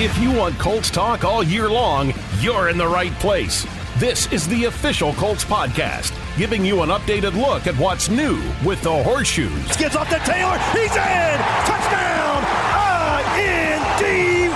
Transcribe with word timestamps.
If 0.00 0.16
you 0.16 0.30
want 0.30 0.56
Colts 0.60 0.92
talk 0.92 1.24
all 1.24 1.42
year 1.42 1.68
long, 1.68 2.14
you're 2.38 2.68
in 2.68 2.78
the 2.78 2.86
right 2.86 3.10
place. 3.14 3.66
This 3.96 4.30
is 4.30 4.46
the 4.46 4.66
official 4.66 5.12
Colts 5.14 5.44
podcast, 5.44 6.14
giving 6.38 6.64
you 6.64 6.82
an 6.82 6.90
updated 6.90 7.34
look 7.34 7.66
at 7.66 7.74
what's 7.74 8.08
new 8.08 8.40
with 8.64 8.80
the 8.82 9.02
horseshoes. 9.02 9.76
Gets 9.76 9.96
off 9.96 10.08
to 10.10 10.20
Taylor. 10.20 10.56
He's 10.70 10.94
in. 10.94 11.38
Touchdown. 11.66 12.46
I-N-D-Y. 13.26 14.54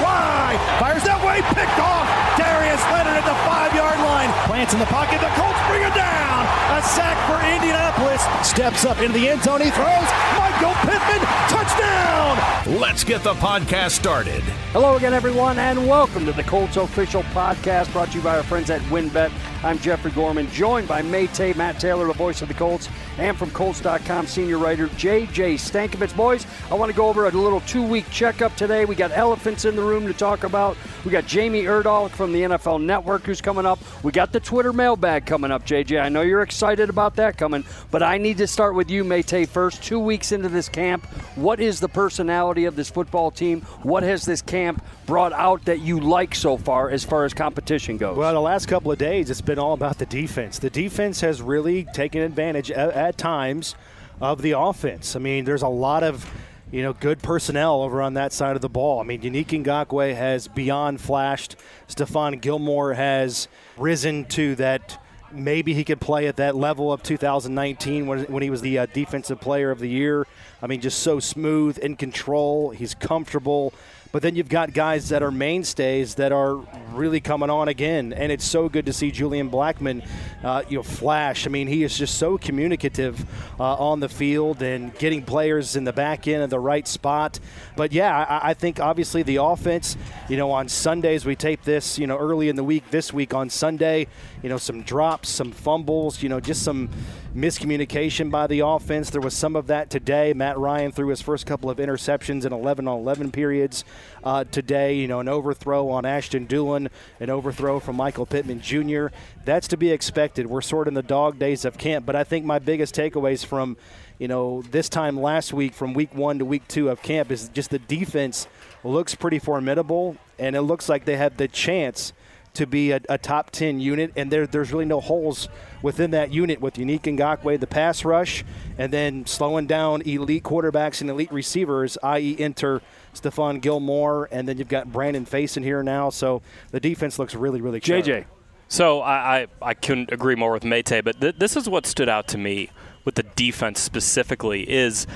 Fires 0.78 1.02
that 1.02 1.18
way. 1.26 1.42
Picked 1.58 1.80
off. 1.82 2.06
Darius 2.38 2.78
Leonard 2.94 3.18
at 3.18 3.26
the 3.26 3.34
five-yard 3.42 3.98
line. 3.98 4.30
Plants 4.46 4.74
in 4.74 4.78
the 4.78 4.86
pocket. 4.86 5.18
The 5.18 5.26
Colts 5.34 5.58
bring 5.66 5.82
it 5.82 5.90
down. 5.98 6.46
A 6.72 6.80
sack 6.80 7.18
for 7.28 7.36
Indianapolis. 7.54 8.22
Steps 8.48 8.86
up 8.86 8.98
into 9.02 9.12
the 9.12 9.28
end 9.28 9.42
zone. 9.42 9.60
He 9.60 9.70
throws. 9.70 10.08
Michael 10.38 10.72
Pittman. 10.80 11.20
Touchdown. 11.50 12.80
Let's 12.80 13.04
get 13.04 13.22
the 13.22 13.34
podcast 13.34 13.90
started. 13.90 14.42
Hello 14.72 14.96
again, 14.96 15.12
everyone, 15.12 15.58
and 15.58 15.86
welcome 15.86 16.24
to 16.24 16.32
the 16.32 16.42
Colts 16.42 16.78
official 16.78 17.24
podcast 17.24 17.92
brought 17.92 18.10
to 18.12 18.16
you 18.16 18.24
by 18.24 18.38
our 18.38 18.42
friends 18.42 18.70
at 18.70 18.80
WinBet. 18.82 19.30
I'm 19.64 19.78
Jeffrey 19.78 20.10
Gorman, 20.10 20.50
joined 20.50 20.88
by 20.88 21.02
Maytay 21.02 21.54
Matt 21.54 21.78
Taylor, 21.78 22.08
the 22.08 22.12
voice 22.14 22.42
of 22.42 22.48
the 22.48 22.54
Colts, 22.54 22.88
and 23.16 23.36
from 23.36 23.52
Colts.com 23.52 24.26
senior 24.26 24.58
writer 24.58 24.88
JJ 24.88 25.54
Stankevitz. 25.54 26.16
Boys, 26.16 26.48
I 26.68 26.74
want 26.74 26.90
to 26.90 26.96
go 26.96 27.08
over 27.08 27.28
a 27.28 27.30
little 27.30 27.60
two 27.60 27.86
week 27.86 28.10
checkup 28.10 28.56
today. 28.56 28.86
We 28.86 28.96
got 28.96 29.12
elephants 29.12 29.64
in 29.64 29.76
the 29.76 29.82
room 29.82 30.08
to 30.08 30.14
talk 30.14 30.42
about. 30.42 30.76
We 31.04 31.12
got 31.12 31.26
Jamie 31.26 31.62
Erdahl 31.62 32.10
from 32.10 32.32
the 32.32 32.42
NFL 32.42 32.82
Network 32.82 33.22
who's 33.22 33.40
coming 33.40 33.64
up. 33.64 33.78
We 34.02 34.10
got 34.10 34.32
the 34.32 34.40
Twitter 34.40 34.72
mailbag 34.72 35.26
coming 35.26 35.52
up, 35.52 35.64
JJ. 35.64 36.02
I 36.02 36.08
know 36.08 36.22
you're 36.22 36.42
excited 36.42 36.90
about 36.90 37.14
that 37.16 37.38
coming, 37.38 37.64
but 37.92 38.02
I 38.02 38.18
need 38.18 38.38
to 38.38 38.48
start 38.48 38.74
with 38.74 38.90
you, 38.90 39.04
Maytay, 39.04 39.46
first. 39.46 39.80
Two 39.80 40.00
weeks 40.00 40.32
into 40.32 40.48
this 40.48 40.68
camp, 40.68 41.06
what 41.36 41.60
is 41.60 41.78
the 41.78 41.88
personality 41.88 42.64
of 42.64 42.74
this 42.74 42.90
football 42.90 43.30
team? 43.30 43.60
What 43.84 44.02
has 44.02 44.24
this 44.24 44.42
camp 44.42 44.84
brought 45.06 45.32
out 45.32 45.64
that 45.66 45.80
you 45.80 46.00
like 46.00 46.34
so 46.34 46.56
far 46.56 46.90
as 46.90 47.04
far 47.04 47.24
as 47.24 47.32
competition 47.32 47.96
goes? 47.96 48.16
Well, 48.16 48.32
the 48.32 48.40
last 48.40 48.66
couple 48.66 48.90
of 48.90 48.98
days, 48.98 49.30
it's 49.30 49.40
been 49.40 49.51
all 49.58 49.72
about 49.72 49.98
the 49.98 50.06
defense. 50.06 50.58
The 50.58 50.70
defense 50.70 51.20
has 51.20 51.42
really 51.42 51.84
taken 51.84 52.22
advantage 52.22 52.70
at, 52.70 52.90
at 52.90 53.18
times 53.18 53.74
of 54.20 54.42
the 54.42 54.52
offense. 54.52 55.16
I 55.16 55.18
mean, 55.18 55.44
there's 55.44 55.62
a 55.62 55.68
lot 55.68 56.02
of 56.02 56.30
you 56.72 56.82
know, 56.82 56.94
good 56.94 57.22
personnel 57.22 57.82
over 57.82 58.00
on 58.00 58.14
that 58.14 58.32
side 58.32 58.56
of 58.56 58.62
the 58.62 58.68
ball. 58.68 58.98
I 58.98 59.04
mean, 59.04 59.20
Yannick 59.20 59.48
Ngakoue 59.62 60.16
has 60.16 60.48
beyond 60.48 61.00
flashed. 61.00 61.54
Stephon 61.86 62.40
Gilmore 62.40 62.94
has 62.94 63.46
risen 63.76 64.24
to 64.26 64.54
that. 64.56 64.98
Maybe 65.30 65.74
he 65.74 65.84
could 65.84 66.00
play 66.00 66.26
at 66.26 66.36
that 66.36 66.56
level 66.56 66.92
of 66.92 67.02
2019 67.02 68.06
when, 68.06 68.24
when 68.24 68.42
he 68.42 68.50
was 68.50 68.62
the 68.62 68.80
uh, 68.80 68.86
defensive 68.86 69.40
player 69.40 69.70
of 69.70 69.78
the 69.78 69.88
year. 69.88 70.26
I 70.62 70.66
mean, 70.66 70.80
just 70.80 71.00
so 71.00 71.20
smooth, 71.20 71.78
in 71.78 71.96
control. 71.96 72.70
He's 72.70 72.94
comfortable. 72.94 73.72
But 74.12 74.20
then 74.20 74.36
you've 74.36 74.50
got 74.50 74.74
guys 74.74 75.08
that 75.08 75.22
are 75.22 75.30
mainstays 75.30 76.16
that 76.16 76.32
are 76.32 76.56
really 76.92 77.20
coming 77.20 77.48
on 77.48 77.68
again, 77.68 78.12
and 78.12 78.30
it's 78.30 78.44
so 78.44 78.68
good 78.68 78.84
to 78.84 78.92
see 78.92 79.10
Julian 79.10 79.50
Blackmon, 79.50 80.06
uh, 80.44 80.62
you 80.68 80.76
know, 80.76 80.82
flash. 80.82 81.46
I 81.46 81.50
mean, 81.50 81.66
he 81.66 81.82
is 81.82 81.96
just 81.96 82.18
so 82.18 82.36
communicative 82.36 83.24
uh, 83.58 83.74
on 83.76 84.00
the 84.00 84.10
field 84.10 84.60
and 84.60 84.94
getting 84.98 85.22
players 85.22 85.76
in 85.76 85.84
the 85.84 85.94
back 85.94 86.28
end 86.28 86.42
of 86.42 86.50
the 86.50 86.60
right 86.60 86.86
spot. 86.86 87.40
But 87.74 87.92
yeah, 87.92 88.14
I, 88.14 88.50
I 88.50 88.54
think 88.54 88.80
obviously 88.80 89.22
the 89.22 89.36
offense. 89.36 89.96
You 90.28 90.36
know, 90.36 90.50
on 90.50 90.68
Sundays 90.68 91.24
we 91.24 91.34
tape 91.34 91.62
this. 91.62 91.98
You 91.98 92.06
know, 92.06 92.18
early 92.18 92.50
in 92.50 92.56
the 92.56 92.64
week 92.64 92.90
this 92.90 93.14
week 93.14 93.32
on 93.32 93.48
Sunday. 93.48 94.08
You 94.42 94.50
know, 94.50 94.58
some 94.58 94.82
drops, 94.82 95.30
some 95.30 95.52
fumbles. 95.52 96.22
You 96.22 96.28
know, 96.28 96.38
just 96.40 96.62
some 96.62 96.90
miscommunication 97.34 98.30
by 98.30 98.46
the 98.46 98.60
offense. 98.60 99.10
There 99.10 99.20
was 99.20 99.34
some 99.34 99.56
of 99.56 99.66
that 99.68 99.88
today. 99.88 100.32
Matt 100.32 100.58
Ryan 100.58 100.92
threw 100.92 101.08
his 101.08 101.22
first 101.22 101.46
couple 101.46 101.70
of 101.70 101.78
interceptions 101.78 102.44
in 102.44 102.52
11 102.52 102.86
on 102.86 102.98
11 103.00 103.32
periods 103.32 103.84
uh, 104.22 104.44
today. 104.44 104.94
You 104.96 105.08
know, 105.08 105.20
an 105.20 105.28
overthrow 105.28 105.88
on 105.88 106.04
Ashton 106.04 106.46
Dulin, 106.46 106.88
an 107.20 107.30
overthrow 107.30 107.80
from 107.80 107.96
Michael 107.96 108.26
Pittman 108.26 108.60
Jr. 108.60 109.06
That's 109.44 109.68
to 109.68 109.76
be 109.76 109.90
expected. 109.90 110.46
We're 110.46 110.60
sort 110.60 110.86
of 110.86 110.92
in 110.92 110.94
the 110.94 111.02
dog 111.02 111.38
days 111.38 111.64
of 111.64 111.78
camp, 111.78 112.04
but 112.04 112.16
I 112.16 112.24
think 112.24 112.44
my 112.44 112.58
biggest 112.58 112.94
takeaways 112.94 113.44
from 113.44 113.76
you 114.18 114.28
know 114.28 114.62
this 114.70 114.88
time 114.88 115.18
last 115.18 115.52
week, 115.52 115.74
from 115.74 115.94
week 115.94 116.14
one 116.14 116.38
to 116.38 116.44
week 116.44 116.68
two 116.68 116.90
of 116.90 117.02
camp, 117.02 117.30
is 117.30 117.48
just 117.48 117.70
the 117.70 117.78
defense 117.78 118.46
looks 118.84 119.14
pretty 119.14 119.38
formidable, 119.38 120.16
and 120.38 120.54
it 120.54 120.62
looks 120.62 120.88
like 120.88 121.06
they 121.06 121.16
have 121.16 121.36
the 121.38 121.48
chance 121.48 122.12
to 122.54 122.66
be 122.66 122.92
a, 122.92 123.00
a, 123.08 123.16
top 123.18 123.50
10 123.50 123.80
unit, 123.80 124.12
and 124.16 124.30
there, 124.30 124.46
there's 124.46 124.72
really 124.72 124.84
no 124.84 125.00
holes 125.00 125.48
within 125.80 126.10
that 126.10 126.32
unit 126.32 126.60
with 126.60 126.74
Yannick 126.74 127.02
Ngakoue, 127.02 127.58
the 127.58 127.66
pass 127.66 128.04
rush, 128.04 128.44
and 128.76 128.92
then 128.92 129.24
slowing 129.26 129.66
down 129.66 130.02
elite 130.02 130.42
quarterbacks 130.42 131.00
and 131.00 131.08
elite 131.08 131.32
receivers, 131.32 131.96
i.e., 132.02 132.36
enter 132.38 132.82
Stephon 133.14 133.60
Gilmore, 133.60 134.28
and 134.30 134.46
then 134.46 134.58
you've 134.58 134.68
got 134.68 134.92
Brandon 134.92 135.24
Facyson 135.24 135.62
here 135.62 135.82
now. 135.82 136.10
So 136.10 136.42
the 136.70 136.80
defense 136.80 137.18
looks 137.18 137.34
really, 137.34 137.60
really. 137.60 137.80
JJ. 137.80 138.26
So 138.68 139.00
I, 139.00 139.12
I, 139.12 139.46
I, 139.60 139.74
couldn't 139.74 140.12
agree 140.12 140.34
more 140.34 140.50
with 140.50 140.62
Maytay, 140.62 141.04
but 141.04 141.20
th- 141.20 141.36
this 141.36 141.56
is 141.56 141.68
what 141.68 141.84
stood 141.84 142.08
out 142.08 142.26
to 142.28 142.38
me 142.38 142.70
with 143.04 143.16
the 143.16 143.22
defense 143.22 143.80
specifically 143.80 144.68
is 144.70 145.06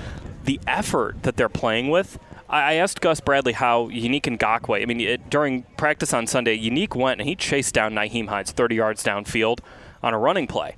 the 0.44 0.60
effort 0.66 1.22
that 1.22 1.36
they're 1.36 1.48
playing 1.48 1.88
with 1.88 2.18
I 2.48 2.74
asked 2.74 3.00
Gus 3.00 3.20
Bradley 3.20 3.52
how 3.52 3.88
Yannick 3.88 4.22
Ngakoue, 4.22 4.80
I 4.80 4.86
mean, 4.86 5.00
it, 5.00 5.28
during 5.28 5.62
practice 5.76 6.14
on 6.14 6.26
Sunday, 6.26 6.56
Yannick 6.56 6.94
went 6.94 7.20
and 7.20 7.28
he 7.28 7.34
chased 7.34 7.74
down 7.74 7.92
Nyheim 7.94 8.28
Hines 8.28 8.52
30 8.52 8.76
yards 8.76 9.02
downfield 9.02 9.58
on 10.02 10.14
a 10.14 10.18
running 10.18 10.46
play. 10.46 10.76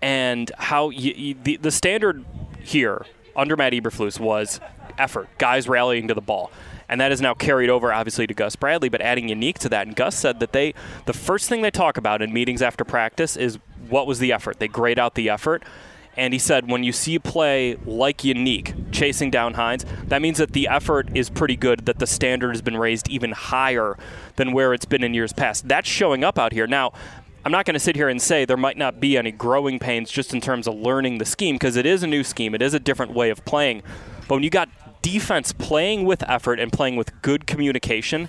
And 0.00 0.50
how 0.56 0.90
the, 0.90 1.58
the 1.60 1.70
standard 1.70 2.24
here 2.62 3.04
under 3.36 3.54
Matt 3.54 3.74
Eberflus 3.74 4.18
was 4.18 4.60
effort, 4.98 5.28
guys 5.36 5.68
rallying 5.68 6.08
to 6.08 6.14
the 6.14 6.22
ball. 6.22 6.50
And 6.88 7.00
that 7.00 7.12
is 7.12 7.20
now 7.20 7.34
carried 7.34 7.70
over, 7.70 7.92
obviously, 7.92 8.26
to 8.26 8.34
Gus 8.34 8.56
Bradley, 8.56 8.88
but 8.88 9.00
adding 9.00 9.28
Yannick 9.28 9.58
to 9.58 9.68
that. 9.68 9.86
And 9.86 9.94
Gus 9.94 10.16
said 10.16 10.40
that 10.40 10.52
they, 10.52 10.74
the 11.06 11.12
first 11.12 11.48
thing 11.48 11.62
they 11.62 11.70
talk 11.70 11.96
about 11.96 12.22
in 12.22 12.32
meetings 12.32 12.62
after 12.62 12.84
practice 12.84 13.36
is 13.36 13.58
what 13.88 14.06
was 14.06 14.18
the 14.18 14.32
effort. 14.32 14.58
They 14.58 14.68
grade 14.68 14.98
out 14.98 15.14
the 15.14 15.28
effort. 15.28 15.62
And 16.20 16.34
he 16.34 16.38
said, 16.38 16.70
when 16.70 16.84
you 16.84 16.92
see 16.92 17.14
a 17.14 17.20
play 17.20 17.76
like 17.86 18.18
Yannick 18.18 18.92
chasing 18.92 19.30
down 19.30 19.54
Hines, 19.54 19.86
that 20.04 20.20
means 20.20 20.36
that 20.36 20.52
the 20.52 20.68
effort 20.68 21.08
is 21.14 21.30
pretty 21.30 21.56
good, 21.56 21.86
that 21.86 21.98
the 21.98 22.06
standard 22.06 22.50
has 22.50 22.60
been 22.60 22.76
raised 22.76 23.08
even 23.08 23.32
higher 23.32 23.96
than 24.36 24.52
where 24.52 24.74
it's 24.74 24.84
been 24.84 25.02
in 25.02 25.14
years 25.14 25.32
past. 25.32 25.66
That's 25.66 25.88
showing 25.88 26.22
up 26.22 26.38
out 26.38 26.52
here. 26.52 26.66
Now, 26.66 26.92
I'm 27.42 27.50
not 27.50 27.64
going 27.64 27.72
to 27.72 27.80
sit 27.80 27.96
here 27.96 28.10
and 28.10 28.20
say 28.20 28.44
there 28.44 28.58
might 28.58 28.76
not 28.76 29.00
be 29.00 29.16
any 29.16 29.32
growing 29.32 29.78
pains 29.78 30.10
just 30.10 30.34
in 30.34 30.42
terms 30.42 30.68
of 30.68 30.74
learning 30.74 31.16
the 31.16 31.24
scheme 31.24 31.54
because 31.54 31.76
it 31.76 31.86
is 31.86 32.02
a 32.02 32.06
new 32.06 32.22
scheme, 32.22 32.54
it 32.54 32.60
is 32.60 32.74
a 32.74 32.80
different 32.80 33.14
way 33.14 33.30
of 33.30 33.42
playing. 33.46 33.82
But 34.28 34.34
when 34.34 34.42
you 34.42 34.50
got 34.50 34.68
defense 35.00 35.52
playing 35.52 36.04
with 36.04 36.22
effort 36.28 36.60
and 36.60 36.70
playing 36.70 36.96
with 36.96 37.22
good 37.22 37.46
communication, 37.46 38.28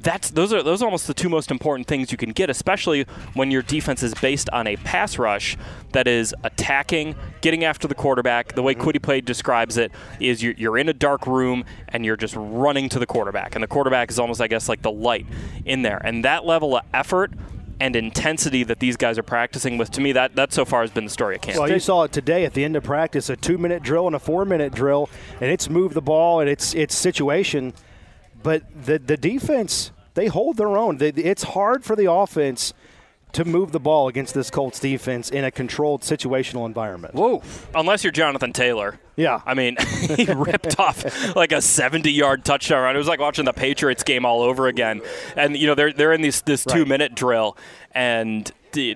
that's 0.00 0.30
those 0.30 0.52
are 0.52 0.62
those 0.62 0.82
are 0.82 0.84
almost 0.84 1.06
the 1.06 1.14
two 1.14 1.28
most 1.28 1.50
important 1.50 1.88
things 1.88 2.12
you 2.12 2.18
can 2.18 2.30
get, 2.30 2.50
especially 2.50 3.06
when 3.34 3.50
your 3.50 3.62
defense 3.62 4.02
is 4.02 4.14
based 4.14 4.48
on 4.50 4.66
a 4.66 4.76
pass 4.76 5.18
rush 5.18 5.56
that 5.92 6.06
is 6.06 6.34
attacking, 6.44 7.14
getting 7.40 7.64
after 7.64 7.88
the 7.88 7.94
quarterback. 7.94 8.54
The 8.54 8.62
way 8.62 8.74
mm-hmm. 8.74 8.88
Kwity 8.88 9.02
Paye 9.02 9.20
describes 9.20 9.76
it 9.76 9.92
is 10.20 10.42
you're, 10.42 10.54
you're 10.54 10.78
in 10.78 10.88
a 10.88 10.92
dark 10.92 11.26
room 11.26 11.64
and 11.88 12.04
you're 12.04 12.16
just 12.16 12.34
running 12.36 12.88
to 12.90 12.98
the 12.98 13.06
quarterback, 13.06 13.54
and 13.54 13.62
the 13.62 13.68
quarterback 13.68 14.10
is 14.10 14.18
almost, 14.18 14.40
I 14.40 14.48
guess, 14.48 14.68
like 14.68 14.82
the 14.82 14.92
light 14.92 15.26
in 15.64 15.82
there. 15.82 16.00
And 16.04 16.24
that 16.24 16.44
level 16.44 16.76
of 16.76 16.84
effort 16.92 17.32
and 17.78 17.94
intensity 17.94 18.64
that 18.64 18.80
these 18.80 18.96
guys 18.96 19.18
are 19.18 19.22
practicing 19.22 19.76
with, 19.76 19.90
to 19.90 20.00
me, 20.00 20.12
that, 20.12 20.34
that 20.36 20.52
so 20.52 20.64
far 20.64 20.80
has 20.80 20.90
been 20.90 21.04
the 21.04 21.10
story 21.10 21.34
of 21.36 21.42
camp. 21.42 21.58
Well, 21.58 21.70
you 21.70 21.78
saw 21.78 22.04
it 22.04 22.12
today 22.12 22.44
at 22.44 22.54
the 22.54 22.64
end 22.64 22.74
of 22.74 22.84
practice, 22.84 23.28
a 23.28 23.36
two-minute 23.36 23.82
drill 23.82 24.06
and 24.06 24.16
a 24.16 24.18
four-minute 24.18 24.72
drill, 24.74 25.10
and 25.40 25.50
it's 25.50 25.68
moved 25.68 25.94
the 25.94 26.00
ball 26.00 26.40
and 26.40 26.48
it's 26.48 26.74
it's 26.74 26.94
situation– 26.94 27.72
but 28.46 28.62
the 28.86 29.00
the 29.00 29.16
defense 29.16 29.90
they 30.14 30.28
hold 30.28 30.56
their 30.56 30.78
own. 30.78 30.98
They, 30.98 31.08
it's 31.08 31.42
hard 31.42 31.84
for 31.84 31.96
the 31.96 32.10
offense 32.10 32.72
to 33.32 33.44
move 33.44 33.72
the 33.72 33.80
ball 33.80 34.06
against 34.06 34.34
this 34.34 34.50
Colts 34.50 34.78
defense 34.78 35.30
in 35.30 35.44
a 35.44 35.50
controlled 35.50 36.02
situational 36.02 36.64
environment. 36.64 37.14
Whoa! 37.14 37.42
Unless 37.74 38.04
you're 38.04 38.12
Jonathan 38.12 38.52
Taylor. 38.52 39.00
Yeah. 39.16 39.40
I 39.44 39.54
mean, 39.54 39.76
he 40.16 40.24
ripped 40.32 40.78
off 40.78 41.34
like 41.34 41.50
a 41.50 41.56
70-yard 41.56 42.44
touchdown 42.44 42.82
run. 42.84 42.94
It 42.94 42.98
was 42.98 43.08
like 43.08 43.18
watching 43.18 43.46
the 43.46 43.52
Patriots 43.52 44.04
game 44.04 44.24
all 44.24 44.42
over 44.42 44.68
again. 44.68 45.02
And 45.34 45.56
you 45.56 45.66
know 45.66 45.74
they're 45.74 45.92
they're 45.92 46.12
in 46.12 46.22
this 46.22 46.42
this 46.42 46.64
two-minute 46.64 47.16
drill, 47.16 47.56
and 47.96 48.52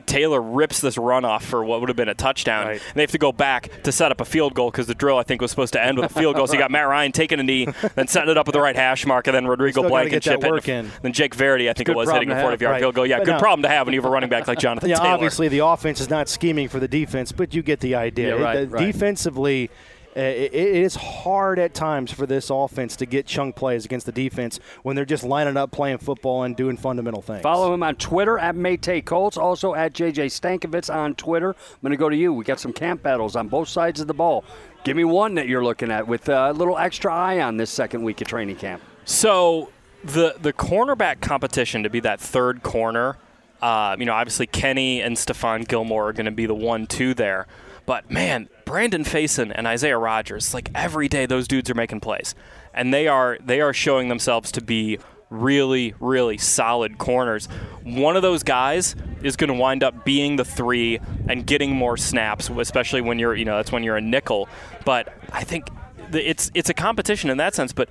Taylor 0.06 0.42
rips 0.42 0.80
this 0.80 0.98
run 0.98 1.24
off 1.24 1.42
for 1.44 1.64
what 1.64 1.80
would 1.80 1.88
have 1.88 1.96
been 1.96 2.10
a 2.10 2.14
touchdown. 2.14 2.66
Right. 2.66 2.82
And 2.86 2.94
they 2.94 3.00
have 3.00 3.10
to 3.12 3.18
go 3.18 3.32
back 3.32 3.82
to 3.84 3.92
set 3.92 4.12
up 4.12 4.20
a 4.20 4.26
field 4.26 4.52
goal 4.54 4.70
because 4.70 4.86
the 4.86 4.94
drill, 4.94 5.16
I 5.16 5.22
think, 5.22 5.40
was 5.40 5.50
supposed 5.50 5.72
to 5.72 5.82
end 5.82 5.98
with 5.98 6.10
a 6.10 6.14
field 6.14 6.36
goal. 6.36 6.46
So 6.46 6.52
you 6.52 6.58
got 6.58 6.70
Matt 6.70 6.86
Ryan 6.86 7.12
taking 7.12 7.40
a 7.40 7.42
knee, 7.42 7.66
then 7.94 8.06
setting 8.06 8.30
it 8.30 8.36
up 8.36 8.46
with 8.46 8.52
the 8.52 8.60
right 8.60 8.76
hash 8.76 9.06
mark, 9.06 9.26
and 9.26 9.34
then 9.34 9.46
Rodrigo 9.46 9.88
Blankenship 9.88 10.42
hitting. 10.42 10.90
Then 11.02 11.12
Jake 11.14 11.34
Verity, 11.34 11.70
I 11.70 11.72
think 11.72 11.88
it 11.88 11.96
was, 11.96 12.10
hitting 12.10 12.30
a 12.30 12.40
40 12.40 12.62
yard 12.62 12.72
right. 12.72 12.80
field 12.80 12.94
goal. 12.94 13.06
Yeah, 13.06 13.18
but 13.18 13.24
good 13.24 13.38
problem 13.38 13.62
to 13.62 13.68
have 13.68 13.86
when 13.86 13.94
you 13.94 14.00
have 14.00 14.10
a 14.10 14.12
running 14.12 14.28
back 14.28 14.46
like 14.46 14.58
Jonathan 14.58 14.90
yeah, 14.90 14.96
Taylor. 14.96 15.14
Obviously, 15.14 15.48
the 15.48 15.60
offense 15.60 16.00
is 16.00 16.10
not 16.10 16.28
scheming 16.28 16.68
for 16.68 16.78
the 16.78 16.88
defense, 16.88 17.32
but 17.32 17.54
you 17.54 17.62
get 17.62 17.80
the 17.80 17.94
idea. 17.94 18.36
Yeah, 18.36 18.42
right, 18.42 18.70
the, 18.70 18.78
Defensively, 18.78 19.70
it 20.18 20.52
is 20.52 20.96
hard 20.96 21.58
at 21.58 21.72
times 21.72 22.12
for 22.12 22.26
this 22.26 22.50
offense 22.50 22.96
to 22.96 23.06
get 23.06 23.26
chunk 23.26 23.54
plays 23.54 23.84
against 23.84 24.06
the 24.06 24.12
defense 24.12 24.58
when 24.82 24.96
they're 24.96 25.04
just 25.04 25.22
lining 25.22 25.56
up 25.56 25.70
playing 25.70 25.98
football 25.98 26.42
and 26.42 26.56
doing 26.56 26.76
fundamental 26.76 27.22
things. 27.22 27.42
Follow 27.42 27.72
him 27.72 27.82
on 27.82 27.94
Twitter 27.94 28.38
at 28.38 28.56
Maytay 28.56 29.04
Colts, 29.04 29.36
also 29.36 29.74
at 29.74 29.92
JJ 29.92 30.26
Stankevitz 30.26 30.92
on 30.92 31.14
Twitter. 31.14 31.50
I'm 31.50 31.80
going 31.82 31.92
to 31.92 31.96
go 31.96 32.08
to 32.08 32.16
you. 32.16 32.32
We 32.32 32.44
got 32.44 32.58
some 32.58 32.72
camp 32.72 33.02
battles 33.02 33.36
on 33.36 33.48
both 33.48 33.68
sides 33.68 34.00
of 34.00 34.08
the 34.08 34.14
ball. 34.14 34.44
Give 34.82 34.96
me 34.96 35.04
one 35.04 35.34
that 35.34 35.46
you're 35.46 35.62
looking 35.62 35.90
at 35.90 36.06
with 36.06 36.28
a 36.28 36.52
little 36.52 36.78
extra 36.78 37.14
eye 37.14 37.40
on 37.40 37.56
this 37.56 37.70
second 37.70 38.02
week 38.02 38.20
of 38.20 38.26
training 38.26 38.56
camp. 38.56 38.82
So 39.04 39.70
the 40.02 40.36
the 40.40 40.52
cornerback 40.52 41.20
competition 41.20 41.82
to 41.82 41.90
be 41.90 42.00
that 42.00 42.20
third 42.20 42.62
corner. 42.62 43.16
Uh, 43.60 43.94
you 43.98 44.06
know, 44.06 44.14
obviously 44.14 44.46
Kenny 44.46 45.02
and 45.02 45.16
Stephon 45.16 45.68
Gilmore 45.68 46.08
are 46.08 46.12
going 46.12 46.24
to 46.24 46.32
be 46.32 46.46
the 46.46 46.54
one 46.54 46.86
two 46.86 47.12
there. 47.12 47.46
But 47.84 48.10
man, 48.10 48.48
Brandon 48.70 49.02
Facyson 49.02 49.50
and 49.52 49.66
Isaiah 49.66 49.98
Rodgers, 49.98 50.54
like 50.54 50.70
every 50.76 51.08
day 51.08 51.26
those 51.26 51.48
dudes 51.48 51.68
are 51.70 51.74
making 51.74 51.98
plays. 51.98 52.36
And 52.72 52.94
they 52.94 53.08
are 53.08 53.36
they 53.44 53.60
are 53.60 53.72
showing 53.72 54.08
themselves 54.08 54.52
to 54.52 54.60
be 54.60 55.00
really, 55.28 55.92
really 55.98 56.38
solid 56.38 56.96
corners. 56.96 57.46
One 57.82 58.14
of 58.14 58.22
those 58.22 58.44
guys 58.44 58.94
is 59.24 59.34
going 59.34 59.48
to 59.48 59.54
wind 59.54 59.82
up 59.82 60.04
being 60.04 60.36
the 60.36 60.44
three 60.44 61.00
and 61.28 61.44
getting 61.44 61.74
more 61.74 61.96
snaps, 61.96 62.48
especially 62.48 63.00
when 63.00 63.18
you're, 63.18 63.34
you 63.34 63.44
know, 63.44 63.56
that's 63.56 63.72
when 63.72 63.82
you're 63.82 63.96
a 63.96 64.00
nickel. 64.00 64.48
But 64.84 65.12
I 65.32 65.42
think 65.42 65.68
it's 66.12 66.52
it's 66.54 66.70
a 66.70 66.74
competition 66.74 67.28
in 67.28 67.38
that 67.38 67.56
sense. 67.56 67.72
But 67.72 67.88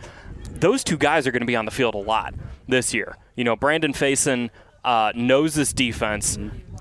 those 0.50 0.86
two 0.86 0.98
guys 0.98 1.28
are 1.28 1.32
going 1.32 1.42
to 1.42 1.46
be 1.46 1.58
on 1.58 1.66
the 1.66 1.72
field 1.72 1.94
a 1.94 1.98
lot 1.98 2.34
this 2.70 2.94
year. 2.94 3.18
You 3.36 3.44
know, 3.44 3.58
Brandon 3.58 3.92
Facyson 3.92 4.50
uh, 4.86 5.12
knows 5.14 5.56
this 5.56 5.74
defense. 5.74 6.38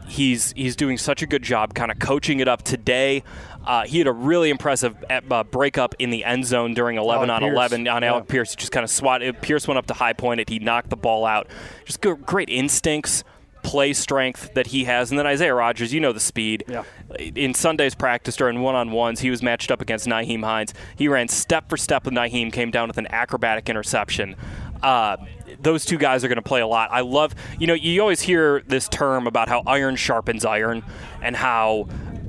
He's 0.06 0.52
he's 0.52 0.76
doing 0.76 0.98
such 0.98 1.20
a 1.20 1.26
good 1.26 1.42
job, 1.42 1.74
kind 1.74 1.90
of 1.90 1.98
coaching 1.98 2.40
it 2.40 2.48
up 2.48 2.62
today. 2.62 3.22
Uh, 3.68 3.84
he 3.84 3.98
had 3.98 4.06
a 4.06 4.12
really 4.12 4.48
impressive 4.48 4.96
uh, 5.10 5.44
breakup 5.44 5.94
in 5.98 6.08
the 6.08 6.24
end 6.24 6.46
zone 6.46 6.72
during 6.72 6.96
11 6.96 7.28
Alec 7.28 7.34
on 7.34 7.40
Pierce. 7.48 7.54
11 7.54 7.88
on 7.88 8.02
Yeah. 8.02 8.08
Alec 8.08 8.26
Pierce. 8.26 8.54
Just 8.56 8.72
kind 8.72 8.82
of 8.82 8.88
swatted. 8.90 9.40
Pierce 9.42 9.68
went 9.68 9.76
up 9.76 9.86
to 9.86 9.94
high 9.94 10.14
point 10.14 10.40
it. 10.40 10.48
He 10.48 10.58
knocked 10.58 10.88
the 10.88 10.96
ball 10.96 11.26
out. 11.26 11.48
Just 11.84 12.00
go, 12.00 12.14
great 12.14 12.48
instincts, 12.48 13.24
play 13.62 13.92
strength 13.92 14.54
that 14.54 14.68
he 14.68 14.84
has. 14.84 15.10
And 15.10 15.18
then 15.18 15.26
Isaiah 15.26 15.54
Rodgers, 15.54 15.92
you 15.92 16.00
know 16.00 16.12
the 16.12 16.18
speed. 16.20 16.64
Yeah. 16.66 16.84
In 17.18 17.52
Sunday's 17.52 17.94
practice 17.94 18.36
during 18.36 18.62
one 18.62 18.74
on 18.74 18.90
ones, 18.90 19.20
he 19.20 19.28
was 19.28 19.42
matched 19.42 19.70
up 19.70 19.82
against 19.82 20.06
Nyheim 20.06 20.42
Hines. 20.44 20.72
He 20.96 21.06
ran 21.06 21.28
step 21.28 21.68
for 21.68 21.76
step 21.76 22.06
with 22.06 22.14
Nyheim, 22.14 22.50
came 22.50 22.70
down 22.70 22.88
with 22.88 22.96
an 22.96 23.06
acrobatic 23.10 23.68
interception. 23.68 24.34
Uh, 24.82 25.18
those 25.60 25.84
two 25.84 25.98
guys 25.98 26.24
are 26.24 26.28
going 26.28 26.36
to 26.36 26.42
play 26.42 26.60
a 26.60 26.66
lot. 26.66 26.88
I 26.92 27.00
love, 27.00 27.34
you 27.58 27.66
know, 27.66 27.74
you 27.74 28.00
always 28.00 28.20
hear 28.20 28.62
this 28.66 28.88
term 28.88 29.26
about 29.26 29.48
how 29.48 29.62
iron 29.66 29.96
sharpens 29.96 30.44
iron 30.44 30.84
and 31.20 31.34
how, 31.34 31.88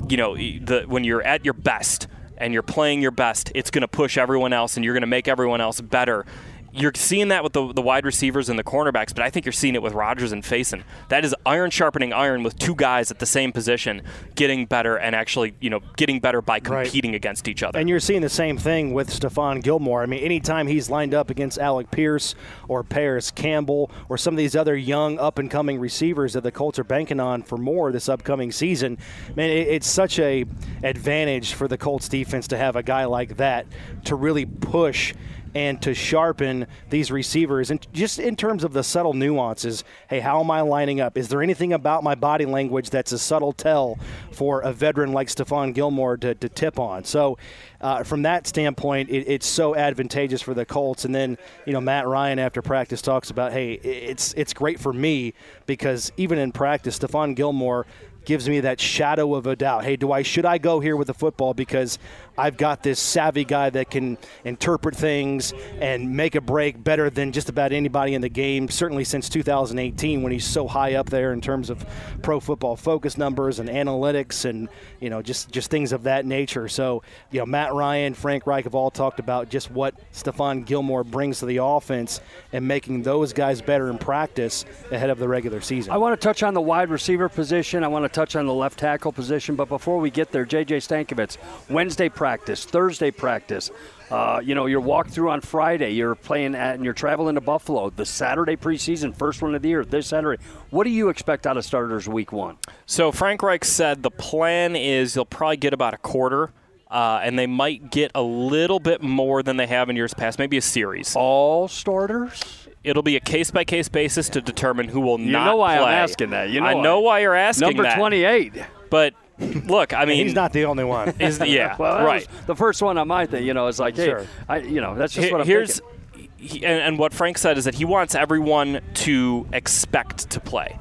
you 0.10 0.18
know, 0.18 0.36
the 0.36 0.86
when 0.88 1.04
you're 1.04 1.24
at 1.24 1.46
your 1.46 1.54
best 1.54 2.08
and 2.38 2.54
you're 2.54 2.64
playing 2.64 3.02
your 3.02 3.12
best, 3.12 3.52
it's 3.56 3.70
going 3.72 3.82
to 3.82 3.88
push 3.88 4.18
everyone 4.18 4.54
else 4.54 4.78
and 4.78 4.84
you're 4.84 4.94
going 4.94 5.02
to 5.02 5.08
make 5.08 5.28
everyone 5.28 5.62
else 5.62 5.82
better. 5.82 6.26
You're 6.72 6.92
seeing 6.96 7.30
that 7.30 7.44
with 7.44 7.54
the, 7.54 7.74
the 7.74 7.82
wide 7.82 8.06
receivers 8.06 8.50
and 8.50 8.58
the 8.60 8.64
cornerbacks, 8.64 9.14
but 9.14 9.24
I 9.24 9.30
think 9.30 9.46
you're 9.46 9.54
seeing 9.54 9.76
it 9.76 9.82
with 9.82 9.94
Rodgers 9.94 10.32
and 10.32 10.44
Facyson. 10.44 10.84
That 11.10 11.26
is 11.26 11.36
iron 11.46 11.72
sharpening 11.72 12.14
iron 12.14 12.44
with 12.44 12.58
two 12.60 12.76
guys 12.76 13.12
at 13.12 13.20
the 13.20 13.26
same 13.26 13.52
position 13.52 14.02
getting 14.36 14.66
better 14.66 14.96
and 14.98 15.16
actually, 15.16 15.56
you 15.60 15.70
know, 15.70 15.80
getting 15.98 16.20
better 16.20 16.42
by 16.42 16.60
Right. 16.64 16.86
competing 16.86 17.16
against 17.16 17.48
each 17.48 17.64
other. 17.64 17.80
And 17.80 17.88
you're 17.90 18.00
seeing 18.00 18.22
the 18.22 18.30
same 18.30 18.58
thing 18.58 18.94
with 18.94 19.10
Stephon 19.10 19.64
Gilmore. 19.64 20.04
I 20.04 20.06
mean, 20.06 20.24
anytime 20.24 20.68
he's 20.68 20.90
lined 20.90 21.14
up 21.14 21.30
against 21.30 21.58
Alec 21.58 21.90
Pierce 21.92 22.36
or 22.68 22.84
Parris 22.84 23.32
Campbell 23.32 23.90
or 24.10 24.18
some 24.18 24.34
of 24.34 24.38
these 24.38 24.56
other 24.56 24.76
young 24.76 25.18
up 25.20 25.40
and 25.40 25.50
coming 25.50 25.80
receivers 25.80 26.34
that 26.34 26.42
the 26.44 26.52
Colts 26.52 26.78
are 26.80 26.84
banking 26.84 27.20
on 27.20 27.42
for 27.44 27.58
more 27.58 27.92
this 27.92 28.10
upcoming 28.10 28.52
season, 28.52 28.98
man, 29.36 29.50
it, 29.50 29.68
it's 29.68 29.88
such 29.88 30.20
a 30.20 30.46
advantage 30.84 31.54
for 31.54 31.68
the 31.68 31.78
Colts 31.78 32.10
defense 32.10 32.48
to 32.50 32.58
have 32.58 32.76
a 32.76 32.84
guy 32.84 33.06
like 33.06 33.38
that 33.38 33.66
to 34.06 34.16
really 34.16 34.46
push 34.46 35.14
and 35.56 35.82
to 35.82 35.94
sharpen 35.94 36.68
these 36.90 37.12
receivers. 37.12 37.72
And 37.72 37.86
just 37.94 38.20
in 38.20 38.36
terms 38.36 38.64
of 38.64 38.74
the 38.74 38.84
subtle 38.84 39.14
nuances 39.14 39.84
hey 40.10 40.20
how 40.20 40.40
am 40.40 40.52
i 40.52 40.62
lining 40.62 41.02
up? 41.02 41.18
Is 41.18 41.28
there 41.28 41.42
anything 41.42 41.74
about 41.74 42.04
my 42.04 42.16
body 42.16 42.46
language 42.46 42.90
that's 42.90 43.12
a 43.12 43.20
subtle 43.20 43.54
tell 43.54 43.98
for 44.32 44.62
a 44.62 44.72
veteran 44.72 45.12
like 45.14 45.28
Stephon 45.28 45.74
Gilmore 45.74 46.18
to, 46.18 46.36
to 46.36 46.50
tip 46.50 46.80
on? 46.80 47.04
So 47.04 47.38
uh, 47.82 48.04
from 48.04 48.24
that 48.24 48.48
standpoint 48.48 49.10
it, 49.10 49.28
it's 49.28 49.48
so 49.48 49.76
advantageous 49.76 50.42
for 50.42 50.54
the 50.54 50.66
Colts. 50.66 51.06
And 51.06 51.14
then 51.14 51.38
you 51.66 51.74
know 51.74 51.82
Matt 51.82 52.08
Ryan 52.08 52.40
after 52.40 52.62
practice 52.62 53.02
talks 53.02 53.30
about 53.30 53.52
hey 53.52 53.74
it's 53.74 54.34
it's 54.34 54.54
great 54.54 54.80
for 54.80 54.94
me 54.94 55.34
because 55.66 56.12
even 56.18 56.38
in 56.38 56.52
practice 56.52 57.00
Stephon 57.00 57.36
Gilmore 57.36 57.86
gives 58.26 58.48
me 58.48 58.60
that 58.60 58.80
shadow 58.80 59.34
of 59.36 59.48
a 59.48 59.56
doubt. 59.56 59.84
Hey, 59.84 59.96
do 59.96 60.12
I 60.12 60.22
should 60.22 60.46
I 60.46 60.58
go 60.58 60.80
here 60.80 60.96
with 60.96 61.08
the 61.08 61.14
football 61.14 61.54
because 61.54 61.98
I've 62.40 62.56
got 62.56 62.84
this 62.84 63.02
savvy 63.02 63.44
guy 63.44 63.70
that 63.70 63.92
can 63.92 64.18
interpret 64.46 64.96
things 64.96 65.54
and 65.82 66.16
make 66.16 66.36
a 66.36 66.42
break 66.42 66.82
better 66.82 67.10
than 67.10 67.34
just 67.34 67.50
about 67.50 67.74
anybody 67.74 68.14
in 68.14 68.22
the 68.22 68.30
game. 68.30 68.70
Certainly 68.70 69.04
since 69.04 69.28
2018 69.28 70.24
when 70.24 70.32
he's 70.32 70.46
so 70.46 70.66
high 70.66 70.96
up 70.96 71.10
there 71.10 71.34
in 71.34 71.42
terms 71.42 71.70
of 71.70 71.86
pro 72.22 72.40
football 72.40 72.78
focus 72.78 73.18
numbers 73.18 73.60
and 73.60 73.68
analytics 73.68 74.46
and 74.50 74.70
you 75.02 75.10
know 75.10 75.22
just 75.22 75.52
just 75.52 75.70
things 75.70 75.92
of 75.92 76.04
that 76.04 76.26
nature. 76.26 76.70
So 76.70 77.04
you 77.30 77.40
know 77.40 77.46
Matt 77.46 77.74
Ryan, 77.74 78.14
Frank 78.14 78.48
Reich 78.48 78.64
have 78.64 78.76
all 78.76 78.90
talked 78.90 79.20
about 79.20 79.50
just 79.50 79.70
what 79.70 79.94
Stephon 80.14 80.66
Gilmore 80.66 81.04
brings 81.04 81.40
to 81.40 81.46
the 81.46 81.58
offense 81.58 82.22
and 82.54 82.66
making 82.66 83.04
those 83.04 83.34
guys 83.34 83.62
better 83.62 83.90
in 83.90 83.98
practice 83.98 84.64
ahead 84.92 85.10
of 85.10 85.20
the 85.20 85.28
regular 85.28 85.60
season. 85.60 85.92
I 85.92 85.98
want 85.98 86.20
to 86.20 86.24
touch 86.24 86.42
on 86.44 86.54
the 86.54 86.62
wide 86.62 86.90
receiver 86.90 87.28
position. 87.28 87.84
I 87.84 87.90
want 87.90 88.06
to 88.06 88.10
touch 88.10 88.38
on 88.38 88.46
the 88.46 88.54
left 88.54 88.80
tackle 88.80 89.12
position. 89.12 89.56
But 89.58 89.68
before 89.68 90.00
we 90.00 90.10
get 90.10 90.32
there, 90.32 90.46
JJ 90.46 90.78
Stankevitz, 90.78 91.38
Wednesday 91.70 92.08
practice, 92.08 92.29
Thursday 92.38 93.12
practice. 93.12 93.72
Uh, 94.12 94.42
you 94.44 94.56
know, 94.56 94.66
your 94.66 94.82
walkthrough 94.82 95.30
on 95.30 95.40
Friday. 95.42 95.92
You're 95.92 96.16
playing 96.16 96.56
at, 96.56 96.76
and 96.76 96.84
you're 96.84 96.96
traveling 96.96 97.36
to 97.36 97.42
Buffalo. 97.42 97.92
The 97.92 98.06
Saturday 98.06 98.56
preseason, 98.56 99.16
first 99.16 99.42
one 99.42 99.54
of 99.54 99.62
the 99.62 99.70
year, 99.70 99.86
this 99.86 100.08
Saturday. 100.08 100.42
What 100.72 100.86
do 100.86 100.90
you 100.90 101.10
expect 101.10 101.46
out 101.46 101.58
of 101.58 101.66
starters 101.66 102.08
week 102.10 102.32
one? 102.32 102.58
So 102.88 103.12
Frank 103.12 103.44
Reich 103.44 103.64
said 103.64 104.02
the 104.02 104.10
plan 104.10 104.76
is 104.76 105.14
they'll 105.14 105.26
probably 105.26 105.58
get 105.58 105.74
about 105.74 105.94
a 105.94 105.98
quarter, 105.98 106.50
uh, 106.90 107.22
and 107.24 107.38
they 107.38 107.46
might 107.46 107.92
get 107.92 108.10
a 108.16 108.24
little 108.24 108.80
bit 108.80 109.04
more 109.04 109.44
than 109.44 109.58
they 109.58 109.68
have 109.68 109.90
in 109.92 109.96
years 109.96 110.16
past, 110.16 110.40
maybe 110.40 110.58
a 110.58 110.62
series. 110.62 111.16
All 111.16 111.68
starters? 111.68 112.68
It'll 112.84 113.04
be 113.04 113.16
a 113.16 113.20
case 113.20 113.52
by 113.52 113.64
case 113.64 113.90
basis 113.90 114.30
to 114.30 114.42
determine 114.42 114.88
who 114.88 115.02
will 115.02 115.20
You 115.20 115.34
not 115.34 115.46
know 115.46 115.58
why 115.58 115.78
I'm 115.78 115.84
asking 115.88 116.32
that. 116.32 116.50
You 116.50 116.62
know 116.62 116.66
I 116.68 116.74
why. 116.76 116.82
know 116.82 117.00
why 117.02 117.20
you're 117.20 117.36
asking 117.36 117.68
Number 117.68 117.84
that. 117.84 117.98
28. 117.98 118.54
But 118.90 119.14
look, 119.68 119.94
I 119.94 120.06
mean, 120.06 120.26
He's 120.26 120.36
not 120.36 120.54
the 120.54 120.66
only 120.66 120.84
one. 120.84 121.14
Is 121.20 121.40
the, 121.40 121.48
yeah, 121.48 121.76
Well, 121.80 122.04
right. 122.06 122.28
the 122.46 122.56
first 122.56 122.82
one 122.82 122.98
on 122.98 123.08
my 123.08 123.26
thing, 123.26 123.46
you 123.46 123.54
know, 123.54 123.68
it's 123.68 123.80
like, 123.80 123.96
hey, 123.96 124.06
Sure. 124.06 124.26
I, 124.48 124.58
you 124.60 124.82
know, 124.82 124.96
that's 124.96 125.14
just 125.14 125.26
Here- 125.26 125.32
what 125.34 125.42
I'm 125.42 125.48
here's 125.48 125.80
thinking. 126.14 126.30
he, 126.38 126.66
and, 126.66 126.82
and 126.82 127.00
what 127.00 127.14
Frank 127.14 127.38
said 127.38 127.58
is 127.58 127.66
that 127.66 127.76
he 127.76 127.86
wants 127.86 128.16
everyone 128.16 128.82
to 128.96 129.48
expect 129.54 130.30
to 130.32 130.40
play. 130.40 130.78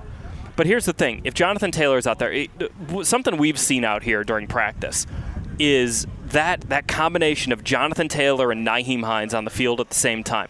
But 0.56 0.66
here's 0.66 0.86
the 0.86 0.92
thing: 0.92 1.20
if 1.22 1.34
Jonathan 1.34 1.70
Taylor 1.70 1.98
is 1.98 2.06
out 2.08 2.18
there, 2.18 2.32
it, 2.32 2.50
something 3.02 3.36
we've 3.36 3.58
seen 3.60 3.84
out 3.84 4.02
here 4.02 4.24
during 4.24 4.48
practice 4.48 5.06
is 5.60 6.06
that 6.26 6.62
that 6.62 6.88
combination 6.88 7.52
of 7.52 7.62
Jonathan 7.62 8.08
Taylor 8.08 8.50
and 8.50 8.66
Nyheim 8.66 9.04
Hines 9.04 9.34
on 9.34 9.44
the 9.44 9.50
field 9.50 9.80
at 9.80 9.88
the 9.88 9.94
same 9.94 10.24
time. 10.24 10.48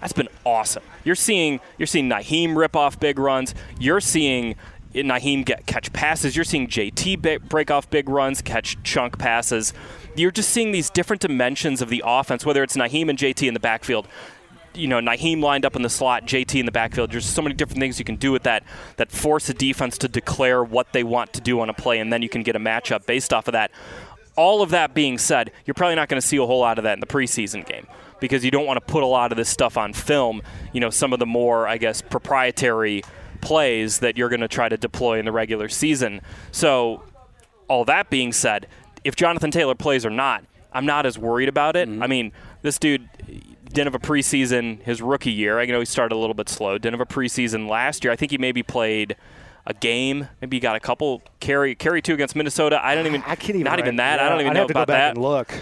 That's 0.00 0.12
been 0.12 0.28
awesome. 0.44 0.82
You're 1.04 1.14
seeing 1.14 1.60
you're 1.78 1.86
seeing 1.86 2.08
Nyheim 2.10 2.56
rip 2.56 2.74
off 2.74 2.98
big 2.98 3.18
runs. 3.18 3.54
You're 3.78 4.00
seeing 4.00 4.56
Nyheim 4.94 5.44
get 5.44 5.66
catch 5.66 5.92
passes. 5.92 6.36
You're 6.36 6.44
seeing 6.44 6.68
JT 6.68 7.48
break 7.48 7.70
off 7.70 7.90
big 7.90 8.08
runs, 8.08 8.40
catch 8.42 8.80
chunk 8.82 9.18
passes. 9.18 9.72
You're 10.14 10.30
just 10.30 10.50
seeing 10.50 10.72
these 10.72 10.90
different 10.90 11.20
dimensions 11.20 11.82
of 11.82 11.88
the 11.88 12.02
offense, 12.06 12.46
whether 12.46 12.62
it's 12.62 12.76
Nyheim 12.76 13.08
and 13.08 13.18
JT 13.18 13.46
in 13.46 13.54
the 13.54 13.60
backfield. 13.60 14.06
You 14.74 14.88
know, 14.88 14.98
Nyheim 14.98 15.40
lined 15.40 15.64
up 15.64 15.76
in 15.76 15.82
the 15.82 15.90
slot, 15.90 16.26
JT 16.26 16.58
in 16.58 16.66
the 16.66 16.72
backfield. 16.72 17.12
There's 17.12 17.26
so 17.26 17.42
many 17.42 17.54
different 17.54 17.80
things 17.80 17.98
you 17.98 18.04
can 18.04 18.16
do 18.16 18.32
with 18.32 18.44
that 18.44 18.64
that 18.96 19.10
force 19.10 19.48
a 19.48 19.54
defense 19.54 19.98
to 19.98 20.08
declare 20.08 20.62
what 20.62 20.92
they 20.92 21.04
want 21.04 21.32
to 21.34 21.40
do 21.40 21.60
on 21.60 21.68
a 21.68 21.74
play, 21.74 21.98
and 21.98 22.12
then 22.12 22.22
you 22.22 22.28
can 22.28 22.42
get 22.42 22.56
a 22.56 22.60
matchup 22.60 23.06
based 23.06 23.32
off 23.32 23.48
of 23.48 23.52
that. 23.52 23.70
All 24.36 24.62
of 24.62 24.70
that 24.70 24.94
being 24.94 25.18
said, 25.18 25.52
you're 25.64 25.74
probably 25.74 25.94
not 25.94 26.08
going 26.08 26.20
to 26.20 26.26
see 26.26 26.38
a 26.38 26.46
whole 26.46 26.60
lot 26.60 26.78
of 26.78 26.84
that 26.84 26.94
in 26.94 27.00
the 27.00 27.06
preseason 27.06 27.64
game 27.64 27.86
because 28.18 28.44
you 28.44 28.50
don't 28.50 28.66
want 28.66 28.76
to 28.76 28.92
put 28.92 29.02
a 29.02 29.06
lot 29.06 29.30
of 29.30 29.36
this 29.36 29.48
stuff 29.48 29.76
on 29.76 29.92
film. 29.92 30.42
You 30.72 30.80
know, 30.80 30.90
some 30.90 31.12
of 31.12 31.20
the 31.20 31.26
more, 31.26 31.68
I 31.68 31.78
guess, 31.78 32.02
proprietary 32.02 33.04
plays 33.44 34.00
that 34.00 34.16
you're 34.16 34.28
going 34.28 34.40
to 34.40 34.48
try 34.48 34.68
to 34.68 34.76
deploy 34.76 35.18
in 35.18 35.24
the 35.24 35.32
regular 35.32 35.68
season. 35.68 36.20
So, 36.50 37.02
all 37.68 37.84
that 37.84 38.10
being 38.10 38.32
said, 38.32 38.66
if 39.04 39.14
Jonathan 39.14 39.50
Taylor 39.50 39.74
plays 39.74 40.04
or 40.04 40.10
not, 40.10 40.44
I'm 40.72 40.86
not 40.86 41.06
as 41.06 41.16
worried 41.18 41.48
about 41.48 41.76
it. 41.76 41.88
Mm-hmm. 41.88 42.02
I 42.02 42.06
mean, 42.08 42.32
this 42.62 42.78
dude 42.78 43.08
didn't 43.72 43.92
have 43.92 43.94
a 43.94 44.04
preseason 44.04 44.82
his 44.82 45.00
rookie 45.00 45.30
year. 45.32 45.60
I 45.60 45.66
know 45.66 45.78
he 45.78 45.84
started 45.84 46.14
a 46.14 46.18
little 46.18 46.34
bit 46.34 46.48
slow. 46.48 46.78
Didn't 46.78 46.98
have 46.98 47.08
a 47.08 47.12
preseason 47.12 47.68
last 47.68 48.02
year. 48.02 48.12
I 48.12 48.16
think 48.16 48.32
he 48.32 48.38
maybe 48.38 48.62
played 48.62 49.16
a 49.66 49.74
game. 49.74 50.28
Maybe 50.40 50.56
he 50.56 50.60
got 50.60 50.76
a 50.76 50.80
couple 50.80 51.22
carry 51.40 51.74
carry 51.74 52.02
two 52.02 52.14
against 52.14 52.34
Minnesota. 52.36 52.84
I 52.84 52.94
don't 52.94 53.06
even. 53.06 53.22
I 53.26 53.36
can't 53.36 53.50
even. 53.50 53.64
Not 53.64 53.78
even 53.78 53.96
that. 53.96 54.20
I 54.20 54.28
don't 54.28 54.40
even 54.40 54.50
I'd 54.52 54.54
know 54.54 54.64
about 54.64 54.88
that. 54.88 55.10
And 55.10 55.22
look. 55.22 55.52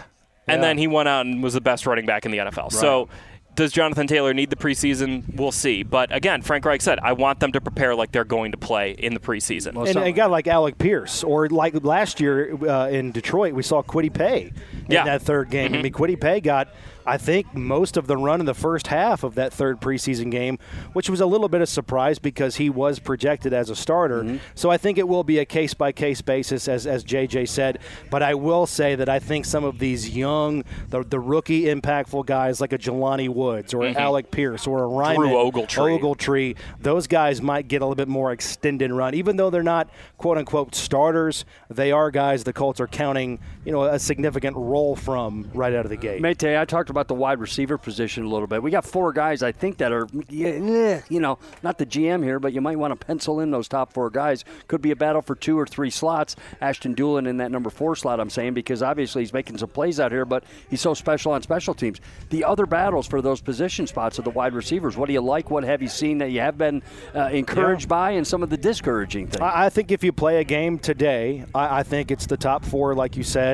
And 0.49 0.61
Yeah. 0.61 0.69
then 0.69 0.79
he 0.79 0.89
went 0.89 1.09
out 1.09 1.25
and 1.27 1.43
was 1.43 1.55
the 1.55 1.61
best 1.61 1.87
running 1.87 2.05
back 2.07 2.25
in 2.25 2.33
the 2.33 2.39
NFL. 2.39 2.73
So 2.73 3.09
does 3.55 3.73
Jonathan 3.73 4.07
Taylor 4.07 4.33
need 4.33 4.51
the 4.51 4.57
preseason? 4.57 5.25
We'll 5.37 5.53
see. 5.53 5.83
But 5.83 6.15
again, 6.15 6.43
Frank 6.43 6.65
Reich 6.65 6.81
said, 6.81 6.99
I 7.03 7.13
want 7.13 7.41
them 7.41 7.53
to 7.53 7.61
prepare 7.61 7.95
like 7.95 8.13
they're 8.13 8.25
going 8.25 8.53
to 8.53 8.59
play 8.59 8.93
in 8.93 9.15
the 9.15 9.21
preseason. 9.21 9.75
Well, 9.75 9.85
And 9.85 9.95
some- 9.95 10.03
a 10.03 10.13
guy 10.13 10.27
like 10.27 10.47
Alec 10.47 10.79
Pierce, 10.79 11.23
or 11.23 11.49
like 11.49 11.85
last 11.85 12.21
year 12.21 12.57
uh, 12.67 12.89
in 12.89 13.13
Detroit, 13.13 13.53
we 13.55 13.63
saw 13.63 13.83
Kwity 13.83 14.13
Paye 14.13 14.53
in 14.73 14.87
Yeah. 14.89 15.05
that 15.05 15.23
third 15.23 15.51
game. 15.51 15.75
I 15.75 15.83
mean, 15.83 15.93
Kwity 15.93 16.19
Paye 16.21 16.41
got 16.41 16.69
I 17.07 17.19
think 17.19 17.55
most 17.55 17.97
of 17.97 18.07
the 18.07 18.17
run 18.17 18.41
in 18.41 18.47
the 18.47 18.55
first 18.55 18.89
half 18.89 19.25
of 19.25 19.35
that 19.35 19.53
third 19.53 19.81
preseason 19.81 20.31
game, 20.31 20.59
which 20.93 21.11
was 21.11 21.21
a 21.21 21.27
little 21.27 21.49
bit 21.49 21.61
of 21.61 21.69
surprise 21.69 22.19
because 22.19 22.57
he 22.57 22.71
was 22.71 22.99
projected 22.99 23.53
as 23.53 23.71
a 23.71 23.77
starter. 23.77 24.23
Mm-hmm. 24.23 24.37
So 24.55 24.71
I 24.71 24.77
think 24.77 24.99
it 24.99 25.09
will 25.09 25.25
be 25.25 25.39
a 25.39 25.45
case 25.45 25.75
by 25.75 25.93
case 25.93 26.21
basis, 26.21 26.69
as, 26.69 26.87
as 26.87 27.05
JJ 27.05 27.49
said. 27.49 27.79
But 28.11 28.23
I 28.23 28.35
will 28.35 28.67
say 28.67 28.95
that 28.95 29.09
I 29.09 29.19
think 29.19 29.45
some 29.45 29.65
of 29.65 29.79
these 29.79 30.15
young, 30.15 30.65
the, 30.89 31.03
the 31.03 31.21
rookie 31.21 31.63
impactful 31.63 32.27
guys 32.27 32.61
like 32.61 32.73
a 32.73 32.79
Jelani 32.79 33.29
Woods 33.29 33.75
or 33.75 33.83
mm-hmm. 33.83 33.99
Alec 33.99 34.31
Pierce 34.31 34.67
or 34.67 34.85
a 34.85 35.15
Drew 35.15 35.29
Ogletree. 35.29 35.99
Ogletree, 35.99 36.57
those 36.81 37.07
guys 37.07 37.43
might 37.43 37.69
get 37.69 37.83
a 37.83 37.85
little 37.85 37.95
bit 37.95 38.09
more 38.09 38.33
extended 38.33 38.93
run. 38.93 39.15
Even 39.15 39.37
though 39.37 39.51
they're 39.51 39.63
not 39.63 39.91
quote 40.19 40.39
unquote 40.39 40.75
starters, 40.75 41.45
they 41.69 41.93
are 41.93 42.11
guys 42.11 42.45
the 42.45 42.53
Colts 42.53 42.81
are 42.81 42.87
counting, 42.87 43.39
you 43.65 43.73
know, 43.73 43.85
a 43.85 43.99
significant 43.99 44.57
role 44.57 44.97
from 44.97 45.49
right 45.55 45.73
out 45.73 45.85
of 45.85 45.91
the 45.91 45.97
gate. 45.97 46.21
Mate, 46.21 46.43
I 46.43 46.65
talked 46.65 46.91
about 46.91 47.09
the 47.09 47.15
wide 47.15 47.39
receiver 47.39 47.79
position 47.79 48.25
a 48.25 48.29
little 48.29 48.49
bit. 48.49 48.63
We 48.63 48.71
got 48.71 48.85
four 48.85 49.13
guys 49.13 49.43
I 49.43 49.53
think 49.53 49.79
that 49.79 49.93
are, 49.93 50.09
you 50.29 51.21
know, 51.21 51.39
not 51.63 51.79
the 51.79 51.87
GM 51.87 52.25
here, 52.25 52.41
but 52.41 52.53
you 52.53 52.61
might 52.61 52.79
want 52.79 52.99
to 52.99 53.07
pencil 53.07 53.41
in 53.41 53.51
those 53.51 53.69
top 53.69 53.93
four 53.93 54.11
guys. 54.11 54.45
Could 54.67 54.83
be 54.83 54.91
a 54.91 54.97
battle 54.97 55.23
for 55.23 55.35
two 55.37 55.59
or 55.59 55.67
three 55.67 55.91
slots. 55.91 56.35
Ashton 56.61 56.95
Dulin 56.95 57.29
in 57.29 57.37
that 57.37 57.51
number 57.51 57.71
four 57.71 57.95
slot, 57.95 58.19
I'm 58.19 58.31
saying, 58.31 58.55
because 58.55 58.83
obviously 58.83 59.23
he's 59.23 59.33
making 59.33 59.59
some 59.59 59.69
plays 59.69 60.01
out 60.01 60.11
here, 60.11 60.25
but 60.25 60.45
he's 60.69 60.81
so 60.81 60.95
special 60.95 61.33
on 61.33 61.43
special 61.43 61.75
teams. 61.75 62.01
The 62.31 62.45
other 62.45 62.67
battles 62.67 63.07
for 63.07 63.23
those 63.23 63.41
position 63.41 63.87
spots 63.87 64.19
are 64.19 64.23
the 64.23 64.31
wide 64.31 64.55
receivers. 64.55 64.97
What 64.97 65.07
do 65.07 65.13
you 65.13 65.21
like? 65.21 65.51
What 65.51 65.63
have 65.65 65.83
you 65.83 65.89
seen 65.89 66.19
that 66.19 66.31
you 66.31 66.41
have 66.41 66.59
been 66.59 66.83
uh, 67.15 67.29
encouraged 67.33 67.85
yeah. 67.85 67.89
by, 67.89 68.11
and 68.13 68.27
some 68.27 68.43
of 68.43 68.51
the 68.51 68.57
discouraging 68.57 69.29
things? 69.29 69.41
I 69.41 69.69
think 69.69 69.93
if 69.93 70.03
you 70.03 70.13
play 70.13 70.41
a 70.41 70.45
game 70.45 70.79
today, 70.79 71.45
I, 71.55 71.81
I 71.81 71.83
think 71.85 72.11
it's 72.11 72.27
the 72.27 72.37
top 72.37 72.65
four, 72.65 72.95
like 72.95 73.17
you 73.17 73.23
said. 73.23 73.52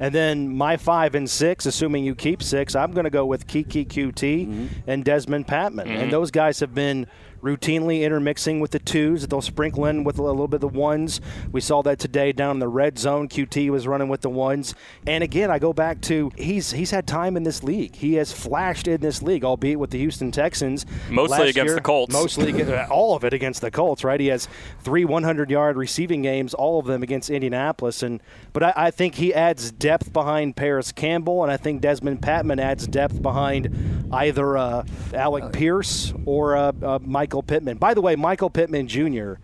And 0.00 0.14
then 0.14 0.54
my 0.54 0.76
five 0.76 1.14
and 1.14 1.28
six, 1.28 1.66
assuming 1.66 2.04
you 2.04 2.14
keep 2.14 2.42
six, 2.42 2.74
I'm 2.74 2.92
going 2.92 3.04
to 3.04 3.10
go 3.10 3.24
with 3.24 3.46
Keke 3.46 3.86
Coutee 3.86 4.46
mm-hmm. 4.46 4.66
and 4.86 5.04
Desmond 5.04 5.46
Patmon. 5.46 5.86
Mm-hmm. 5.86 6.02
And 6.02 6.12
those 6.12 6.30
guys 6.30 6.60
have 6.60 6.74
been 6.74 7.06
routinely 7.46 8.02
intermixing 8.02 8.58
with 8.58 8.72
the 8.72 8.78
twos. 8.80 9.26
They'll 9.26 9.40
sprinkle 9.40 9.86
in 9.86 10.02
with 10.02 10.18
a 10.18 10.22
little 10.22 10.48
bit 10.48 10.56
of 10.56 10.60
the 10.72 10.78
ones. 10.78 11.20
We 11.52 11.60
saw 11.60 11.80
that 11.82 11.98
today 11.98 12.32
down 12.32 12.56
in 12.56 12.58
the 12.58 12.68
red 12.68 12.98
zone. 12.98 13.28
Coutee 13.28 13.70
was 13.70 13.86
running 13.86 14.08
with 14.08 14.22
the 14.22 14.30
ones. 14.30 14.74
And 15.06 15.22
again, 15.22 15.50
I 15.50 15.58
go 15.58 15.72
back 15.72 16.00
to 16.02 16.32
he's 16.36 16.72
he's 16.72 16.90
had 16.90 17.06
time 17.06 17.36
in 17.36 17.44
this 17.44 17.62
league. 17.62 17.94
He 17.94 18.14
has 18.14 18.32
flashed 18.32 18.88
in 18.88 19.00
this 19.00 19.22
league, 19.22 19.44
albeit 19.44 19.78
with 19.78 19.90
the 19.90 19.98
Houston 19.98 20.32
Texans. 20.32 20.84
Mostly 21.08 21.50
against 21.50 21.68
year, 21.68 21.74
the 21.76 21.80
Colts. 21.80 22.12
Mostly 22.12 22.62
all 22.90 23.14
of 23.14 23.24
it 23.24 23.32
against 23.32 23.60
the 23.60 23.70
Colts, 23.70 24.02
right? 24.02 24.18
He 24.18 24.26
has 24.26 24.48
three 24.80 25.04
100 25.04 25.50
yard 25.50 25.76
receiving 25.76 26.22
games, 26.22 26.52
all 26.52 26.80
of 26.80 26.86
them 26.86 27.02
against 27.02 27.30
Indianapolis. 27.30 28.02
And 28.02 28.20
but 28.52 28.62
I, 28.64 28.72
I 28.76 28.90
think 28.90 29.14
he 29.14 29.32
adds 29.32 29.70
depth 29.70 30.12
behind 30.12 30.56
Parris 30.56 30.90
Campbell, 30.90 31.44
and 31.44 31.52
I 31.52 31.56
think 31.56 31.80
Desmond 31.80 32.22
Patmon 32.22 32.60
adds 32.60 32.88
depth 32.88 33.22
behind 33.22 34.08
either 34.12 34.56
uh, 34.56 34.84
Alec 35.14 35.52
Pierce 35.52 36.12
or 36.24 36.56
uh, 36.56 36.72
uh, 36.82 36.98
Michael 37.02 37.35
Pittman. 37.42 37.78
By 37.78 37.94
the 37.94 38.00
way, 38.00 38.16
Michael 38.16 38.50
Pittman 38.50 38.88
Jr. 38.88 39.34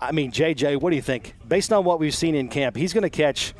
I 0.00 0.12
mean, 0.12 0.32
JJ, 0.32 0.80
what 0.80 0.90
do 0.90 0.96
you 0.96 1.02
think? 1.02 1.34
Based 1.46 1.72
on 1.72 1.84
what 1.84 1.98
we've 1.98 2.14
seen 2.14 2.34
in 2.34 2.48
camp, 2.48 2.76
he's 2.76 2.92
going 2.92 3.02
to 3.02 3.10
catch 3.10 3.54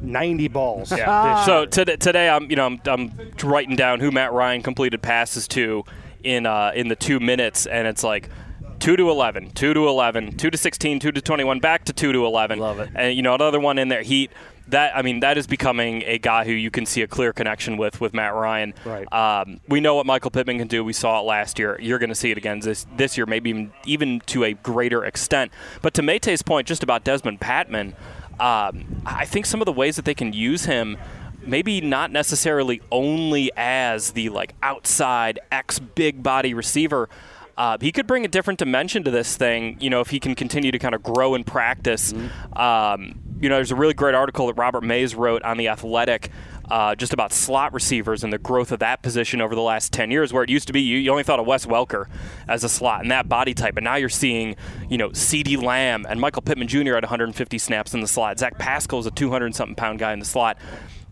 90 0.00 0.48
balls. 0.48 0.90
Yeah. 0.90 1.44
so 1.44 1.66
today, 1.66 1.96
today, 1.96 2.28
I'm 2.28 2.50
you 2.50 2.56
know 2.56 2.66
I'm, 2.66 2.80
I'm, 2.86 3.12
writing 3.42 3.76
down 3.76 4.00
who 4.00 4.10
Matt 4.10 4.32
Ryan 4.32 4.62
completed 4.62 5.02
passes 5.02 5.48
to 5.48 5.84
in 6.22 6.46
uh, 6.46 6.72
in 6.74 6.88
the 6.88 6.96
two 6.96 7.20
minutes, 7.20 7.66
and 7.66 7.86
it's 7.86 8.04
like. 8.04 8.28
2 8.80 8.96
to 8.96 9.08
11, 9.08 9.52
2 9.52 9.72
to 9.72 9.88
11, 9.88 10.36
2 10.36 10.50
to 10.50 10.58
16, 10.58 11.00
2 11.00 11.12
to 11.12 11.20
21, 11.22 11.58
back 11.58 11.86
to 11.86 11.92
2 11.94 12.12
to 12.12 12.26
11. 12.26 12.58
Love 12.58 12.80
it. 12.80 12.90
And, 12.94 13.16
you 13.16 13.22
know, 13.22 13.34
another 13.34 13.58
one 13.58 13.78
in 13.78 13.88
there, 13.88 14.02
Heat 14.02 14.30
that 14.68 14.96
I 14.96 15.02
mean 15.02 15.20
that 15.20 15.36
is 15.36 15.46
becoming 15.46 16.02
a 16.04 16.18
guy 16.18 16.44
who 16.44 16.52
you 16.52 16.70
can 16.70 16.86
see 16.86 17.02
a 17.02 17.06
clear 17.06 17.32
connection 17.32 17.76
with 17.76 18.00
with 18.00 18.14
Matt 18.14 18.34
Ryan. 18.34 18.74
Right. 18.84 19.12
Um, 19.12 19.60
we 19.68 19.80
know 19.80 19.94
what 19.94 20.06
Michael 20.06 20.30
Pittman 20.30 20.58
can 20.58 20.68
do. 20.68 20.84
We 20.84 20.92
saw 20.92 21.20
it 21.20 21.24
last 21.24 21.58
year. 21.58 21.78
You're 21.80 21.98
going 21.98 22.08
to 22.08 22.14
see 22.14 22.30
it 22.30 22.38
again 22.38 22.60
this 22.60 22.86
this 22.96 23.16
year, 23.16 23.26
maybe 23.26 23.50
even, 23.50 23.72
even 23.84 24.20
to 24.26 24.44
a 24.44 24.54
greater 24.54 25.04
extent. 25.04 25.52
But 25.82 25.94
to 25.94 26.02
Mate's 26.02 26.42
point, 26.42 26.66
just 26.66 26.82
about 26.82 27.04
Desmond 27.04 27.40
Patmon, 27.40 27.94
um, 28.40 29.02
I 29.06 29.24
think 29.24 29.46
some 29.46 29.60
of 29.60 29.66
the 29.66 29.72
ways 29.72 29.96
that 29.96 30.04
they 30.04 30.14
can 30.14 30.32
use 30.32 30.64
him 30.64 30.96
maybe 31.46 31.80
not 31.80 32.10
necessarily 32.10 32.80
only 32.90 33.50
as 33.56 34.12
the 34.12 34.28
like 34.30 34.54
outside 34.62 35.38
X 35.52 35.78
big 35.78 36.22
body 36.22 36.54
receiver. 36.54 37.08
Uh, 37.56 37.78
he 37.80 37.92
could 37.92 38.06
bring 38.06 38.24
a 38.24 38.28
different 38.28 38.58
dimension 38.58 39.04
to 39.04 39.10
this 39.10 39.36
thing, 39.36 39.76
you 39.80 39.88
know, 39.88 40.00
if 40.00 40.10
he 40.10 40.18
can 40.18 40.34
continue 40.34 40.72
to 40.72 40.78
kind 40.78 40.94
of 40.94 41.02
grow 41.02 41.34
in 41.34 41.44
practice. 41.44 42.12
Mm-hmm. 42.12 42.58
Um, 42.58 43.20
you 43.40 43.48
know, 43.48 43.56
there's 43.56 43.72
a 43.72 43.76
really 43.76 43.94
great 43.94 44.14
article 44.14 44.46
that 44.46 44.54
Robert 44.54 44.82
Mays 44.82 45.14
wrote 45.14 45.42
on 45.42 45.56
The 45.56 45.68
Athletic 45.68 46.30
uh, 46.70 46.94
just 46.94 47.12
about 47.12 47.32
slot 47.32 47.72
receivers 47.72 48.24
and 48.24 48.32
the 48.32 48.38
growth 48.38 48.72
of 48.72 48.78
that 48.78 49.02
position 49.02 49.40
over 49.40 49.54
the 49.54 49.60
last 49.60 49.92
10 49.92 50.10
years, 50.10 50.32
where 50.32 50.42
it 50.42 50.48
used 50.48 50.66
to 50.66 50.72
be 50.72 50.80
you, 50.80 50.98
you, 50.98 51.10
only 51.10 51.22
thought 51.22 51.38
of 51.38 51.46
Wes 51.46 51.66
Welker 51.66 52.08
as 52.48 52.64
a 52.64 52.68
slot 52.68 53.02
and 53.02 53.10
that 53.10 53.28
body 53.28 53.54
type, 53.54 53.76
and 53.76 53.84
now 53.84 53.96
you're 53.96 54.08
seeing, 54.08 54.56
you 54.88 54.96
know, 54.96 55.10
CeeDee 55.10 55.62
Lamb 55.62 56.06
and 56.08 56.20
Michael 56.20 56.42
Pittman 56.42 56.68
Jr. 56.68 56.94
at 56.94 57.02
150 57.02 57.58
snaps 57.58 57.92
in 57.94 58.00
the 58.00 58.08
slot. 58.08 58.38
Zach 58.38 58.58
Pascal 58.58 58.98
is 58.98 59.06
a 59.06 59.10
200 59.10 59.54
something 59.54 59.74
pound 59.74 59.98
guy 59.98 60.12
in 60.12 60.18
the 60.18 60.24
slot. 60.24 60.56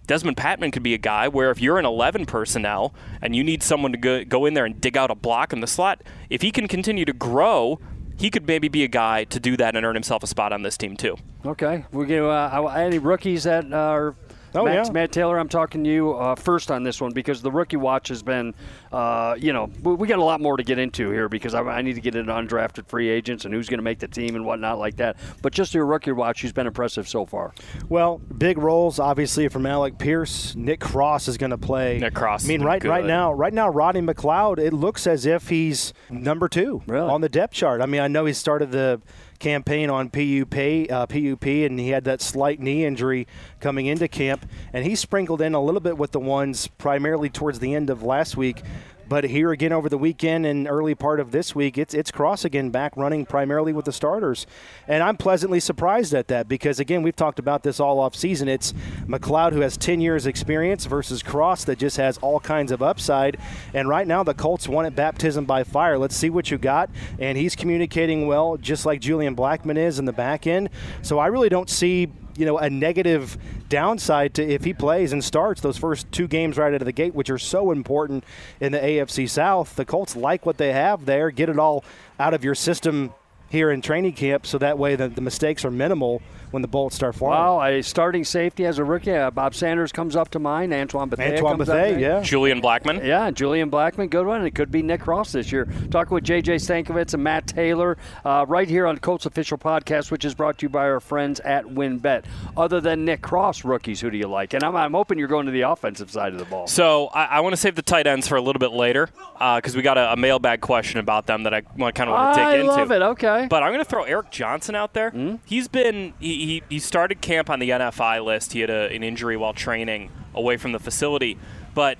Desmond 0.06 0.36
Patmon 0.36 0.72
could 0.72 0.82
be 0.82 0.94
a 0.94 0.98
guy 0.98 1.28
where 1.28 1.50
if 1.50 1.60
you're 1.60 1.78
an 1.78 1.86
11 1.86 2.26
personnel 2.26 2.92
and 3.20 3.36
you 3.36 3.44
need 3.44 3.62
someone 3.62 3.92
to 3.92 3.98
go, 3.98 4.24
go 4.24 4.46
in 4.46 4.54
there 4.54 4.64
and 4.64 4.80
dig 4.80 4.96
out 4.96 5.10
a 5.10 5.14
block 5.14 5.52
in 5.52 5.60
the 5.60 5.66
slot, 5.66 6.02
if 6.28 6.42
he 6.42 6.50
can 6.50 6.66
continue 6.66 7.04
to 7.04 7.12
grow– 7.12 7.78
he 8.22 8.30
could 8.30 8.46
maybe 8.46 8.68
be 8.68 8.84
a 8.84 8.88
guy 8.88 9.24
to 9.24 9.40
do 9.40 9.56
that 9.56 9.74
and 9.74 9.84
earn 9.84 9.96
himself 9.96 10.22
a 10.22 10.28
spot 10.28 10.52
on 10.52 10.62
this 10.62 10.78
team 10.78 10.96
too. 10.96 11.16
Okay, 11.44 11.84
going 12.06 12.20
to 12.20 12.28
uh, 12.28 12.72
any 12.76 13.00
rookies 13.00 13.42
that 13.42 13.72
are 13.72 14.14
Oh, 14.54 14.64
Matt, 14.64 14.86
yeah. 14.86 14.92
Matt 14.92 15.12
Taylor, 15.12 15.38
I'm 15.38 15.48
talking 15.48 15.82
to 15.84 15.90
you 15.90 16.12
uh, 16.14 16.34
first 16.34 16.70
on 16.70 16.82
this 16.82 17.00
one 17.00 17.12
because 17.12 17.42
the 17.42 17.50
rookie 17.50 17.76
watch 17.76 18.08
has 18.08 18.22
been, 18.22 18.54
uh, 18.92 19.34
you 19.38 19.52
know, 19.52 19.70
we 19.82 20.06
got 20.06 20.18
a 20.18 20.24
lot 20.24 20.40
more 20.40 20.56
to 20.56 20.62
get 20.62 20.78
into 20.78 21.10
here 21.10 21.28
because 21.28 21.54
I, 21.54 21.62
I 21.62 21.82
need 21.82 21.94
to 21.94 22.00
get 22.00 22.14
into 22.14 22.32
undrafted 22.32 22.86
free 22.86 23.08
agents 23.08 23.44
and 23.44 23.54
who's 23.54 23.68
going 23.68 23.78
to 23.78 23.84
make 23.84 23.98
the 23.98 24.08
team 24.08 24.36
and 24.36 24.44
whatnot 24.44 24.78
like 24.78 24.96
that. 24.96 25.16
But 25.40 25.52
just 25.52 25.74
your 25.74 25.86
rookie 25.86 26.12
watch, 26.12 26.42
who's 26.42 26.52
been 26.52 26.66
impressive 26.66 27.08
so 27.08 27.24
far? 27.24 27.54
Well, 27.88 28.18
big 28.18 28.58
roles 28.58 28.98
obviously 28.98 29.48
from 29.48 29.66
Alec 29.66 29.98
Pierce. 29.98 30.54
Nick 30.54 30.80
Cross 30.80 31.28
is 31.28 31.38
going 31.38 31.50
to 31.50 31.58
play. 31.58 31.98
Nick 31.98 32.14
Cross. 32.14 32.44
I 32.44 32.48
mean, 32.48 32.62
right 32.62 32.80
good. 32.80 32.88
right 32.88 33.04
now, 33.04 33.32
right 33.32 33.52
now, 33.52 33.68
Rodney 33.68 34.02
McLeod. 34.02 34.58
It 34.58 34.72
looks 34.72 35.06
as 35.06 35.26
if 35.26 35.48
he's 35.48 35.92
number 36.10 36.48
two 36.48 36.82
really? 36.86 37.08
on 37.08 37.20
the 37.20 37.28
depth 37.28 37.54
chart. 37.54 37.80
I 37.80 37.86
mean, 37.86 38.00
I 38.00 38.08
know 38.08 38.26
he 38.26 38.32
started 38.32 38.70
the 38.70 39.00
campaign 39.42 39.90
on 39.90 40.08
PUP, 40.08 40.88
uh, 40.88 41.04
PUP, 41.06 41.46
and 41.46 41.78
he 41.78 41.88
had 41.88 42.04
that 42.04 42.22
slight 42.22 42.60
knee 42.60 42.84
injury 42.84 43.26
coming 43.58 43.86
into 43.86 44.06
camp, 44.06 44.46
and 44.72 44.86
he 44.86 44.94
sprinkled 44.94 45.42
in 45.42 45.52
a 45.52 45.60
little 45.60 45.80
bit 45.80 45.98
with 45.98 46.12
the 46.12 46.20
ones 46.20 46.68
primarily 46.78 47.28
towards 47.28 47.58
the 47.58 47.74
end 47.74 47.90
of 47.90 48.04
last 48.04 48.36
week. 48.36 48.62
But 49.12 49.24
here 49.24 49.52
again 49.52 49.72
over 49.72 49.90
the 49.90 49.98
weekend 49.98 50.46
and 50.46 50.66
early 50.66 50.94
part 50.94 51.20
of 51.20 51.32
this 51.32 51.54
week, 51.54 51.76
it's 51.76 51.92
it's 51.92 52.10
Cross 52.10 52.46
again 52.46 52.70
back 52.70 52.96
running 52.96 53.26
primarily 53.26 53.74
with 53.74 53.84
the 53.84 53.92
starters, 53.92 54.46
and 54.88 55.02
I'm 55.02 55.18
pleasantly 55.18 55.60
surprised 55.60 56.14
at 56.14 56.28
that 56.28 56.48
because 56.48 56.80
again 56.80 57.02
we've 57.02 57.14
talked 57.14 57.38
about 57.38 57.62
this 57.62 57.78
all 57.78 57.98
off 57.98 58.16
season. 58.16 58.48
It's 58.48 58.72
McLeod 59.04 59.52
who 59.52 59.60
has 59.60 59.76
10 59.76 60.00
years 60.00 60.24
experience 60.24 60.86
versus 60.86 61.22
Cross 61.22 61.64
that 61.64 61.78
just 61.78 61.98
has 61.98 62.16
all 62.22 62.40
kinds 62.40 62.72
of 62.72 62.82
upside, 62.82 63.36
and 63.74 63.86
right 63.86 64.06
now 64.06 64.22
the 64.22 64.32
Colts 64.32 64.66
want 64.66 64.86
it 64.86 64.96
baptism 64.96 65.44
by 65.44 65.62
fire. 65.62 65.98
Let's 65.98 66.16
see 66.16 66.30
what 66.30 66.50
you 66.50 66.56
got, 66.56 66.88
and 67.18 67.36
he's 67.36 67.54
communicating 67.54 68.26
well, 68.26 68.56
just 68.56 68.86
like 68.86 69.02
Julian 69.02 69.36
Blackmon 69.36 69.76
is 69.76 69.98
in 69.98 70.06
the 70.06 70.14
back 70.14 70.46
end. 70.46 70.70
So 71.02 71.18
I 71.18 71.26
really 71.26 71.50
don't 71.50 71.68
see 71.68 72.10
you 72.36 72.46
know 72.46 72.58
a 72.58 72.70
negative 72.70 73.36
downside 73.68 74.34
to 74.34 74.42
if 74.42 74.64
he 74.64 74.72
plays 74.72 75.12
and 75.12 75.22
starts 75.22 75.60
those 75.60 75.76
first 75.76 76.10
two 76.12 76.28
games 76.28 76.56
right 76.58 76.74
out 76.74 76.80
of 76.82 76.86
the 76.86 76.92
gate, 76.92 77.14
which 77.14 77.30
are 77.30 77.38
so 77.38 77.70
important 77.70 78.24
in 78.60 78.72
the 78.72 78.78
AFC 78.78 79.28
South. 79.28 79.76
The 79.76 79.84
Colts 79.84 80.16
like 80.16 80.44
what 80.46 80.58
they 80.58 80.72
have 80.72 81.04
there, 81.04 81.30
get 81.30 81.48
it 81.48 81.58
all 81.58 81.84
out 82.18 82.34
of 82.34 82.44
your 82.44 82.54
system 82.54 83.14
here 83.52 83.70
in 83.70 83.82
training 83.82 84.14
camp, 84.14 84.46
so 84.46 84.56
that 84.56 84.78
way 84.78 84.96
the, 84.96 85.08
the 85.08 85.20
mistakes 85.20 85.62
are 85.62 85.70
minimal 85.70 86.22
when 86.52 86.62
the 86.62 86.68
bullets 86.68 86.96
start 86.96 87.14
flying. 87.14 87.38
Well, 87.38 87.62
a 87.62 87.82
starting 87.82 88.24
safety 88.24 88.64
as 88.64 88.78
a 88.78 88.84
rookie, 88.84 89.12
uh, 89.12 89.30
Bob 89.30 89.54
Sanders 89.54 89.92
comes 89.92 90.16
up 90.16 90.30
to 90.30 90.38
mind. 90.38 90.72
Antoine 90.72 91.10
Bethea 91.10 91.34
Antoine 91.34 91.58
Bethea, 91.58 91.98
yeah. 91.98 92.22
Julian 92.22 92.62
Blackmon. 92.62 93.04
Yeah, 93.04 93.30
Julian 93.30 93.70
Blackmon, 93.70 94.08
good 94.08 94.26
one. 94.26 94.44
It 94.46 94.54
could 94.54 94.70
be 94.70 94.82
Nick 94.82 95.02
Cross 95.02 95.32
this 95.32 95.52
year. 95.52 95.66
Talking 95.90 96.14
with 96.14 96.24
J.J. 96.24 96.56
Stankevitz 96.56 97.12
and 97.12 97.22
Matt 97.22 97.46
Taylor 97.46 97.98
uh, 98.24 98.46
right 98.48 98.68
here 98.68 98.86
on 98.86 98.98
Colts 98.98 99.26
Official 99.26 99.58
Podcast, 99.58 100.10
which 100.10 100.24
is 100.24 100.34
brought 100.34 100.58
to 100.58 100.66
you 100.66 100.70
by 100.70 100.84
our 100.84 101.00
friends 101.00 101.38
at 101.40 101.64
WinBet. 101.64 102.24
Other 102.56 102.80
than 102.80 103.04
Nick 103.04 103.20
Cross, 103.20 103.64
rookies, 103.64 104.00
who 104.00 104.10
do 104.10 104.16
you 104.16 104.28
like? 104.28 104.54
And 104.54 104.64
I'm, 104.64 104.76
I'm 104.76 104.92
hoping 104.92 105.18
you're 105.18 105.28
going 105.28 105.46
to 105.46 105.52
the 105.52 105.62
offensive 105.62 106.10
side 106.10 106.32
of 106.32 106.38
the 106.38 106.46
ball. 106.46 106.66
So 106.66 107.08
I, 107.08 107.24
I 107.24 107.40
want 107.40 107.52
to 107.52 107.58
save 107.58 107.74
the 107.74 107.82
tight 107.82 108.06
ends 108.06 108.28
for 108.28 108.36
a 108.36 108.42
little 108.42 108.60
bit 108.60 108.72
later 108.72 109.08
because 109.34 109.74
uh, 109.74 109.76
we 109.76 109.82
got 109.82 109.98
a, 109.98 110.12
a, 110.12 110.16
mailbag 110.16 110.60
question 110.60 111.00
about 111.00 111.26
them 111.26 111.42
that 111.42 111.52
I 111.52 111.60
kind 111.60 112.08
of 112.08 112.08
want 112.10 112.34
to 112.36 112.40
dig 112.40 112.60
into. 112.60 112.72
I 112.72 112.76
love 112.76 112.92
it. 112.92 113.02
Okay. 113.02 113.41
But 113.48 113.62
I'm 113.62 113.70
going 113.70 113.84
to 113.84 113.88
throw 113.88 114.04
Eric 114.04 114.30
Johnson 114.30 114.74
out 114.74 114.94
there. 114.94 115.10
Mm-hmm. 115.10 115.36
He's 115.44 115.68
been 115.68 116.14
he, 116.18 116.46
he, 116.46 116.62
he 116.68 116.78
started 116.78 117.20
camp 117.20 117.50
on 117.50 117.58
the 117.58 117.70
NFI 117.70 118.24
list. 118.24 118.52
He 118.52 118.60
had 118.60 118.70
a, 118.70 118.94
an 118.94 119.02
injury 119.02 119.36
while 119.36 119.52
training 119.52 120.10
away 120.34 120.56
from 120.56 120.72
the 120.72 120.78
facility. 120.78 121.38
But 121.74 121.98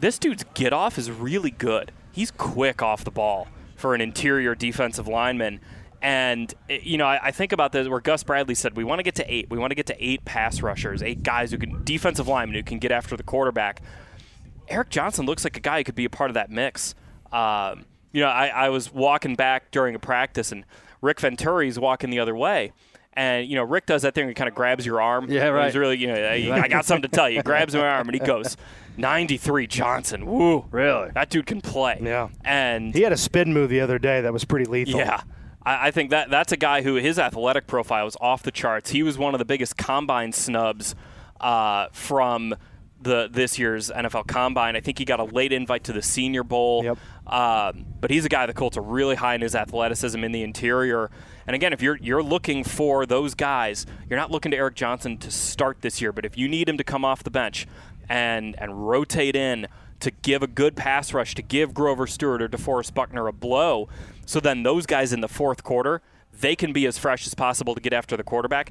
this 0.00 0.18
dude's 0.18 0.44
get 0.54 0.72
off 0.72 0.98
is 0.98 1.10
really 1.10 1.50
good. 1.50 1.92
He's 2.12 2.30
quick 2.30 2.82
off 2.82 3.04
the 3.04 3.10
ball 3.10 3.48
for 3.76 3.94
an 3.94 4.00
interior 4.00 4.54
defensive 4.54 5.06
lineman. 5.06 5.60
And, 6.00 6.52
eh, 6.68 6.80
you 6.82 6.98
know, 6.98 7.06
I, 7.06 7.20
I, 7.24 7.30
think 7.32 7.52
about 7.52 7.72
this 7.72 7.88
where 7.88 8.00
Gus 8.00 8.22
Bradley 8.22 8.54
said, 8.54 8.76
we 8.76 8.84
want 8.84 9.00
to 9.00 9.02
get 9.02 9.16
to 9.16 9.32
eight. 9.32 9.50
We 9.50 9.58
want 9.58 9.72
to 9.72 9.74
get 9.74 9.86
to 9.86 9.96
eight 10.04 10.24
pass 10.24 10.62
rushers, 10.62 11.02
eight 11.02 11.22
guys 11.24 11.50
who 11.50 11.58
can, 11.58 11.82
defensive 11.84 12.28
linemen 12.28 12.54
who 12.54 12.62
can 12.62 12.78
get 12.78 12.92
after 12.92 13.16
the 13.16 13.24
quarterback. 13.24 13.82
Eric 14.68 14.90
Johnson 14.90 15.26
looks 15.26 15.44
like 15.44 15.56
a 15.56 15.60
guy 15.60 15.78
who 15.78 15.84
could 15.84 15.94
be 15.96 16.04
a 16.04 16.10
part 16.10 16.30
of 16.30 16.34
that 16.34 16.50
mix. 16.50 16.94
Um, 17.32 17.84
you 18.12 18.20
know, 18.22 18.28
I, 18.28 18.46
I 18.48 18.68
was 18.70 18.92
walking 18.92 19.34
back 19.34 19.70
during 19.70 19.94
a 19.94 19.98
practice, 19.98 20.52
and 20.52 20.64
Rick 21.00 21.20
Venturi's 21.20 21.78
walking 21.78 22.10
the 22.10 22.20
other 22.20 22.34
way. 22.36 22.72
And 23.14 23.48
you 23.48 23.56
know, 23.56 23.64
Rick 23.64 23.86
does 23.86 24.02
that 24.02 24.14
thing. 24.14 24.28
He 24.28 24.34
kind 24.34 24.48
of 24.48 24.54
grabs 24.54 24.86
your 24.86 25.00
arm. 25.00 25.30
Yeah, 25.30 25.48
right. 25.48 25.66
He's 25.66 25.76
really, 25.76 25.96
you 25.98 26.06
know, 26.06 26.52
I 26.54 26.68
got 26.68 26.84
something 26.84 27.08
to 27.10 27.14
tell 27.16 27.28
you. 27.28 27.38
He 27.38 27.42
grabs 27.44 27.74
my 27.74 27.80
arm 27.80 28.08
and 28.08 28.14
he 28.14 28.24
goes, 28.24 28.56
"93 28.96 29.66
Johnson. 29.66 30.24
Woo, 30.26 30.64
Really? 30.70 31.10
That 31.14 31.28
dude 31.30 31.46
can 31.46 31.60
play." 31.60 31.98
Yeah. 32.00 32.28
And 32.44 32.94
He 32.94 33.02
had 33.02 33.12
a 33.12 33.16
spin 33.16 33.52
move 33.52 33.70
the 33.70 33.80
other 33.80 33.98
day 33.98 34.20
that 34.20 34.32
was 34.32 34.44
pretty 34.44 34.66
lethal. 34.66 35.00
yeah. 35.00 35.22
I, 35.64 35.88
I 35.88 35.90
think 35.90 36.10
that 36.10 36.30
that's 36.30 36.52
a 36.52 36.56
guy 36.56 36.82
who 36.82 36.94
his 36.94 37.18
athletic 37.18 37.66
profile 37.66 38.04
was 38.04 38.16
off 38.20 38.42
the 38.44 38.52
charts. 38.52 38.90
He 38.90 39.02
was 39.02 39.18
one 39.18 39.34
of 39.34 39.38
the 39.40 39.44
biggest 39.44 39.76
combine 39.76 40.32
snubs 40.32 40.94
uh, 41.40 41.88
from 41.92 42.54
the 43.00 43.28
this 43.30 43.58
year's 43.58 43.90
NFL 43.90 44.26
Combine. 44.26 44.76
I 44.76 44.80
think 44.80 44.98
he 44.98 45.04
got 45.04 45.20
a 45.20 45.24
late 45.24 45.52
invite 45.52 45.84
to 45.84 45.92
the 45.92 46.02
Senior 46.02 46.44
Bowl. 46.44 46.84
Yep. 46.84 46.98
Um, 47.26 47.86
but 48.00 48.10
he's 48.10 48.24
a 48.24 48.28
guy 48.28 48.46
the 48.46 48.54
Colts 48.54 48.76
are 48.76 48.82
really 48.82 49.14
high 49.14 49.34
in 49.34 49.40
his 49.40 49.54
athleticism 49.54 50.22
in 50.22 50.32
the 50.32 50.42
interior. 50.42 51.10
And 51.46 51.54
again, 51.54 51.72
if 51.72 51.82
you're 51.82 51.96
you're 51.96 52.22
looking 52.22 52.64
for 52.64 53.06
those 53.06 53.34
guys, 53.34 53.86
you're 54.08 54.18
not 54.18 54.30
looking 54.30 54.50
to 54.52 54.56
Eric 54.56 54.74
Johnson 54.74 55.18
to 55.18 55.30
start 55.30 55.80
this 55.80 56.00
year. 56.00 56.12
But 56.12 56.24
if 56.24 56.36
you 56.36 56.48
need 56.48 56.68
him 56.68 56.76
to 56.78 56.84
come 56.84 57.04
off 57.04 57.22
the 57.22 57.30
bench 57.30 57.66
and 58.08 58.56
and 58.58 58.88
rotate 58.88 59.36
in 59.36 59.68
to 60.00 60.10
give 60.10 60.42
a 60.42 60.46
good 60.46 60.76
pass 60.76 61.12
rush, 61.12 61.34
to 61.34 61.42
give 61.42 61.74
Grover 61.74 62.06
Stewart 62.06 62.40
or 62.40 62.48
DeForest 62.48 62.94
Buckner 62.94 63.26
a 63.26 63.32
blow, 63.32 63.88
so 64.26 64.40
then 64.40 64.62
those 64.62 64.86
guys 64.86 65.12
in 65.12 65.20
the 65.20 65.28
fourth 65.28 65.62
quarter 65.62 66.02
they 66.40 66.54
can 66.54 66.72
be 66.72 66.86
as 66.86 66.98
fresh 66.98 67.26
as 67.26 67.34
possible 67.34 67.74
to 67.74 67.80
get 67.80 67.92
after 67.92 68.16
the 68.16 68.22
quarterback 68.22 68.70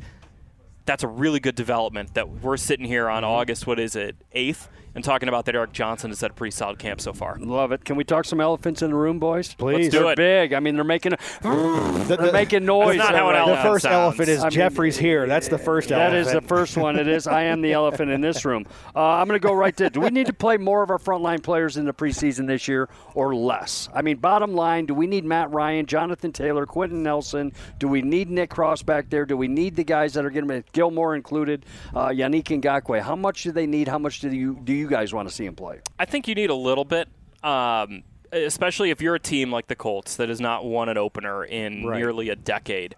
that's 0.87 1.03
a 1.03 1.07
really 1.07 1.39
good 1.39 1.53
development 1.53 2.15
that 2.15 2.41
we're 2.41 2.57
sitting 2.57 2.85
here 2.85 3.07
on 3.07 3.21
mm-hmm. 3.21 3.31
August, 3.31 3.67
what 3.67 3.79
is 3.79 3.95
it, 3.95 4.15
8th, 4.35 4.69
and 4.97 5.03
talking 5.05 5.29
about 5.29 5.45
that 5.45 5.53
Eric 5.55 5.73
Johnson 5.73 6.09
has 6.09 6.19
had 6.21 6.31
a 6.31 6.33
pretty 6.33 6.49
solid 6.51 6.79
camp 6.79 6.99
so 6.99 7.13
far. 7.13 7.37
Love 7.39 7.71
it. 7.71 7.85
Can 7.85 7.95
we 7.97 8.03
talk 8.03 8.25
some 8.25 8.41
elephants 8.41 8.81
in 8.81 8.89
the 8.89 8.95
room, 8.97 9.19
boys? 9.19 9.53
Please. 9.53 9.89
do 9.89 9.99
They're 9.99 10.11
it. 10.13 10.15
big. 10.17 10.53
I 10.53 10.59
mean, 10.59 10.73
they're 10.73 10.83
making 10.83 11.13
they're 11.41 12.31
making 12.31 12.65
noise. 12.65 12.97
That's 12.97 13.11
not 13.11 13.15
how 13.15 13.29
an 13.29 13.35
right 13.35 13.55
The 13.55 13.61
first 13.69 13.83
sounds. 13.83 13.93
elephant 13.93 14.29
is 14.29 14.39
I 14.39 14.43
mean, 14.45 14.51
Jeffrey's 14.51 14.97
here. 14.97 15.27
That's 15.27 15.47
the 15.49 15.57
first 15.59 15.89
That 15.89 16.13
elephant. 16.13 16.27
is 16.27 16.33
the 16.33 16.41
first 16.41 16.77
one. 16.77 16.97
It 16.97 17.07
is. 17.07 17.27
I 17.27 17.43
am 17.43 17.61
the 17.61 17.73
elephant 17.73 18.11
in 18.11 18.21
this 18.21 18.43
room. 18.43 18.65
Uh, 18.95 19.01
I'm 19.01 19.27
going 19.27 19.39
to 19.39 19.47
go 19.47 19.53
right 19.53 19.75
to. 19.77 19.89
Do 19.89 20.01
we 20.01 20.09
need 20.09 20.27
to 20.27 20.33
play 20.33 20.57
more 20.57 20.81
of 20.81 20.89
our 20.89 20.97
frontline 20.97 21.43
players 21.43 21.77
in 21.77 21.85
the 21.85 21.93
preseason 21.93 22.47
this 22.47 22.67
year, 22.67 22.89
or 23.13 23.35
less? 23.35 23.89
I 23.93 24.01
mean, 24.01 24.17
bottom 24.17 24.55
line, 24.55 24.87
do 24.87 24.93
we 24.95 25.05
need 25.05 25.25
Matt 25.25 25.51
Ryan, 25.51 25.85
Jonathan 25.85 26.31
Taylor, 26.31 26.65
Quenton 26.65 27.03
Nelson? 27.03 27.53
Do 27.77 27.87
we 27.87 28.01
need 28.01 28.29
Nick 28.31 28.49
Cross 28.49 28.83
back 28.83 29.09
there? 29.09 29.25
Do 29.25 29.37
we 29.37 29.47
need 29.47 29.75
the 29.75 29.83
guys 29.83 30.13
that 30.15 30.25
are 30.25 30.29
going 30.31 30.47
to 30.47 30.53
be 30.55 30.63
Gilmore 30.73 31.15
included, 31.15 31.65
uh, 31.93 32.07
Yannick 32.07 32.45
Ngakoue? 32.45 33.01
How 33.01 33.15
much 33.15 33.43
do 33.43 33.51
they 33.51 33.67
need? 33.67 33.87
How 33.87 33.99
much 33.99 34.21
do 34.21 34.29
you 34.31 34.59
do 34.63 34.73
you 34.73 34.86
guys 34.87 35.13
want 35.13 35.27
to 35.29 35.33
see 35.33 35.45
him 35.45 35.55
play? 35.55 35.79
I 35.99 36.05
think 36.05 36.27
you 36.27 36.35
need 36.35 36.49
a 36.49 36.55
little 36.55 36.85
bit, 36.85 37.07
um, 37.43 38.03
especially 38.31 38.89
if 38.89 39.01
you're 39.01 39.15
a 39.15 39.19
team 39.19 39.51
like 39.51 39.67
the 39.67 39.75
Colts 39.75 40.15
that 40.17 40.29
has 40.29 40.39
not 40.41 40.65
won 40.65 40.89
an 40.89 40.97
opener 40.97 41.43
in 41.45 41.85
Right. 41.85 41.97
nearly 41.99 42.29
a 42.29 42.35
decade. 42.35 42.95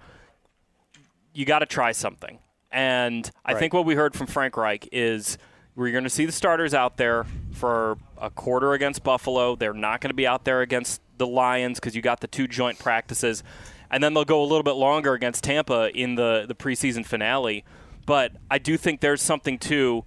You 1.34 1.46
got 1.46 1.60
to 1.60 1.66
try 1.66 1.92
something. 1.92 2.40
And 2.72 3.30
I 3.46 3.54
Right. 3.54 3.60
think 3.60 3.74
what 3.74 3.86
we 3.86 3.96
heard 3.96 4.16
from 4.16 4.28
Frank 4.28 4.58
Reich 4.58 4.88
is 4.92 5.38
we're 5.76 5.92
going 5.92 6.04
to 6.04 6.10
see 6.10 6.26
the 6.26 6.32
starters 6.32 6.74
out 6.74 6.98
there 6.98 7.26
for 7.54 7.98
a 8.18 8.30
quarter 8.30 8.74
against 8.74 9.04
Buffalo. 9.04 9.56
They're 9.56 9.74
not 9.74 10.02
going 10.02 10.10
to 10.10 10.16
be 10.16 10.28
out 10.28 10.44
there 10.44 10.62
against 10.62 11.02
the 11.18 11.28
Lions 11.28 11.80
because 11.80 11.96
you 11.96 12.02
got 12.02 12.20
the 12.22 12.28
two 12.28 12.48
joint 12.48 12.80
practices. 12.80 13.44
And 13.92 14.04
then 14.04 14.14
they'll 14.14 14.26
go 14.26 14.42
a 14.42 14.46
little 14.46 14.64
bit 14.64 14.74
longer 14.74 15.14
against 15.14 15.44
Tampa 15.44 15.90
in 15.98 16.16
the, 16.16 16.46
the 16.48 16.54
preseason 16.56 17.06
finale. 17.06 17.64
But 18.06 18.34
I 18.52 18.58
do 18.60 18.78
think 18.78 19.02
there's 19.02 19.22
something 19.22 19.58
to 19.60 20.04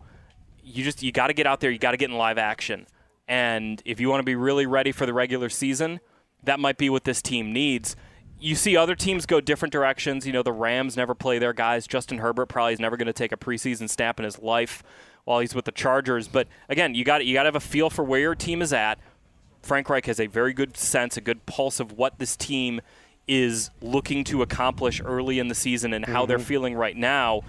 you 0.63 0.85
just 0.85 1.03
you 1.03 1.13
got 1.13 1.29
to 1.29 1.33
get 1.33 1.47
out 1.47 1.61
there, 1.61 1.71
you 1.71 1.79
got 1.79 1.93
to 1.93 1.97
get 1.97 2.11
in 2.11 2.17
live 2.17 2.39
action. 2.39 2.87
And 3.29 3.83
if 3.85 4.01
you 4.01 4.09
want 4.09 4.21
to 4.21 4.25
be 4.25 4.35
really 4.35 4.67
ready 4.67 4.93
for 4.93 5.07
the 5.07 5.13
regular 5.13 5.49
season, 5.49 6.01
that 6.43 6.61
might 6.61 6.77
be 6.77 6.91
what 6.91 7.05
this 7.05 7.23
team 7.23 7.53
needs. 7.53 7.97
You 8.39 8.57
see 8.57 8.77
other 8.77 8.97
teams 8.97 9.25
go 9.27 9.41
different 9.41 9.73
directions. 9.73 10.27
You 10.27 10.33
know, 10.33 10.43
the 10.43 10.53
Rams 10.53 10.97
never 10.97 11.15
play 11.15 11.39
their 11.39 11.53
guys. 11.53 11.87
Justin 11.87 12.19
Herbert 12.19 12.47
probably 12.47 12.73
is 12.73 12.81
never 12.81 12.97
going 12.97 13.07
to 13.07 13.13
take 13.13 13.31
a 13.33 13.37
preseason 13.37 13.89
snap 13.89 14.19
in 14.19 14.25
his 14.25 14.41
life 14.41 14.83
while 15.25 15.39
he's 15.39 15.55
with 15.55 15.65
the 15.65 15.73
Chargers. 15.73 16.27
But 16.27 16.49
again, 16.69 16.95
you 16.95 17.05
got 17.05 17.25
you 17.25 17.35
got 17.35 17.45
to 17.45 17.49
have 17.49 17.57
a 17.57 17.61
feel 17.61 17.91
for 17.91 18.03
where 18.05 18.21
your 18.21 18.35
team 18.35 18.61
is 18.63 18.73
at. 18.73 18.99
Frank 19.63 19.89
Reich 19.89 20.07
has 20.07 20.19
a 20.19 20.27
very 20.27 20.53
good 20.53 20.77
sense, 20.77 21.17
a 21.17 21.21
good 21.21 21.47
pulse 21.47 21.79
of 21.79 21.93
what 21.93 22.19
this 22.19 22.37
team 22.37 22.81
is 23.29 23.71
looking 23.81 24.25
to 24.25 24.43
accomplish 24.43 25.01
early 25.05 25.39
in 25.39 25.47
the 25.47 25.55
season 25.55 25.93
and 25.93 26.05
how 26.05 26.27
they're 26.27 26.39
mm-hmm. 26.39 26.47
feeling 26.47 26.75
right 26.75 26.97
now. 26.97 27.43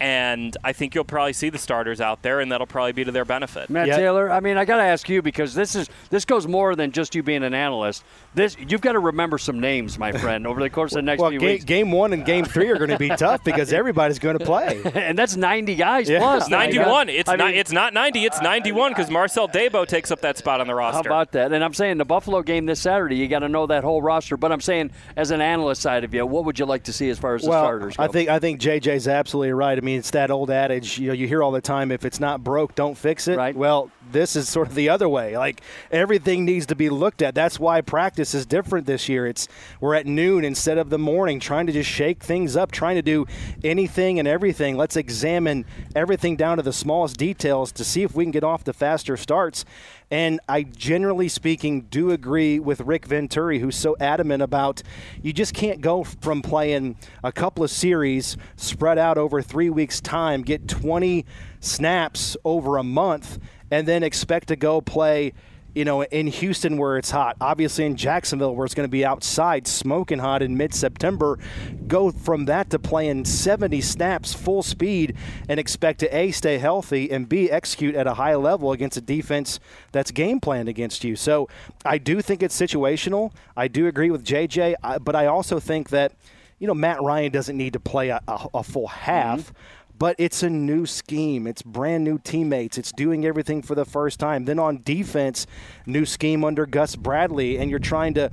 And 0.00 0.56
I 0.62 0.72
think 0.72 0.94
you'll 0.94 1.04
probably 1.04 1.32
see 1.32 1.50
the 1.50 1.58
starters 1.58 2.00
out 2.00 2.22
there, 2.22 2.40
and 2.40 2.52
that'll 2.52 2.66
probably 2.66 2.92
be 2.92 3.04
to 3.04 3.10
their 3.12 3.24
benefit. 3.24 3.68
Matt 3.70 3.88
Yeah. 3.88 3.96
Taylor, 3.96 4.30
I 4.30 4.40
mean, 4.40 4.56
I 4.56 4.64
got 4.64 4.76
to 4.76 4.82
ask 4.84 5.08
you 5.08 5.22
because 5.22 5.54
this 5.54 5.74
is 5.74 5.88
this 6.10 6.24
goes 6.24 6.46
more 6.46 6.76
than 6.76 6.92
just 6.92 7.14
you 7.14 7.22
being 7.22 7.42
an 7.42 7.54
analyst. 7.54 8.04
This 8.34 8.56
you've 8.68 8.80
got 8.80 8.92
to 8.92 8.98
remember 9.00 9.38
some 9.38 9.58
names, 9.60 9.98
my 9.98 10.12
friend, 10.12 10.46
over 10.46 10.60
the 10.60 10.70
course 10.70 10.92
of 10.92 10.96
the 10.96 11.02
next 11.02 11.20
well, 11.20 11.30
few 11.30 11.40
ga- 11.40 11.46
weeks. 11.54 11.64
game 11.64 11.90
one 11.90 12.12
and 12.12 12.24
game 12.24 12.44
three 12.44 12.68
are 12.70 12.76
going 12.76 12.90
to 12.90 12.98
be 12.98 13.08
tough 13.08 13.42
because 13.42 13.72
everybody's 13.72 14.18
going 14.18 14.38
to 14.38 14.44
play. 14.44 14.80
and 14.94 15.18
that's 15.18 15.34
90 15.36 15.74
guys 15.74 16.08
Yeah. 16.08 16.36
It's 16.36 16.48
91. 16.48 17.08
It's 17.08 17.28
I 17.28 17.36
not. 17.36 17.48
mean, 17.48 17.56
It's 17.56 17.72
not 17.72 17.92
90. 17.94 18.24
It's 18.24 18.40
91 18.40 18.92
because 18.92 19.10
Marcel 19.10 19.48
Dabo 19.48 19.86
takes 19.86 20.10
up 20.10 20.20
that 20.20 20.38
spot 20.38 20.60
on 20.60 20.66
the 20.68 20.74
roster. 20.74 21.08
How 21.08 21.16
about 21.16 21.32
that? 21.32 21.52
And 21.52 21.64
I'm 21.64 21.74
saying 21.74 21.98
the 21.98 22.04
Buffalo 22.04 22.42
game 22.42 22.66
this 22.66 22.80
Saturday, 22.80 23.16
you 23.16 23.26
got 23.26 23.40
to 23.40 23.48
know 23.48 23.66
that 23.66 23.82
whole 23.82 24.00
roster. 24.02 24.36
But 24.36 24.52
I'm 24.52 24.60
saying, 24.60 24.90
as 25.16 25.30
an 25.30 25.40
analyst 25.40 25.82
side 25.82 26.04
of 26.04 26.14
you, 26.14 26.24
what 26.26 26.44
would 26.44 26.58
you 26.58 26.66
like 26.66 26.84
to 26.84 26.92
see 26.92 27.08
as 27.10 27.18
far 27.18 27.34
as 27.34 27.42
the 27.42 27.48
starters 27.48 27.96
go? 27.96 28.02
I 28.04 28.08
think 28.08 28.28
I 28.28 28.38
think 28.38 28.60
JJ's 28.60 29.08
absolutely 29.08 29.52
right. 29.52 29.76
I 29.76 29.80
mean, 29.80 29.87
it's 29.96 30.10
that 30.12 30.30
old 30.30 30.50
adage. 30.50 30.98
You 30.98 31.08
know, 31.08 31.14
you 31.14 31.26
hear 31.26 31.42
all 31.42 31.52
the 31.52 31.60
time: 31.60 31.90
if 31.90 32.04
it's 32.04 32.20
not 32.20 32.42
broke, 32.44 32.74
don't 32.74 32.96
fix 32.96 33.28
it. 33.28 33.36
Right. 33.36 33.56
Well, 33.56 33.90
this 34.12 34.36
is 34.36 34.48
sort 34.48 34.68
of 34.68 34.74
the 34.74 34.88
other 34.88 35.08
way. 35.08 35.36
Like 35.36 35.60
everything 35.90 36.44
needs 36.44 36.66
to 36.66 36.74
be 36.74 36.88
looked 36.88 37.22
at. 37.22 37.34
That's 37.34 37.58
why 37.58 37.80
practice 37.80 38.34
is 38.34 38.46
different 38.46 38.86
this 38.86 39.08
year. 39.08 39.26
It's 39.26 39.48
we're 39.80 39.94
at 39.94 40.06
noon 40.06 40.44
instead 40.44 40.78
of 40.78 40.90
the 40.90 40.98
morning, 40.98 41.40
trying 41.40 41.66
to 41.66 41.72
just 41.72 41.90
shake 41.90 42.22
things 42.22 42.56
up, 42.56 42.72
trying 42.72 42.96
to 42.96 43.02
do 43.02 43.26
anything 43.62 44.18
and 44.18 44.26
everything. 44.26 44.76
Let's 44.76 44.96
examine 44.96 45.64
everything 45.94 46.36
down 46.36 46.56
to 46.56 46.62
the 46.62 46.72
smallest 46.72 47.16
details 47.16 47.72
to 47.72 47.84
see 47.84 48.02
if 48.02 48.14
we 48.14 48.24
can 48.24 48.32
get 48.32 48.44
off 48.44 48.64
the 48.64 48.72
faster 48.72 49.16
starts. 49.16 49.64
And 50.10 50.40
I 50.48 50.62
generally 50.62 51.28
speaking 51.28 51.82
do 51.82 52.10
agree 52.10 52.58
with 52.58 52.80
Rick 52.80 53.06
Venturi, 53.06 53.58
who's 53.58 53.76
so 53.76 53.94
adamant 54.00 54.42
about 54.42 54.82
you 55.22 55.32
just 55.34 55.52
can't 55.52 55.82
go 55.82 56.02
from 56.02 56.40
playing 56.40 56.96
a 57.22 57.30
couple 57.30 57.62
of 57.62 57.70
series 57.70 58.36
spread 58.56 58.96
out 58.96 59.18
over 59.18 59.42
three 59.42 59.68
weeks' 59.68 60.00
time, 60.00 60.42
get 60.42 60.66
20 60.66 61.26
snaps 61.60 62.36
over 62.44 62.78
a 62.78 62.82
month, 62.82 63.38
and 63.70 63.86
then 63.86 64.02
expect 64.02 64.48
to 64.48 64.56
go 64.56 64.80
play 64.80 65.34
you 65.74 65.84
know, 65.84 66.02
in 66.02 66.26
Houston 66.26 66.76
where 66.76 66.96
it's 66.96 67.10
hot, 67.10 67.36
obviously 67.40 67.84
in 67.84 67.96
Jacksonville 67.96 68.54
where 68.54 68.64
it's 68.64 68.74
going 68.74 68.86
to 68.86 68.90
be 68.90 69.04
outside 69.04 69.66
smoking 69.66 70.18
hot 70.18 70.42
in 70.42 70.56
mid 70.56 70.74
September, 70.74 71.38
go 71.86 72.10
from 72.10 72.46
that 72.46 72.70
to 72.70 72.78
playing 72.78 73.24
70 73.24 73.80
snaps 73.80 74.34
full 74.34 74.62
speed 74.62 75.16
and 75.48 75.60
expect 75.60 76.00
to 76.00 76.16
A, 76.16 76.30
stay 76.30 76.58
healthy 76.58 77.10
and 77.10 77.28
B, 77.28 77.50
execute 77.50 77.94
at 77.94 78.06
a 78.06 78.14
high 78.14 78.34
level 78.34 78.72
against 78.72 78.96
a 78.96 79.00
defense 79.00 79.60
that's 79.92 80.10
game 80.10 80.40
planned 80.40 80.68
against 80.68 81.04
you. 81.04 81.16
So 81.16 81.48
I 81.84 81.98
do 81.98 82.20
think 82.22 82.42
it's 82.42 82.58
situational. 82.58 83.32
I 83.56 83.68
do 83.68 83.86
agree 83.86 84.10
with 84.10 84.24
JJ, 84.24 84.74
uh, 84.82 84.98
but 84.98 85.14
I 85.14 85.26
also 85.26 85.60
think 85.60 85.90
that, 85.90 86.12
you 86.58 86.66
know, 86.66 86.74
Matt 86.74 87.02
Ryan 87.02 87.30
doesn't 87.30 87.56
need 87.56 87.74
to 87.74 87.80
play 87.80 88.08
a, 88.08 88.20
a, 88.26 88.48
a 88.54 88.62
full 88.62 88.88
half 88.88 89.40
mm-hmm. 89.40 89.52
But 89.98 90.14
it's 90.18 90.42
a 90.42 90.50
new 90.50 90.86
scheme. 90.86 91.46
It's 91.46 91.62
brand 91.62 92.04
new 92.04 92.18
teammates. 92.18 92.78
It's 92.78 92.92
doing 92.92 93.24
everything 93.24 93.62
for 93.62 93.74
the 93.74 93.84
first 93.84 94.20
time. 94.20 94.44
Then 94.44 94.58
on 94.58 94.82
defense, 94.82 95.46
new 95.86 96.06
scheme 96.06 96.44
under 96.44 96.66
Gus 96.66 96.94
Bradley, 96.96 97.58
and 97.58 97.70
you're 97.70 97.78
trying 97.78 98.14
to 98.14 98.30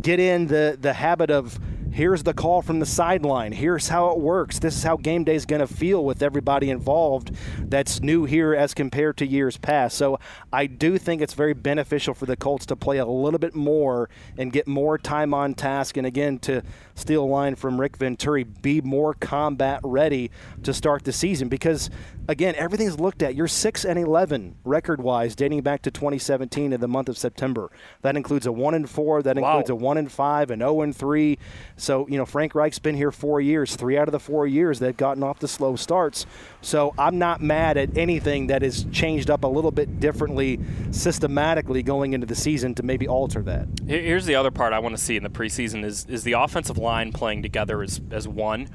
get 0.00 0.18
in 0.18 0.48
the, 0.48 0.76
the 0.80 0.92
habit 0.92 1.30
of 1.30 1.58
here's 1.94 2.24
the 2.24 2.34
call 2.34 2.60
from 2.60 2.80
the 2.80 2.86
sideline. 2.86 3.52
Here's 3.52 3.88
how 3.88 4.10
it 4.10 4.18
works. 4.18 4.58
This 4.58 4.76
is 4.76 4.82
how 4.82 4.96
game 4.96 5.22
day 5.22 5.36
is 5.36 5.46
going 5.46 5.60
to 5.60 5.66
feel 5.66 6.04
with 6.04 6.22
everybody 6.22 6.68
involved. 6.68 7.30
That's 7.58 8.00
new 8.00 8.24
here 8.24 8.52
as 8.52 8.74
compared 8.74 9.16
to 9.18 9.26
years 9.26 9.56
past. 9.56 9.96
So 9.96 10.18
I 10.52 10.66
do 10.66 10.98
think 10.98 11.22
it's 11.22 11.34
very 11.34 11.54
beneficial 11.54 12.12
for 12.12 12.26
the 12.26 12.36
Colts 12.36 12.66
to 12.66 12.76
play 12.76 12.98
a 12.98 13.06
little 13.06 13.38
bit 13.38 13.54
more 13.54 14.10
and 14.36 14.52
get 14.52 14.66
more 14.66 14.98
time 14.98 15.32
on 15.32 15.54
task. 15.54 15.96
And 15.96 16.04
again, 16.04 16.40
to 16.40 16.62
steal 16.96 17.22
a 17.22 17.26
line 17.26 17.54
from 17.54 17.80
Rick 17.80 17.96
Venturi, 17.96 18.42
be 18.42 18.80
more 18.80 19.14
combat 19.14 19.80
ready 19.84 20.32
to 20.64 20.74
start 20.74 21.04
the 21.04 21.12
season 21.12 21.48
because 21.48 21.90
again, 22.28 22.54
everything's 22.56 22.98
looked 22.98 23.22
at. 23.22 23.34
You're 23.34 23.48
6 23.48 23.84
and 23.84 23.98
11 23.98 24.56
record 24.64 25.00
wise 25.00 25.34
dating 25.34 25.62
back 25.62 25.82
to 25.82 25.90
2017 25.90 26.72
in 26.72 26.80
the 26.80 26.88
month 26.88 27.08
of 27.08 27.18
September. 27.18 27.70
That 28.02 28.16
includes 28.16 28.46
a 28.46 28.52
1 28.52 28.74
and 28.74 28.88
4, 28.88 29.22
that 29.22 29.36
Wow. 29.36 29.50
includes 29.58 29.70
a 29.70 29.74
1 29.74 29.98
and 29.98 30.10
5, 30.10 30.50
and 30.50 30.60
0 30.60 30.82
and 30.82 30.94
3. 30.96 31.38
So, 31.76 32.06
you 32.08 32.16
know, 32.16 32.24
Frank 32.24 32.54
Reich's 32.54 32.78
been 32.78 32.96
here 32.96 33.10
4 33.10 33.40
years. 33.40 33.76
3 33.76 33.98
out 33.98 34.08
of 34.08 34.12
the 34.12 34.20
4 34.20 34.46
years 34.46 34.78
they've 34.78 34.96
gotten 34.96 35.22
off 35.22 35.38
the 35.38 35.48
slow 35.48 35.76
starts. 35.76 36.26
So, 36.60 36.94
I'm 36.98 37.18
not 37.18 37.42
mad 37.42 37.76
at 37.76 37.96
anything 37.96 38.46
that 38.48 38.62
is 38.62 38.84
changed 38.92 39.30
up 39.30 39.44
a 39.44 39.48
little 39.48 39.70
bit 39.70 40.00
differently 40.00 40.60
systematically 40.90 41.82
going 41.82 42.12
into 42.12 42.26
the 42.26 42.34
season 42.34 42.74
to 42.76 42.82
maybe 42.82 43.06
alter 43.06 43.42
that. 43.42 43.68
Here's 43.86 44.26
the 44.26 44.34
other 44.34 44.50
part 44.50 44.72
I 44.72 44.78
want 44.78 44.96
to 44.96 45.02
see 45.02 45.16
in 45.16 45.22
the 45.22 45.28
preseason 45.30 45.84
is 45.84 46.06
is 46.08 46.24
the 46.24 46.32
offensive 46.32 46.78
line 46.78 47.12
playing 47.12 47.42
together 47.42 47.82
as 47.82 48.00
as 48.10 48.26
one. 48.26 48.68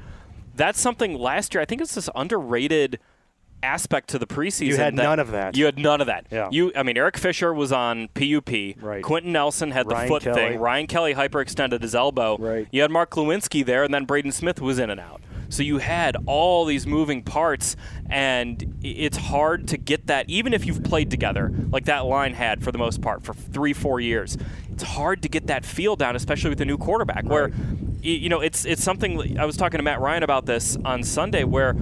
That's 0.54 0.80
something 0.80 1.14
last 1.18 1.54
year. 1.54 1.62
I 1.62 1.64
think 1.64 1.80
it's 1.80 1.94
this 1.94 2.08
underrated 2.14 2.98
aspect 3.62 4.08
to 4.10 4.18
the 4.18 4.26
preseason. 4.26 4.66
You 4.66 4.76
had 4.76 4.94
none 4.94 5.18
of 5.18 5.30
that. 5.32 5.56
You 5.56 5.64
had 5.66 5.78
none 5.78 6.00
of 6.00 6.06
that. 6.06 6.26
Yeah. 6.30 6.48
You, 6.50 6.72
I 6.74 6.82
mean, 6.82 6.96
Eric 6.96 7.16
Fisher 7.16 7.52
was 7.52 7.72
on 7.72 8.08
PUP. 8.08 8.50
Right. 8.80 9.02
Quenton 9.02 9.32
Nelson 9.32 9.70
had 9.70 9.86
the 9.86 9.94
Ryan 9.94 10.08
foot 10.08 10.22
Kelly. 10.22 10.34
thing. 10.34 10.60
Ryan 10.60 10.86
Kelly 10.86 11.14
hyperextended 11.14 11.82
his 11.82 11.94
elbow. 11.94 12.36
Right. 12.38 12.68
You 12.70 12.82
had 12.82 12.90
Mark 12.90 13.10
Glowinski 13.10 13.64
there, 13.64 13.84
and 13.84 13.92
then 13.92 14.04
Braden 14.04 14.32
Smith 14.32 14.60
was 14.60 14.78
in 14.78 14.90
and 14.90 15.00
out. 15.00 15.20
So 15.50 15.64
you 15.64 15.78
had 15.78 16.16
all 16.26 16.64
these 16.64 16.86
moving 16.86 17.24
parts, 17.24 17.74
and 18.08 18.78
it's 18.82 19.16
hard 19.16 19.66
to 19.68 19.76
get 19.76 20.06
that, 20.06 20.30
even 20.30 20.54
if 20.54 20.64
you've 20.64 20.84
played 20.84 21.10
together, 21.10 21.52
like 21.70 21.86
that 21.86 22.06
line 22.06 22.34
had 22.34 22.62
for 22.62 22.70
the 22.70 22.78
most 22.78 23.02
part 23.02 23.24
for 23.24 23.34
three, 23.34 23.72
four 23.72 23.98
years. 23.98 24.38
It's 24.70 24.84
hard 24.84 25.22
to 25.22 25.28
get 25.28 25.48
that 25.48 25.64
feel 25.64 25.96
down, 25.96 26.14
especially 26.14 26.50
with 26.50 26.60
a 26.60 26.64
new 26.64 26.78
quarterback. 26.78 27.24
Where, 27.24 27.50
you 28.00 28.28
know, 28.28 28.40
it's 28.40 28.64
it's 28.64 28.82
something. 28.82 29.38
I 29.40 29.44
was 29.44 29.56
talking 29.56 29.78
to 29.78 29.82
Matt 29.82 30.00
Ryan 30.00 30.22
about 30.22 30.46
this 30.46 30.78
on 30.84 31.02
Sunday, 31.02 31.42
where 31.42 31.74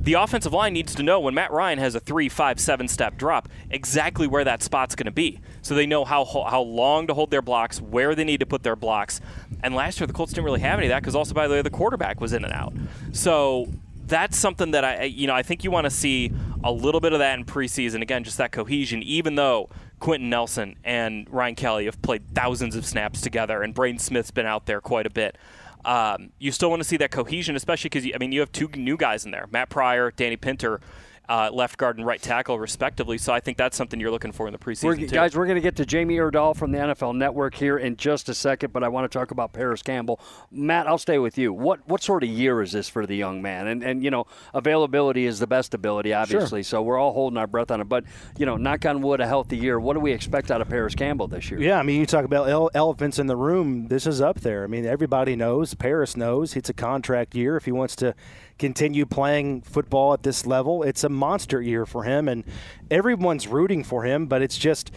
the 0.00 0.14
offensive 0.14 0.52
line 0.52 0.72
needs 0.72 0.94
to 0.94 1.02
know 1.02 1.20
when 1.20 1.34
Matt 1.34 1.52
Ryan 1.52 1.78
has 1.78 1.94
a 1.94 2.00
three, 2.00 2.28
five, 2.28 2.60
seven 2.60 2.88
step 2.88 3.16
drop 3.16 3.48
exactly 3.70 4.26
where 4.26 4.44
that 4.44 4.62
spot's 4.62 4.94
going 4.94 5.06
to 5.06 5.12
be, 5.12 5.40
so 5.62 5.74
they 5.74 5.86
know 5.86 6.04
how 6.04 6.24
how 6.24 6.62
long 6.62 7.06
to 7.06 7.14
hold 7.14 7.30
their 7.30 7.42
blocks, 7.42 7.80
where 7.80 8.14
they 8.14 8.24
need 8.24 8.40
to 8.40 8.46
put 8.46 8.62
their 8.62 8.76
blocks. 8.76 9.20
And 9.62 9.74
last 9.74 10.00
year 10.00 10.06
the 10.06 10.12
Colts 10.12 10.32
didn't 10.32 10.44
really 10.44 10.60
have 10.60 10.78
any 10.78 10.86
of 10.86 10.90
that 10.90 11.02
because 11.02 11.14
also 11.14 11.34
by 11.34 11.48
the 11.48 11.54
way 11.54 11.62
the 11.62 11.70
quarterback 11.70 12.20
was 12.20 12.32
in 12.32 12.44
and 12.44 12.52
out. 12.52 12.72
So 13.12 13.68
that's 14.06 14.38
something 14.38 14.70
that 14.70 14.84
I 14.84 15.04
you 15.04 15.26
know 15.26 15.34
I 15.34 15.42
think 15.42 15.64
you 15.64 15.70
want 15.70 15.84
to 15.84 15.90
see 15.90 16.32
a 16.64 16.72
little 16.72 17.00
bit 17.00 17.12
of 17.12 17.18
that 17.20 17.38
in 17.38 17.44
preseason. 17.44 18.02
Again, 18.02 18.24
just 18.24 18.38
that 18.38 18.52
cohesion. 18.52 19.02
Even 19.02 19.34
though 19.34 19.68
Quenton 20.00 20.30
Nelson 20.30 20.76
and 20.84 21.28
Ryan 21.30 21.54
Kelly 21.54 21.84
have 21.86 22.00
played 22.02 22.22
thousands 22.34 22.76
of 22.76 22.84
snaps 22.86 23.20
together, 23.20 23.62
and 23.62 23.74
Braden 23.74 23.98
Smith's 23.98 24.30
been 24.30 24.46
out 24.46 24.66
there 24.66 24.80
quite 24.80 25.06
a 25.06 25.10
bit. 25.10 25.36
Um, 25.84 26.30
you 26.38 26.52
still 26.52 26.70
want 26.70 26.80
to 26.80 26.88
see 26.88 26.96
that 26.98 27.10
cohesion, 27.10 27.56
especially 27.56 27.90
because 27.90 28.10
I 28.14 28.18
mean 28.18 28.32
you 28.32 28.40
have 28.40 28.52
two 28.52 28.68
new 28.76 28.96
guys 28.96 29.24
in 29.24 29.30
there, 29.30 29.46
Matt 29.50 29.68
Pryor, 29.68 30.10
Danny 30.10 30.36
Pinter, 30.36 30.80
uh, 31.28 31.50
left 31.52 31.76
guard 31.76 31.98
and 31.98 32.06
right 32.06 32.20
tackle 32.20 32.58
respectively. 32.58 33.18
So 33.18 33.32
I 33.32 33.40
think 33.40 33.58
that's 33.58 33.76
something 33.76 34.00
you're 34.00 34.10
looking 34.10 34.32
for 34.32 34.46
in 34.46 34.52
the 34.52 34.58
preseason 34.58 34.84
We're, 34.84 34.96
too. 34.96 35.06
guys, 35.08 35.36
we're 35.36 35.44
going 35.46 35.56
to 35.56 35.60
get 35.62 35.76
to 35.76 35.86
Jamie 35.86 36.16
Erdahl 36.16 36.56
from 36.56 36.72
the 36.72 36.78
NFL 36.78 37.16
Network 37.16 37.54
here 37.54 37.76
in 37.76 37.96
just 37.96 38.28
a 38.28 38.34
second, 38.34 38.72
but 38.72 38.82
I 38.82 38.88
want 38.88 39.10
to 39.10 39.18
talk 39.18 39.30
about 39.30 39.52
Parris 39.52 39.82
Campbell. 39.82 40.20
Matt, 40.50 40.86
I'll 40.86 40.98
stay 40.98 41.18
with 41.18 41.36
you. 41.36 41.52
What 41.52 41.86
what 41.88 42.02
sort 42.02 42.22
of 42.22 42.30
year 42.30 42.62
is 42.62 42.72
this 42.72 42.88
for 42.88 43.06
the 43.06 43.14
young 43.16 43.42
man? 43.42 43.66
And 43.66 43.82
and 43.82 44.02
you 44.02 44.10
know, 44.10 44.26
availability 44.54 45.26
is 45.26 45.38
the 45.38 45.46
best 45.46 45.74
ability, 45.74 46.12
obviously. 46.14 46.62
So 46.62 46.80
we're 46.82 46.98
all 46.98 47.12
holding 47.12 47.36
our 47.36 47.46
breath 47.46 47.70
on 47.70 47.80
it. 47.80 47.88
But 47.88 48.04
you 48.38 48.46
know, 48.46 48.56
knock 48.56 48.86
on 48.86 49.02
wood, 49.02 49.20
a 49.20 49.26
healthy 49.26 49.56
year. 49.56 49.78
What 49.78 49.94
do 49.94 50.00
we 50.00 50.12
expect 50.12 50.50
out 50.50 50.60
of 50.60 50.68
Parris 50.68 50.94
Campbell 50.94 51.28
this 51.28 51.50
year? 51.50 51.60
Yeah, 51.60 51.78
I 51.78 51.82
mean, 51.82 52.00
you 52.00 52.06
talk 52.06 52.24
about 52.24 52.48
ele- 52.48 52.70
elephants 52.74 53.18
in 53.18 53.26
the 53.26 53.36
room. 53.36 53.88
This 53.88 54.06
is 54.06 54.20
up 54.20 54.40
there. 54.40 54.64
I 54.64 54.66
mean, 54.66 54.86
everybody 54.86 55.36
knows. 55.36 55.74
Parris 55.74 56.16
knows 56.16 56.56
it's 56.56 56.68
a 56.68 56.74
contract 56.74 57.34
year. 57.34 57.56
If 57.56 57.64
he 57.66 57.72
wants 57.72 57.96
to 57.96 58.14
continue 58.58 59.06
playing 59.06 59.62
football 59.62 60.12
at 60.12 60.22
this 60.22 60.46
level, 60.46 60.82
it's 60.82 61.04
a 61.04 61.08
monster 61.08 61.62
year 61.62 61.86
for 61.86 62.04
him, 62.04 62.28
and 62.28 62.44
everyone's 62.90 63.46
rooting 63.46 63.84
for 63.84 64.04
him. 64.04 64.26
But 64.26 64.42
it's 64.42 64.58
just 64.58 64.90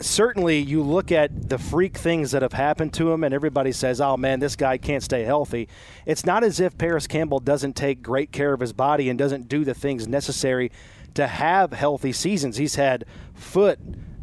certainly 0.00 0.58
you 0.58 0.82
look 0.82 1.12
at 1.12 1.48
the 1.48 1.58
freak 1.58 1.96
things 1.96 2.32
that 2.32 2.42
have 2.42 2.52
happened 2.52 2.92
to 2.94 3.12
him, 3.12 3.22
and 3.24 3.34
everybody 3.34 3.72
says, 3.72 4.00
"Oh 4.00 4.16
man, 4.16 4.40
this 4.40 4.56
guy 4.56 4.78
can't 4.78 5.02
stay 5.02 5.24
healthy." 5.24 5.68
It's 6.06 6.26
not 6.26 6.44
as 6.44 6.60
if 6.60 6.76
Parris 6.78 7.06
Campbell 7.06 7.40
doesn't 7.40 7.76
take 7.76 8.02
great 8.02 8.32
care 8.32 8.52
of 8.52 8.60
his 8.60 8.72
body 8.72 9.08
and 9.08 9.18
doesn't 9.18 9.48
do 9.48 9.64
the 9.64 9.74
things 9.74 10.08
necessary 10.08 10.70
to 11.14 11.26
have 11.26 11.72
healthy 11.72 12.12
seasons. 12.12 12.56
He's 12.56 12.74
had 12.74 13.04
foot, 13.34 13.78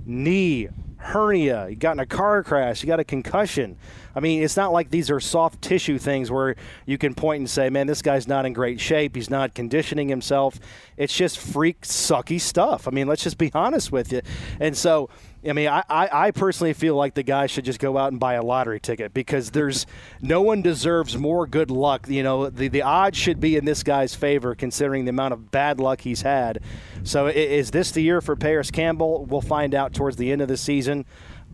knee, 0.06 0.68
hernia, 1.02 1.68
he 1.70 1.76
got 1.76 1.94
in 1.94 2.00
a 2.00 2.06
car 2.06 2.44
crash, 2.44 2.82
he 2.82 2.88
got 2.88 3.00
a 3.00 3.04
concussion. 3.04 3.78
I 4.16 4.20
mean, 4.20 4.44
it's 4.44 4.58
not 4.58 4.72
like 4.72 4.90
these 4.90 5.10
are 5.10 5.20
soft 5.20 5.62
tissue 5.62 5.98
things 5.98 6.30
where 6.30 6.56
you 6.86 6.98
can 6.98 7.16
point 7.16 7.40
and 7.40 7.50
say, 7.50 7.70
man, 7.70 7.88
this 7.88 8.02
guy's 8.02 8.28
not 8.28 8.46
in 8.46 8.54
great 8.54 8.80
shape. 8.80 9.16
He's 9.16 9.30
not 9.30 9.54
conditioning 9.54 10.10
himself. 10.10 10.60
It's 10.98 11.16
just 11.16 11.40
freak, 11.40 11.82
sucky 11.82 12.40
stuff. 12.40 12.88
I 12.88 12.92
mean, 12.92 13.08
let's 13.08 13.24
just 13.24 13.38
be 13.38 13.52
honest 13.54 13.92
with 13.92 14.12
you. 14.12 14.22
And 14.60 14.78
so, 14.78 15.10
I 15.48 15.54
mean, 15.54 15.70
I, 15.70 15.84
I, 15.90 16.32
personally 16.32 16.74
feel 16.74 16.96
like 16.96 17.16
the 17.16 17.24
guy 17.24 17.48
should 17.48 17.66
just 17.66 17.80
go 17.80 17.98
out 17.98 18.12
and 18.12 18.20
buy 18.20 18.36
a 18.36 18.44
lottery 18.44 18.80
ticket 18.80 19.12
because 19.12 19.50
there's 19.50 19.88
no 20.22 20.44
one 20.44 20.62
deserves 20.62 21.18
more 21.18 21.48
good 21.48 21.72
luck. 21.72 22.08
You 22.08 22.22
know, 22.22 22.52
the, 22.52 22.68
the 22.68 22.84
odds 22.84 23.18
should 23.18 23.40
be 23.40 23.56
in 23.56 23.66
this 23.66 23.82
guy's 23.82 24.14
favor 24.14 24.54
considering 24.54 25.06
the 25.06 25.10
amount 25.10 25.34
of 25.34 25.50
bad 25.50 25.80
luck 25.80 26.02
he's 26.02 26.22
had. 26.22 26.60
So, 27.04 27.26
is 27.26 27.72
this 27.72 27.90
the 27.90 28.02
year 28.02 28.22
for 28.22 28.36
Parris 28.36 28.70
Campbell? 28.70 29.26
We'll 29.26 29.42
find 29.42 29.74
out 29.74 29.94
towards 29.94 30.18
the 30.18 30.32
end 30.32 30.44
of 30.44 30.48
the 30.48 30.58
season. 30.58 31.06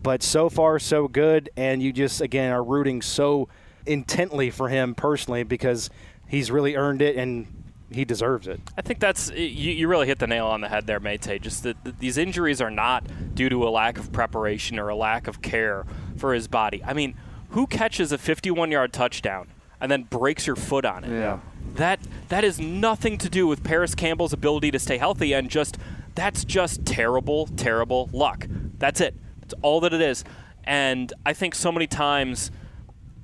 But 0.02 0.22
so 0.22 0.50
far, 0.50 0.78
so 0.78 1.08
good. 1.08 1.48
And 1.56 1.82
you 1.82 1.92
just, 1.92 2.20
again, 2.20 2.52
are 2.52 2.62
rooting 2.62 3.00
so 3.00 3.48
intently 3.86 4.50
for 4.50 4.68
him 4.68 4.94
personally 4.94 5.44
because 5.44 5.88
he's 6.28 6.50
really 6.50 6.76
earned 6.76 7.00
it 7.00 7.16
and 7.16 7.46
he 7.90 8.04
deserves 8.04 8.46
it. 8.46 8.60
I 8.76 8.82
think 8.82 9.00
that's 9.00 9.30
you, 9.30 9.72
you 9.72 9.88
really 9.88 10.06
hit 10.06 10.18
the 10.18 10.26
nail 10.26 10.46
on 10.46 10.60
the 10.60 10.68
head 10.68 10.86
there, 10.86 11.00
Mate. 11.00 11.40
Just 11.40 11.62
that 11.62 11.82
that 11.84 11.98
these 11.98 12.18
injuries 12.18 12.60
are 12.60 12.70
not 12.70 13.34
due 13.34 13.48
to 13.48 13.66
a 13.66 13.70
lack 13.70 13.98
of 13.98 14.12
preparation 14.12 14.78
or 14.78 14.88
a 14.88 14.96
lack 14.96 15.26
of 15.26 15.42
care 15.42 15.86
for 16.16 16.34
his 16.34 16.48
body. 16.48 16.82
I 16.84 16.92
mean, 16.92 17.14
who 17.50 17.66
catches 17.66 18.12
a 18.12 18.18
51-yard 18.18 18.92
touchdown 18.92 19.48
and 19.80 19.90
then 19.90 20.02
breaks 20.04 20.46
your 20.46 20.56
foot 20.56 20.84
on 20.84 21.04
it? 21.04 21.10
Yeah. 21.10 21.40
That 21.74 22.00
that 22.28 22.44
is 22.44 22.58
nothing 22.58 23.18
to 23.18 23.28
do 23.28 23.46
with 23.46 23.62
Parris 23.62 23.94
Campbell's 23.94 24.32
ability 24.32 24.70
to 24.72 24.78
stay 24.78 24.98
healthy 24.98 25.32
and 25.32 25.48
just 25.48 25.78
that's 26.14 26.44
just 26.44 26.84
terrible, 26.84 27.46
terrible 27.46 28.10
luck. 28.12 28.46
That's 28.78 29.00
it. 29.00 29.14
That's 29.40 29.54
all 29.62 29.80
that 29.80 29.92
it 29.92 30.00
is. 30.00 30.24
And 30.64 31.12
I 31.24 31.32
think 31.32 31.54
so 31.54 31.70
many 31.70 31.86
times 31.86 32.50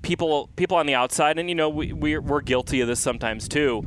people 0.03 0.49
people 0.55 0.77
on 0.77 0.87
the 0.87 0.95
outside, 0.95 1.39
and 1.39 1.49
you 1.49 1.55
know 1.55 1.69
we 1.69 1.93
we're, 1.93 2.21
we're 2.21 2.41
guilty 2.41 2.81
of 2.81 2.87
this 2.87 3.01
sometimes 3.01 3.49
too. 3.49 3.87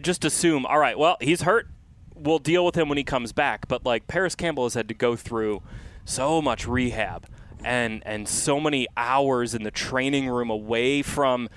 Just 0.00 0.24
assume, 0.24 0.66
all 0.66 0.78
right, 0.78 0.98
well 0.98 1.16
he's 1.20 1.42
hurt, 1.42 1.68
we'll 2.14 2.38
deal 2.38 2.64
with 2.64 2.76
him 2.76 2.88
when 2.88 2.98
he 2.98 3.04
comes 3.04 3.32
back. 3.32 3.68
But 3.68 3.84
like 3.84 4.06
Parris 4.06 4.34
Campbell 4.34 4.64
has 4.64 4.74
had 4.74 4.88
to 4.88 4.94
go 4.94 5.16
through 5.16 5.62
so 6.04 6.40
much 6.40 6.66
rehab 6.66 7.26
and 7.64 8.02
and 8.06 8.28
so 8.28 8.60
many 8.60 8.86
hours 8.96 9.54
in 9.54 9.62
the 9.62 9.70
training 9.70 10.28
room 10.28 10.50
away 10.50 11.02
from 11.02 11.48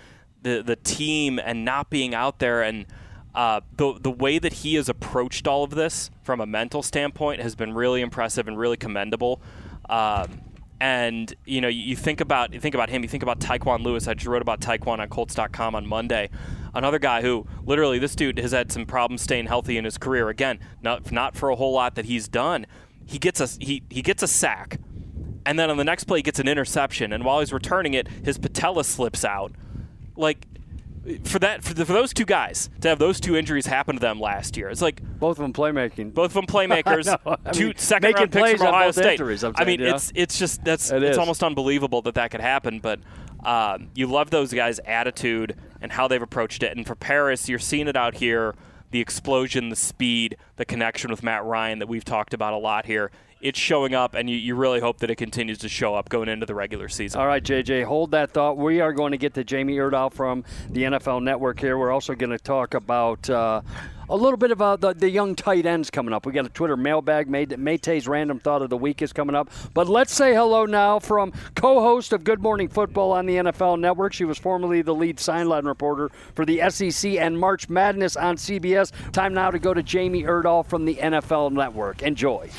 the 0.41 0.61
the 0.61 0.75
team 0.75 1.39
and 1.43 1.65
not 1.65 1.89
being 1.89 2.13
out 2.13 2.39
there 2.39 2.61
and. 2.61 2.85
Uh, 3.33 3.61
the 3.77 3.97
the 3.97 4.11
way 4.11 4.37
that 4.39 4.51
he 4.51 4.75
has 4.75 4.89
approached 4.89 5.47
all 5.47 5.63
of 5.63 5.69
this 5.69 6.11
from 6.21 6.41
a 6.41 6.45
mental 6.45 6.83
standpoint 6.83 7.41
has 7.41 7.55
been 7.55 7.73
really 7.73 8.01
impressive 8.01 8.45
and 8.45 8.59
really 8.59 8.75
commendable. 8.75 9.41
Um, 9.89 10.41
and 10.81 11.33
you 11.45 11.61
know, 11.61 11.67
you, 11.67 11.81
you 11.81 11.95
think 11.95 12.19
about 12.19 12.53
you 12.53 12.59
think 12.59 12.73
about 12.73 12.89
him. 12.89 13.03
You 13.03 13.07
think 13.07 13.21
about 13.23 13.39
Tyquan 13.39 13.83
Lewis. 13.83 14.07
I 14.07 14.15
just 14.15 14.27
wrote 14.27 14.41
about 14.41 14.59
Tyquan 14.61 14.99
on 14.99 15.07
Colts.com 15.09 15.75
on 15.75 15.85
Monday. 15.85 16.29
Another 16.73 16.99
guy 16.99 17.21
who 17.21 17.45
literally 17.65 17.99
this 17.99 18.15
dude 18.15 18.37
has 18.39 18.51
had 18.51 18.71
some 18.71 18.85
problems 18.85 19.21
staying 19.21 19.47
healthy 19.47 19.77
in 19.77 19.85
his 19.85 19.97
career. 19.97 20.29
Again, 20.29 20.59
not 20.81 21.11
not 21.11 21.35
for 21.35 21.49
a 21.49 21.55
whole 21.55 21.73
lot 21.73 21.95
that 21.95 22.05
he's 22.05 22.27
done. 22.27 22.65
He 23.05 23.19
gets 23.19 23.39
a 23.41 23.47
he 23.63 23.83
he 23.89 24.01
gets 24.01 24.23
a 24.23 24.27
sack, 24.27 24.79
and 25.45 25.59
then 25.59 25.69
on 25.69 25.77
the 25.77 25.83
next 25.83 26.05
play 26.05 26.19
he 26.19 26.23
gets 26.23 26.39
an 26.39 26.47
interception. 26.47 27.11
And 27.11 27.25
while 27.25 27.39
he's 27.39 27.51
returning 27.51 27.93
it, 27.93 28.07
his 28.07 28.37
patella 28.37 28.83
slips 28.83 29.25
out. 29.25 29.51
Like 30.15 30.45
for 31.23 31.39
that 31.39 31.63
for, 31.63 31.73
the, 31.73 31.83
for 31.83 31.93
those 31.93 32.13
two 32.13 32.25
guys 32.25 32.69
to 32.81 32.87
have 32.87 32.99
those 32.99 33.19
two 33.19 33.35
injuries 33.35 33.65
happen 33.65 33.95
to 33.95 33.99
them 33.99 34.19
last 34.19 34.55
year, 34.55 34.69
it's 34.69 34.83
like 34.83 35.01
Both 35.19 35.39
of 35.39 35.41
them 35.41 35.51
playmaking. 35.51 36.13
both 36.13 36.27
of 36.27 36.33
them 36.33 36.45
playmakers, 36.47 37.07
know. 37.07 37.37
I 37.43 37.51
two 37.51 37.67
mean, 37.67 37.77
second 37.77 38.13
round 38.13 38.31
picks 38.31 38.59
from 38.59 38.67
Ohio 38.67 38.91
State. 38.91 39.13
injuries, 39.13 39.43
I 39.43 39.65
mean, 39.65 39.79
yeah. 39.81 39.95
it's 39.95 40.11
it's 40.15 40.37
just 40.39 40.63
that's 40.63 40.91
It 40.91 41.01
it's 41.03 41.13
is. 41.13 41.17
almost 41.17 41.43
unbelievable 41.43 42.01
that 42.03 42.13
that 42.15 42.29
could 42.31 42.39
happen. 42.41 42.79
But 42.79 42.99
um, 43.43 43.89
you 43.95 44.05
love 44.05 44.29
those 44.29 44.53
guys' 44.53 44.79
attitude 44.85 45.57
and 45.81 45.91
how 45.91 46.07
they've 46.07 46.21
approached 46.21 46.63
it. 46.63 46.75
And 46.75 46.85
for 46.85 46.95
Parris, 46.95 47.49
you're 47.49 47.59
seeing 47.59 47.87
it 47.87 47.95
out 47.95 48.15
here. 48.15 48.55
The 48.91 48.99
explosion, 48.99 49.69
the 49.69 49.75
speed, 49.75 50.37
the 50.57 50.65
connection 50.65 51.11
with 51.11 51.23
Matt 51.23 51.45
Ryan 51.45 51.79
that 51.79 51.87
we've 51.87 52.03
talked 52.03 52.33
about 52.33 52.53
a 52.53 52.57
lot 52.57 52.85
here. 52.85 53.09
It's 53.39 53.57
showing 53.57 53.95
up, 53.95 54.13
and 54.13 54.29
you, 54.29 54.35
you 54.35 54.53
really 54.53 54.81
hope 54.81 54.99
that 54.99 55.09
it 55.09 55.15
continues 55.15 55.57
to 55.59 55.69
show 55.69 55.95
up 55.95 56.09
going 56.09 56.29
into 56.29 56.45
the 56.45 56.53
regular 56.53 56.89
season. 56.89 57.19
All 57.19 57.25
right, 57.25 57.43
JJ, 57.43 57.85
hold 57.85 58.11
that 58.11 58.31
thought. 58.31 58.57
We 58.57 58.81
are 58.81 58.93
going 58.93 59.13
to 59.13 59.17
get 59.17 59.33
to 59.33 59.43
Jamie 59.43 59.77
Erdahl 59.77 60.13
from 60.13 60.43
the 60.69 60.83
NFL 60.83 61.23
Network 61.23 61.59
here. 61.59 61.77
We're 61.77 61.91
also 61.91 62.13
going 62.13 62.29
to 62.29 62.37
talk 62.37 62.75
about 62.75 63.27
uh, 63.29 63.61
a 64.11 64.15
little 64.15 64.37
bit 64.37 64.51
about 64.51 64.81
the, 64.81 64.93
the 64.93 65.09
young 65.09 65.35
tight 65.35 65.65
ends 65.65 65.89
coming 65.89 66.13
up. 66.13 66.25
We 66.25 66.33
got 66.33 66.45
a 66.45 66.49
Twitter 66.49 66.75
mailbag. 66.75 67.29
Made 67.29 67.57
Mate's 67.57 68.07
random 68.07 68.39
thought 68.39 68.61
of 68.61 68.69
the 68.69 68.77
week 68.77 69.01
is 69.01 69.13
coming 69.13 69.35
up. 69.35 69.49
But 69.73 69.87
let's 69.87 70.13
say 70.13 70.33
hello 70.33 70.65
now 70.65 70.99
from 70.99 71.31
co-host 71.55 72.11
of 72.11 72.25
Good 72.25 72.41
Morning 72.41 72.67
Football 72.67 73.13
on 73.13 73.25
the 73.25 73.37
NFL 73.37 73.79
Network. 73.79 74.11
She 74.11 74.25
was 74.25 74.37
formerly 74.37 74.81
the 74.81 74.93
lead 74.93 75.19
sideline 75.19 75.65
reporter 75.65 76.11
for 76.35 76.45
the 76.45 76.61
SEC 76.69 77.13
and 77.13 77.39
March 77.39 77.69
Madness 77.69 78.17
on 78.17 78.35
CBS. 78.35 78.91
Time 79.13 79.33
now 79.33 79.49
to 79.49 79.59
go 79.59 79.73
to 79.73 79.81
Jamie 79.81 80.23
Erdahl 80.23 80.65
from 80.65 80.83
the 80.83 80.95
NFL 80.95 81.53
Network. 81.53 82.03
Enjoy. 82.03 82.49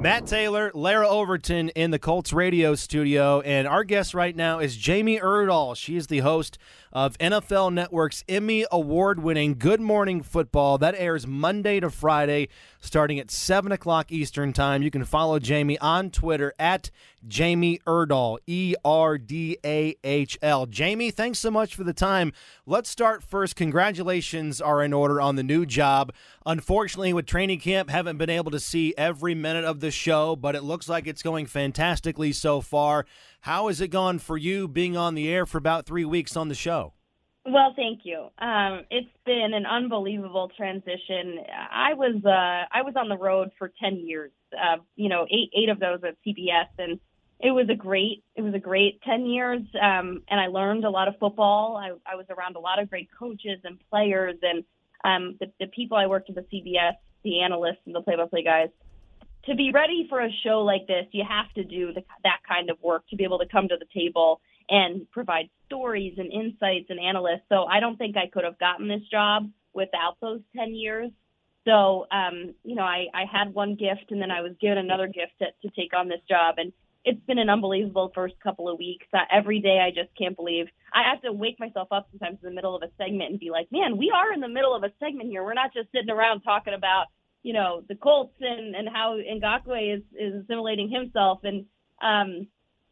Matt 0.00 0.26
Taylor, 0.26 0.70
Lara 0.72 1.06
Overton 1.06 1.68
in 1.70 1.90
the 1.90 1.98
Colts 1.98 2.32
radio 2.32 2.74
studio, 2.74 3.42
and 3.42 3.68
our 3.68 3.84
guest 3.84 4.14
right 4.14 4.34
now 4.34 4.58
is 4.58 4.78
Jamie 4.78 5.20
Erdahl. 5.20 5.76
She 5.76 5.94
is 5.94 6.06
the 6.06 6.20
host 6.20 6.56
of 6.90 7.18
NFL 7.18 7.74
Network's 7.74 8.24
Emmy 8.26 8.64
award 8.72 9.22
winning 9.22 9.58
Good 9.58 9.78
Morning 9.78 10.22
Football. 10.22 10.78
That 10.78 10.94
airs 10.96 11.26
Monday 11.26 11.80
to 11.80 11.90
Friday, 11.90 12.48
starting 12.80 13.18
at 13.18 13.30
7 13.30 13.70
o'clock 13.72 14.10
Eastern 14.10 14.52
Time. 14.52 14.82
You 14.82 14.90
can 14.90 15.04
follow 15.04 15.38
Jamie 15.38 15.78
on 15.78 16.10
Twitter 16.10 16.52
at 16.58 16.90
Jamie 17.26 17.78
Erdahl, 17.86 18.38
E 18.46 18.74
R 18.84 19.18
D 19.18 19.58
A 19.64 19.94
H 20.02 20.38
L. 20.42 20.66
Jamie, 20.66 21.10
thanks 21.10 21.38
so 21.38 21.50
much 21.50 21.74
for 21.74 21.84
the 21.84 21.92
time. 21.92 22.32
Let's 22.66 22.88
start 22.88 23.22
first. 23.22 23.56
Congratulations 23.56 24.60
are 24.60 24.82
in 24.82 24.92
order 24.92 25.20
on 25.20 25.36
the 25.36 25.42
new 25.42 25.66
job. 25.66 26.12
Unfortunately, 26.46 27.12
with 27.12 27.26
training 27.26 27.60
camp, 27.60 27.90
haven't 27.90 28.18
been 28.18 28.30
able 28.30 28.50
to 28.50 28.60
see 28.60 28.94
every 28.96 29.34
minute 29.34 29.64
of 29.64 29.80
the 29.80 29.90
show, 29.90 30.34
but 30.34 30.54
it 30.54 30.62
looks 30.62 30.88
like 30.88 31.06
it's 31.06 31.22
going 31.22 31.46
fantastically 31.46 32.32
so 32.32 32.60
far. 32.60 33.04
How 33.42 33.68
has 33.68 33.80
it 33.80 33.88
gone 33.88 34.18
for 34.18 34.36
you 34.36 34.66
being 34.66 34.96
on 34.96 35.14
the 35.14 35.28
air 35.28 35.46
for 35.46 35.58
about 35.58 35.86
three 35.86 36.04
weeks 36.04 36.36
on 36.36 36.48
the 36.48 36.54
show? 36.54 36.94
Well, 37.46 37.72
thank 37.74 38.00
you. 38.04 38.28
Um, 38.38 38.84
it's 38.90 39.08
been 39.24 39.54
an 39.54 39.64
unbelievable 39.64 40.50
transition. 40.56 41.38
I 41.72 41.94
was 41.94 42.22
uh, 42.24 42.68
I 42.70 42.82
was 42.82 42.94
on 42.96 43.08
the 43.08 43.16
road 43.16 43.50
for 43.58 43.72
ten 43.82 43.96
years. 43.96 44.30
Uh, 44.52 44.76
you 44.96 45.08
know, 45.08 45.26
eight 45.30 45.50
eight 45.56 45.70
of 45.70 45.80
those 45.80 46.00
at 46.04 46.16
CBS, 46.26 46.68
and 46.78 47.00
it 47.42 47.50
was 47.52 47.68
a 47.70 47.74
great 47.74 48.22
it 48.36 48.42
was 48.42 48.54
a 48.54 48.58
great 48.58 49.00
10 49.02 49.26
years 49.26 49.62
um, 49.80 50.22
and 50.28 50.40
i 50.40 50.46
learned 50.46 50.84
a 50.84 50.90
lot 50.90 51.08
of 51.08 51.14
football 51.18 51.76
I, 51.76 51.92
I 52.10 52.16
was 52.16 52.26
around 52.30 52.56
a 52.56 52.60
lot 52.60 52.80
of 52.80 52.90
great 52.90 53.08
coaches 53.18 53.60
and 53.64 53.78
players 53.90 54.36
and 54.42 54.64
um, 55.04 55.36
the, 55.40 55.50
the 55.58 55.66
people 55.66 55.96
i 55.96 56.06
worked 56.06 56.28
with 56.28 56.38
at 56.38 56.50
cbs 56.50 56.92
the 57.24 57.40
analysts 57.40 57.80
and 57.86 57.94
the 57.94 58.02
play-by-play 58.02 58.44
guys 58.44 58.68
to 59.46 59.54
be 59.54 59.70
ready 59.72 60.06
for 60.08 60.20
a 60.20 60.30
show 60.44 60.60
like 60.60 60.86
this 60.86 61.06
you 61.12 61.24
have 61.26 61.52
to 61.54 61.64
do 61.64 61.92
the, 61.92 62.02
that 62.24 62.40
kind 62.46 62.70
of 62.70 62.76
work 62.82 63.08
to 63.08 63.16
be 63.16 63.24
able 63.24 63.38
to 63.38 63.46
come 63.46 63.68
to 63.68 63.76
the 63.78 63.86
table 63.98 64.40
and 64.70 65.10
provide 65.10 65.50
stories 65.66 66.14
and 66.18 66.32
insights 66.32 66.86
and 66.88 67.00
analysts 67.00 67.46
so 67.48 67.64
i 67.64 67.80
don't 67.80 67.96
think 67.96 68.16
i 68.16 68.28
could 68.32 68.44
have 68.44 68.58
gotten 68.58 68.88
this 68.88 69.02
job 69.10 69.50
without 69.74 70.16
those 70.20 70.40
10 70.56 70.74
years 70.74 71.10
so 71.66 72.06
um, 72.10 72.54
you 72.64 72.74
know 72.74 72.82
I, 72.82 73.06
I 73.12 73.24
had 73.30 73.52
one 73.52 73.74
gift 73.74 74.10
and 74.10 74.20
then 74.20 74.30
i 74.30 74.40
was 74.40 74.52
given 74.60 74.78
another 74.78 75.06
gift 75.06 75.32
to, 75.40 75.46
to 75.62 75.74
take 75.74 75.94
on 75.94 76.08
this 76.08 76.22
job 76.28 76.56
and 76.58 76.72
it's 77.04 77.20
been 77.26 77.38
an 77.38 77.48
unbelievable 77.48 78.12
first 78.14 78.34
couple 78.42 78.68
of 78.68 78.78
weeks. 78.78 79.06
Uh, 79.12 79.20
every 79.32 79.60
day, 79.60 79.80
I 79.80 79.90
just 79.90 80.14
can't 80.18 80.36
believe 80.36 80.66
I 80.92 81.08
have 81.10 81.22
to 81.22 81.32
wake 81.32 81.58
myself 81.58 81.88
up 81.90 82.08
sometimes 82.10 82.38
in 82.42 82.48
the 82.48 82.54
middle 82.54 82.76
of 82.76 82.82
a 82.82 82.90
segment 82.98 83.30
and 83.30 83.40
be 83.40 83.50
like, 83.50 83.68
"Man, 83.72 83.96
we 83.96 84.12
are 84.14 84.32
in 84.32 84.40
the 84.40 84.48
middle 84.48 84.74
of 84.74 84.84
a 84.84 84.92
segment 85.00 85.30
here. 85.30 85.42
We're 85.42 85.54
not 85.54 85.72
just 85.72 85.90
sitting 85.92 86.10
around 86.10 86.42
talking 86.42 86.74
about, 86.74 87.06
you 87.42 87.52
know, 87.52 87.82
the 87.88 87.94
Colts 87.94 88.34
and 88.40 88.74
and 88.74 88.88
how 88.88 89.16
Ngakoue 89.16 89.96
is 89.96 90.02
is 90.18 90.42
assimilating 90.42 90.90
himself." 90.90 91.40
And 91.44 91.66
um, 92.02 92.48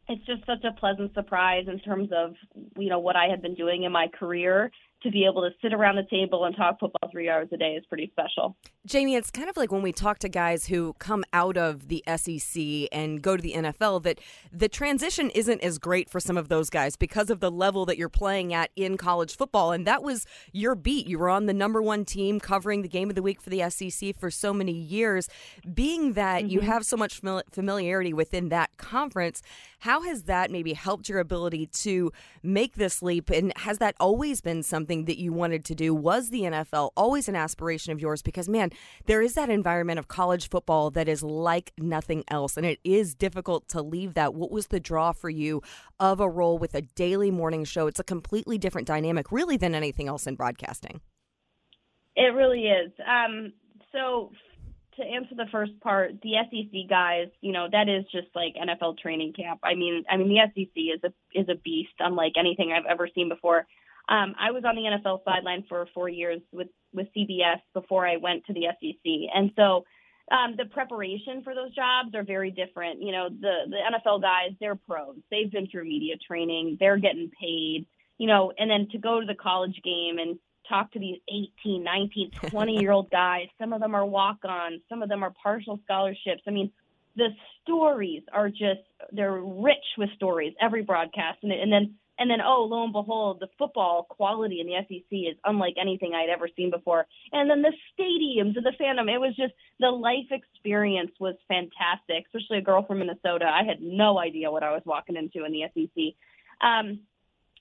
it's 0.09 0.25
just 0.25 0.45
such 0.45 0.63
a 0.63 0.77
pleasant 0.79 1.13
surprise 1.13 1.65
in 1.67 1.79
terms 1.79 2.09
of 2.13 2.33
you 2.77 2.89
know 2.89 2.99
what 2.99 3.15
I 3.15 3.27
had 3.27 3.41
been 3.41 3.55
doing 3.55 3.83
in 3.83 3.91
my 3.91 4.07
career 4.07 4.71
to 5.03 5.11
be 5.11 5.25
able 5.25 5.41
to 5.41 5.49
sit 5.61 5.73
around 5.73 5.95
the 5.95 6.05
table 6.09 6.45
and 6.45 6.55
talk 6.55 6.79
football 6.79 7.09
three 7.11 7.29
hours 7.29 7.47
a 7.53 7.57
day 7.57 7.73
is 7.75 7.85
pretty 7.85 8.11
special. 8.11 8.55
Jamie, 8.85 9.15
it's 9.15 9.31
kind 9.31 9.49
of 9.49 9.55
like 9.55 9.71
when 9.71 9.81
we 9.81 9.91
talk 9.91 10.19
to 10.19 10.29
guys 10.29 10.65
who 10.65 10.93
come 10.99 11.23
out 11.31 11.57
of 11.57 11.87
the 11.87 12.03
SEC 12.17 12.89
and 12.91 13.21
go 13.21 13.37
to 13.37 13.41
the 13.41 13.53
NFL 13.53 14.03
that 14.03 14.19
the 14.51 14.67
transition 14.67 15.29
isn't 15.29 15.61
as 15.61 15.77
great 15.77 16.09
for 16.09 16.19
some 16.19 16.37
of 16.37 16.49
those 16.49 16.69
guys 16.69 16.95
because 16.95 17.29
of 17.29 17.39
the 17.39 17.51
level 17.51 17.85
that 17.85 17.97
you're 17.97 18.09
playing 18.09 18.53
at 18.53 18.71
in 18.75 18.97
college 18.97 19.35
football. 19.35 19.71
And 19.71 19.87
that 19.87 20.03
was 20.03 20.25
your 20.51 20.75
beat. 20.75 21.07
You 21.07 21.19
were 21.19 21.29
on 21.29 21.45
the 21.45 21.53
number 21.53 21.81
one 21.81 22.03
team 22.03 22.39
covering 22.39 22.81
the 22.81 22.89
game 22.89 23.09
of 23.09 23.15
the 23.15 23.21
week 23.21 23.41
for 23.41 23.49
the 23.49 23.69
SEC 23.69 24.17
for 24.17 24.29
so 24.29 24.53
many 24.53 24.73
years. 24.73 25.29
Being 25.73 26.13
that 26.13 26.43
mm-hmm. 26.43 26.51
you 26.51 26.59
have 26.61 26.85
so 26.85 26.97
much 26.97 27.21
familiarity 27.51 28.13
within 28.13 28.49
that 28.49 28.75
conference, 28.77 29.41
how 29.79 30.01
has 30.01 30.23
that 30.23 30.51
maybe 30.51 30.73
helped 30.73 31.07
your 31.07 31.19
ability 31.19 31.67
to 31.67 32.11
make 32.43 32.75
this 32.75 33.01
leap? 33.01 33.29
And 33.29 33.53
has 33.57 33.77
that 33.77 33.95
always 33.99 34.41
been 34.41 34.63
something 34.63 34.88
that 34.89 35.19
you 35.19 35.31
wanted 35.31 35.63
to 35.65 35.75
do? 35.75 35.93
Was 35.93 36.29
the 36.29 36.41
NFL 36.41 36.91
always 36.97 37.29
an 37.29 37.35
aspiration 37.35 37.93
of 37.93 38.01
yours? 38.01 38.21
Because, 38.21 38.49
man, 38.49 38.71
there 39.05 39.21
is 39.21 39.33
that 39.33 39.49
environment 39.49 39.99
of 39.99 40.07
college 40.07 40.49
football 40.49 40.89
that 40.91 41.07
is 41.07 41.23
like 41.23 41.71
nothing 41.77 42.23
else. 42.27 42.57
And 42.57 42.65
it 42.65 42.79
is 42.83 43.15
difficult 43.15 43.67
to 43.69 43.81
leave 43.81 44.15
that. 44.15 44.33
What 44.33 44.51
was 44.51 44.67
the 44.67 44.79
draw 44.79 45.11
for 45.11 45.29
you 45.29 45.61
of 45.99 46.19
a 46.19 46.29
role 46.29 46.57
with 46.57 46.73
a 46.75 46.81
daily 46.81 47.31
morning 47.31 47.63
show? 47.63 47.87
It's 47.87 47.99
a 47.99 48.03
completely 48.03 48.57
different 48.57 48.87
dynamic, 48.87 49.31
really, 49.31 49.57
than 49.57 49.75
anything 49.75 50.07
else 50.07 50.27
in 50.27 50.35
broadcasting. 50.35 51.01
It 52.15 52.33
really 52.33 52.63
is. 52.63 52.91
Um, 53.07 53.53
so 53.91 54.31
to 54.99 55.05
answer 55.05 55.35
the 55.35 55.47
first 55.51 55.79
part, 55.79 56.11
the 56.21 56.33
SEC 56.49 56.89
guys, 56.89 57.27
you 57.41 57.51
know, 57.51 57.67
that 57.71 57.87
is 57.87 58.05
just 58.11 58.27
like 58.35 58.55
NFL 58.55 58.97
training 58.99 59.33
camp. 59.33 59.61
I 59.63 59.73
mean, 59.75 60.03
I 60.09 60.17
mean 60.17 60.29
the 60.29 60.41
SEC 60.53 60.75
is 60.75 61.01
a 61.03 61.39
is 61.39 61.47
a 61.49 61.55
beast, 61.55 61.93
unlike 61.99 62.33
anything 62.37 62.71
I've 62.71 62.89
ever 62.89 63.07
seen 63.13 63.29
before. 63.29 63.65
Um, 64.09 64.35
I 64.39 64.51
was 64.51 64.63
on 64.65 64.75
the 64.75 64.81
NFL 64.81 65.23
sideline 65.23 65.63
for 65.69 65.87
four 65.93 66.09
years 66.09 66.41
with 66.51 66.67
with 66.93 67.07
CBS 67.15 67.61
before 67.73 68.07
I 68.07 68.17
went 68.17 68.45
to 68.47 68.53
the 68.53 68.65
SEC, 68.79 69.29
and 69.33 69.51
so 69.55 69.85
um, 70.31 70.55
the 70.57 70.65
preparation 70.65 71.43
for 71.43 71.53
those 71.53 71.73
jobs 71.75 72.15
are 72.15 72.23
very 72.23 72.51
different. 72.51 73.01
You 73.01 73.11
know, 73.11 73.29
the 73.29 73.69
the 73.69 73.77
NFL 73.77 74.21
guys, 74.21 74.51
they're 74.59 74.75
pros. 74.75 75.17
They've 75.29 75.51
been 75.51 75.67
through 75.67 75.85
media 75.85 76.15
training. 76.27 76.77
They're 76.79 76.97
getting 76.97 77.31
paid. 77.39 77.85
You 78.17 78.27
know, 78.27 78.51
and 78.57 78.69
then 78.69 78.87
to 78.91 78.97
go 78.97 79.21
to 79.21 79.25
the 79.25 79.35
college 79.35 79.79
game 79.83 80.17
and 80.19 80.39
talk 80.69 80.91
to 80.93 80.99
these 80.99 81.19
18, 81.27 81.83
19, 81.83 82.31
20 82.49 82.79
year 82.79 82.91
old 82.91 83.09
guys. 83.09 83.47
Some 83.59 83.73
of 83.73 83.81
them 83.81 83.95
are 83.95 84.05
walk 84.05 84.37
ons, 84.43 84.81
some 84.87 85.01
of 85.01 85.09
them 85.09 85.23
are 85.23 85.33
partial 85.41 85.79
scholarships. 85.83 86.43
I 86.47 86.51
mean, 86.51 86.71
the 87.15 87.29
stories 87.63 88.21
are 88.31 88.49
just, 88.49 88.81
they're 89.11 89.41
rich 89.41 89.77
with 89.97 90.09
stories, 90.15 90.53
every 90.61 90.83
broadcast. 90.83 91.39
And, 91.43 91.51
and 91.51 91.71
then, 91.71 91.95
and 92.19 92.29
then, 92.29 92.41
oh, 92.45 92.67
lo 92.69 92.83
and 92.83 92.91
behold, 92.91 93.39
the 93.39 93.47
football 93.57 94.05
quality 94.09 94.59
in 94.59 94.67
the 94.67 94.75
SEC 94.87 95.09
is 95.09 95.37
unlike 95.45 95.75
anything 95.79 96.13
I'd 96.13 96.29
ever 96.29 96.49
seen 96.53 96.69
before. 96.69 97.07
And 97.31 97.49
then 97.49 97.61
the 97.61 97.71
stadiums 97.97 98.57
and 98.57 98.65
the 98.65 98.73
fandom, 98.79 99.09
it 99.09 99.19
was 99.19 99.35
just 99.37 99.53
the 99.79 99.89
life 99.89 100.29
experience 100.29 101.11
was 101.19 101.35
fantastic, 101.47 102.25
especially 102.27 102.57
a 102.57 102.61
girl 102.61 102.85
from 102.85 102.99
Minnesota. 102.99 103.45
I 103.45 103.63
had 103.63 103.81
no 103.81 104.19
idea 104.19 104.51
what 104.51 104.63
I 104.63 104.71
was 104.71 104.81
walking 104.85 105.15
into 105.15 105.45
in 105.45 105.53
the 105.53 105.63
SEC. 105.73 106.13
Um, 106.61 106.99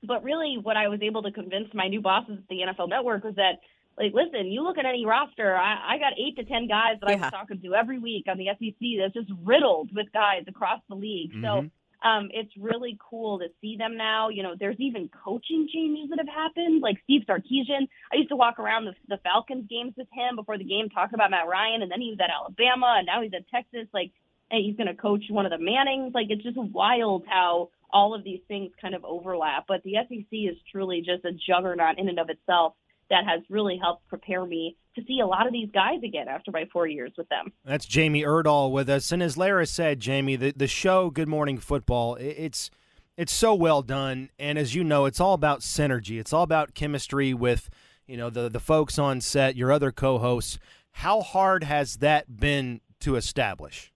but 0.02 0.24
really, 0.24 0.58
what 0.60 0.76
I 0.76 0.88
was 0.88 1.02
able 1.02 1.22
to 1.22 1.30
convince 1.30 1.72
my 1.72 1.86
new 1.86 2.00
bosses 2.00 2.38
at 2.38 2.48
the 2.48 2.60
NFL 2.66 2.88
Network 2.88 3.22
was 3.22 3.36
that, 3.36 3.60
like, 3.96 4.12
listen, 4.12 4.46
you 4.46 4.62
look 4.62 4.78
at 4.78 4.86
any 4.86 5.06
roster, 5.06 5.56
I, 5.56 5.94
I 5.94 5.98
got 5.98 6.14
eight 6.18 6.36
to 6.36 6.44
ten 6.44 6.66
guys 6.66 6.98
that 7.00 7.10
yeah. 7.10 7.24
I'm 7.24 7.30
talking 7.30 7.60
to 7.60 7.74
every 7.74 7.98
week 8.00 8.26
on 8.28 8.38
the 8.38 8.46
SEC 8.46 8.88
that's 8.98 9.14
just 9.14 9.30
riddled 9.44 9.90
with 9.94 10.12
guys 10.12 10.44
across 10.48 10.80
the 10.88 10.96
league. 10.96 11.32
Mm-hmm. 11.32 11.44
So 11.44 11.70
um, 12.04 12.28
it's 12.32 12.52
really 12.56 12.96
cool 12.98 13.40
to 13.40 13.46
see 13.60 13.76
them 13.76 13.96
now. 13.96 14.28
You 14.28 14.42
know, 14.42 14.54
there's 14.58 14.78
even 14.78 15.10
coaching 15.24 15.68
changes 15.72 16.10
that 16.10 16.18
have 16.18 16.32
happened. 16.32 16.80
Like 16.80 16.98
Steve 17.04 17.22
Sarkisian, 17.28 17.88
I 18.12 18.16
used 18.16 18.28
to 18.28 18.36
walk 18.36 18.58
around 18.58 18.84
the, 18.84 18.94
the 19.08 19.18
Falcons 19.22 19.66
games 19.68 19.94
with 19.96 20.08
him 20.12 20.36
before 20.36 20.58
the 20.58 20.64
game, 20.64 20.88
talking 20.88 21.14
about 21.14 21.30
Matt 21.30 21.48
Ryan, 21.48 21.82
and 21.82 21.90
then 21.90 22.00
he 22.00 22.10
was 22.10 22.20
at 22.22 22.30
Alabama, 22.30 22.96
and 22.98 23.06
now 23.06 23.22
he's 23.22 23.32
at 23.34 23.48
Texas. 23.48 23.88
Like, 23.92 24.12
and 24.50 24.64
he's 24.64 24.76
going 24.76 24.86
to 24.86 24.94
coach 24.94 25.24
one 25.28 25.44
of 25.44 25.50
the 25.50 25.58
Mannings. 25.58 26.14
Like, 26.14 26.26
it's 26.30 26.42
just 26.42 26.56
wild 26.56 27.24
how 27.26 27.70
all 27.90 28.14
of 28.14 28.22
these 28.22 28.40
things 28.48 28.70
kind 28.80 28.94
of 28.94 29.04
overlap. 29.04 29.64
But 29.66 29.82
the 29.82 29.94
SEC 30.08 30.28
is 30.30 30.56
truly 30.70 31.02
just 31.04 31.24
a 31.24 31.32
juggernaut 31.32 31.98
in 31.98 32.08
and 32.08 32.20
of 32.20 32.30
itself 32.30 32.74
that 33.10 33.24
has 33.26 33.40
really 33.48 33.78
helped 33.80 34.06
prepare 34.08 34.44
me 34.44 34.76
to 34.96 35.02
see 35.06 35.20
a 35.20 35.26
lot 35.26 35.46
of 35.46 35.52
these 35.52 35.68
guys 35.72 36.02
again 36.04 36.28
after 36.28 36.50
my 36.50 36.64
four 36.72 36.86
years 36.86 37.12
with 37.16 37.28
them. 37.28 37.52
That's 37.64 37.86
Jamie 37.86 38.22
Erdahl 38.22 38.70
with 38.72 38.88
us, 38.88 39.12
and 39.12 39.22
as 39.22 39.36
Lara 39.36 39.66
said, 39.66 40.00
Jamie, 40.00 40.36
the 40.36 40.52
the 40.52 40.66
show 40.66 41.10
Good 41.10 41.28
Morning 41.28 41.58
Football, 41.58 42.16
it's 42.16 42.70
it's 43.16 43.32
so 43.32 43.54
well 43.54 43.82
done, 43.82 44.30
and 44.38 44.58
as 44.58 44.74
you 44.74 44.84
know, 44.84 45.04
it's 45.06 45.20
all 45.20 45.34
about 45.34 45.60
synergy. 45.60 46.20
It's 46.20 46.32
all 46.32 46.42
about 46.42 46.74
chemistry 46.74 47.34
with 47.34 47.68
you 48.06 48.16
know 48.16 48.30
the 48.30 48.48
the 48.48 48.60
folks 48.60 48.98
on 48.98 49.20
set, 49.20 49.56
your 49.56 49.72
other 49.72 49.92
co-hosts. 49.92 50.58
How 50.92 51.20
hard 51.20 51.64
has 51.64 51.96
that 51.96 52.38
been 52.40 52.80
to 53.00 53.16
establish? 53.16 53.92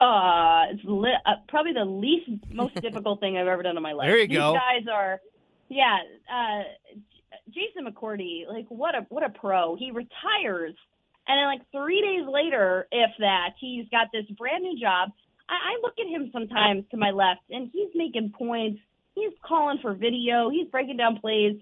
Uh, 0.00 0.66
it's 0.70 0.82
li- 0.84 1.16
uh, 1.26 1.32
probably 1.48 1.72
the 1.72 1.84
least 1.84 2.30
most 2.52 2.74
difficult 2.82 3.20
thing 3.20 3.36
I've 3.36 3.46
ever 3.46 3.62
done 3.62 3.76
in 3.76 3.82
my 3.82 3.92
life. 3.92 4.06
There 4.08 4.18
you 4.18 4.28
These 4.28 4.36
go. 4.36 4.52
guys 4.54 4.86
are, 4.92 5.20
yeah. 5.68 5.98
Uh, 6.32 6.62
Jason 7.48 7.86
McCourty, 7.86 8.46
like 8.48 8.66
what 8.68 8.94
a 8.94 9.06
what 9.08 9.24
a 9.24 9.28
pro. 9.28 9.76
He 9.76 9.90
retires, 9.90 10.74
and 11.28 11.38
then 11.38 11.46
like 11.46 11.62
three 11.72 12.00
days 12.00 12.26
later, 12.28 12.88
if 12.90 13.10
that, 13.18 13.50
he's 13.60 13.88
got 13.90 14.08
this 14.12 14.24
brand 14.36 14.62
new 14.62 14.78
job. 14.80 15.10
I, 15.48 15.76
I 15.76 15.80
look 15.82 15.94
at 16.00 16.08
him 16.08 16.30
sometimes 16.32 16.84
to 16.90 16.96
my 16.96 17.10
left, 17.10 17.42
and 17.50 17.70
he's 17.72 17.90
making 17.94 18.32
points. 18.36 18.80
He's 19.14 19.32
calling 19.46 19.78
for 19.82 19.94
video. 19.94 20.50
He's 20.50 20.68
breaking 20.68 20.96
down 20.96 21.18
plays. 21.20 21.60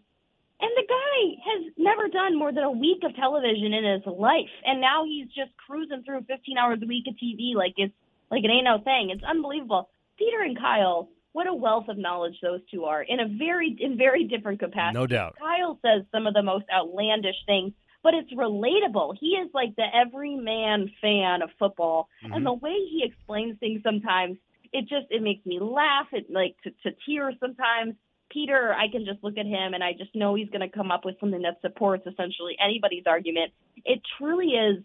And 0.62 0.71
the 0.77 0.87
guy 0.87 1.42
has 1.42 1.73
never 1.77 2.07
done 2.07 2.38
more 2.38 2.53
than 2.53 2.62
a 2.62 2.71
week 2.71 3.03
of 3.03 3.16
television 3.16 3.75
in 3.75 3.83
his 3.83 4.07
life, 4.07 4.55
and 4.64 4.81
now 4.81 5.05
he's 5.05 5.27
just 5.27 5.51
cruising 5.66 6.05
through 6.07 6.23
15 6.29 6.57
hours 6.57 6.79
a 6.81 6.87
week 6.87 7.05
of 7.09 7.14
TV 7.14 7.55
like 7.57 7.75
it's 7.77 7.95
like 8.31 8.45
it 8.45 8.51
ain't 8.51 8.64
no 8.64 8.79
thing. 8.79 9.11
It's 9.11 9.25
unbelievable. 9.25 9.90
Peter 10.16 10.40
and 10.40 10.57
Kyle, 10.57 11.09
what 11.33 11.47
a 11.47 11.55
wealth 11.55 11.88
of 11.88 11.99
knowledge 11.99 12.37
those 12.42 12.61
two 12.71 12.85
are 12.85 13.03
in 13.03 13.21
a 13.21 13.27
very 13.27 13.77
in 13.79 13.97
very 13.97 14.25
different 14.25 14.61
capacity. 14.61 14.99
No 14.99 15.07
doubt. 15.07 15.37
Kyle 15.38 15.79
says 15.83 16.05
some 16.12 16.27
of 16.27 16.35
the 16.35 16.42
most 16.42 16.64
outlandish 16.73 17.37
things, 17.47 17.73
but 18.03 18.14
it's 18.14 18.33
relatable. 18.33 19.16
He 19.18 19.29
is 19.29 19.51
like 19.55 19.75
the 19.77 19.87
everyman 19.95 20.90
fan 21.01 21.42
of 21.42 21.51
football, 21.59 22.09
mm-hmm. 22.25 22.35
and 22.35 22.47
the 22.47 22.53
way 22.53 22.77
he 22.90 23.03
explains 23.05 23.59
things 23.59 23.83
sometimes, 23.83 24.37
it 24.73 24.83
just 24.83 25.07
it 25.11 25.23
makes 25.23 25.45
me 25.47 25.59
laugh. 25.61 26.07
It 26.12 26.27
like 26.31 26.57
to, 26.64 26.71
to 26.83 26.97
tears 27.07 27.35
sometimes. 27.40 27.95
Peter, 28.31 28.73
I 28.73 28.88
can 28.90 29.05
just 29.05 29.23
look 29.23 29.37
at 29.37 29.45
him 29.45 29.75
and 29.75 29.85
I 29.85 29.92
just 29.92 30.14
know 30.14 30.35
he's 30.35 30.49
going 30.49 30.66
to 30.66 30.75
come 30.75 30.90
up 30.90 31.05
with 31.05 31.21
something 31.21 31.42
that 31.42 31.61
supports 31.61 32.07
essentially 32.07 32.57
anybody's 32.59 33.05
argument. 33.07 33.53
It 33.85 34.01
truly 34.16 34.53
is 34.53 34.83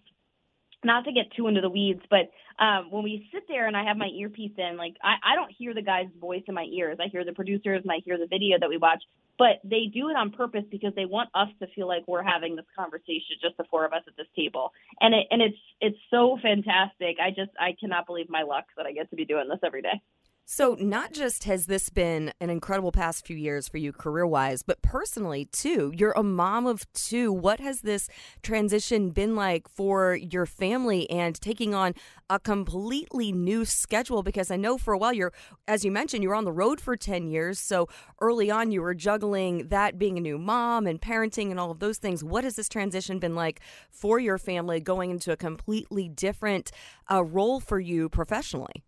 not 0.84 1.06
to 1.06 1.12
get 1.12 1.32
too 1.36 1.48
into 1.48 1.62
the 1.62 1.70
weeds, 1.70 2.02
but 2.10 2.30
um, 2.64 2.92
when 2.92 3.04
we 3.04 3.30
sit 3.34 3.44
there 3.48 3.68
and 3.68 3.76
I 3.76 3.84
have 3.86 3.98
my 3.98 4.08
earpiece 4.08 4.54
in, 4.58 4.78
like 4.78 4.96
I, 5.04 5.34
I 5.34 5.36
don't 5.36 5.52
hear 5.58 5.74
the 5.74 5.82
guy's 5.82 6.08
voice 6.20 6.44
in 6.48 6.54
my 6.54 6.64
ears. 6.64 6.98
I 7.00 7.08
hear 7.12 7.26
the 7.26 7.34
producers 7.34 7.82
and 7.84 7.92
I 7.92 8.02
hear 8.06 8.18
the 8.18 8.28
video 8.28 8.58
that 8.60 8.70
we 8.70 8.78
watch, 8.78 9.04
but 9.38 9.60
they 9.64 9.86
do 9.94 10.10
it 10.10 10.16
on 10.16 10.32
purpose 10.32 10.64
because 10.70 10.94
they 10.96 11.06
want 11.06 11.30
us 11.34 11.50
to 11.60 11.68
feel 11.76 11.88
like 11.88 12.04
we're 12.08 12.24
having 12.24 12.56
this 12.56 12.66
conversation, 12.76 13.38
just 13.42 13.58
the 13.58 13.66
four 13.70 13.86
of 13.86 13.94
us 13.94 14.04
at 14.08 14.18
this 14.18 14.28
table. 14.36 14.72
And 15.00 15.14
it 15.14 15.28
and 15.32 15.42
it's 15.42 15.58
it's 15.82 15.98
so 16.10 16.38
fantastic. 16.42 17.18
I 17.22 17.30
just 17.30 17.52
I 17.60 17.76
cannot 17.80 18.06
believe 18.06 18.30
my 18.30 18.44
luck 18.44 18.66
that 18.78 18.86
I 18.86 18.92
get 18.92 19.10
to 19.10 19.16
be 19.16 19.26
doing 19.26 19.48
this 19.50 19.60
every 19.64 19.82
day. 19.82 20.02
So, 20.50 20.78
not 20.80 21.12
just 21.12 21.44
has 21.44 21.66
this 21.66 21.90
been 21.90 22.32
an 22.40 22.50
incredible 22.50 22.94
past 22.94 23.28
few 23.28 23.36
years 23.36 23.68
for 23.68 23.80
you 23.80 23.92
career 23.92 24.26
wise, 24.26 24.64
but 24.64 24.82
personally 24.82 25.44
too. 25.44 25.92
You're 25.94 26.14
a 26.14 26.24
mom 26.24 26.66
of 26.66 26.90
two. 26.94 27.34
What 27.34 27.60
has 27.60 27.82
this 27.82 28.08
transition 28.44 29.10
been 29.10 29.36
like 29.36 29.68
for 29.68 30.16
your 30.16 30.46
family 30.46 31.10
and 31.10 31.36
taking 31.36 31.76
on 31.76 31.96
a 32.30 32.40
completely 32.40 33.34
new 33.34 33.66
schedule? 33.66 34.24
Because 34.24 34.50
I 34.50 34.56
know 34.56 34.78
for 34.78 34.94
a 34.94 34.98
while 34.98 35.12
you're, 35.12 35.34
as 35.68 35.84
you 35.84 35.92
mentioned, 35.92 36.24
you 36.24 36.30
were 36.30 36.36
on 36.36 36.46
the 36.46 36.54
road 36.54 36.80
for 36.80 36.96
10 36.96 37.28
years. 37.28 37.60
So, 37.60 37.90
early 38.22 38.50
on, 38.50 38.72
you 38.72 38.82
were 38.82 38.94
juggling 38.94 39.68
that 39.68 40.00
being 40.00 40.18
a 40.18 40.22
new 40.22 40.38
mom 40.38 40.88
and 40.88 41.02
parenting 41.02 41.52
and 41.52 41.60
all 41.60 41.72
of 41.72 41.80
those 41.80 41.98
things. 41.98 42.24
What 42.24 42.46
has 42.46 42.56
this 42.56 42.70
transition 42.70 43.20
been 43.20 43.36
like 43.36 43.60
for 43.92 44.18
your 44.18 44.38
family 44.38 44.80
going 44.80 45.12
into 45.12 45.34
a 45.34 45.36
completely 45.36 46.08
different 46.08 46.72
uh, 47.12 47.26
role 47.26 47.60
for 47.60 47.82
you 47.82 48.08
professionally? 48.08 48.86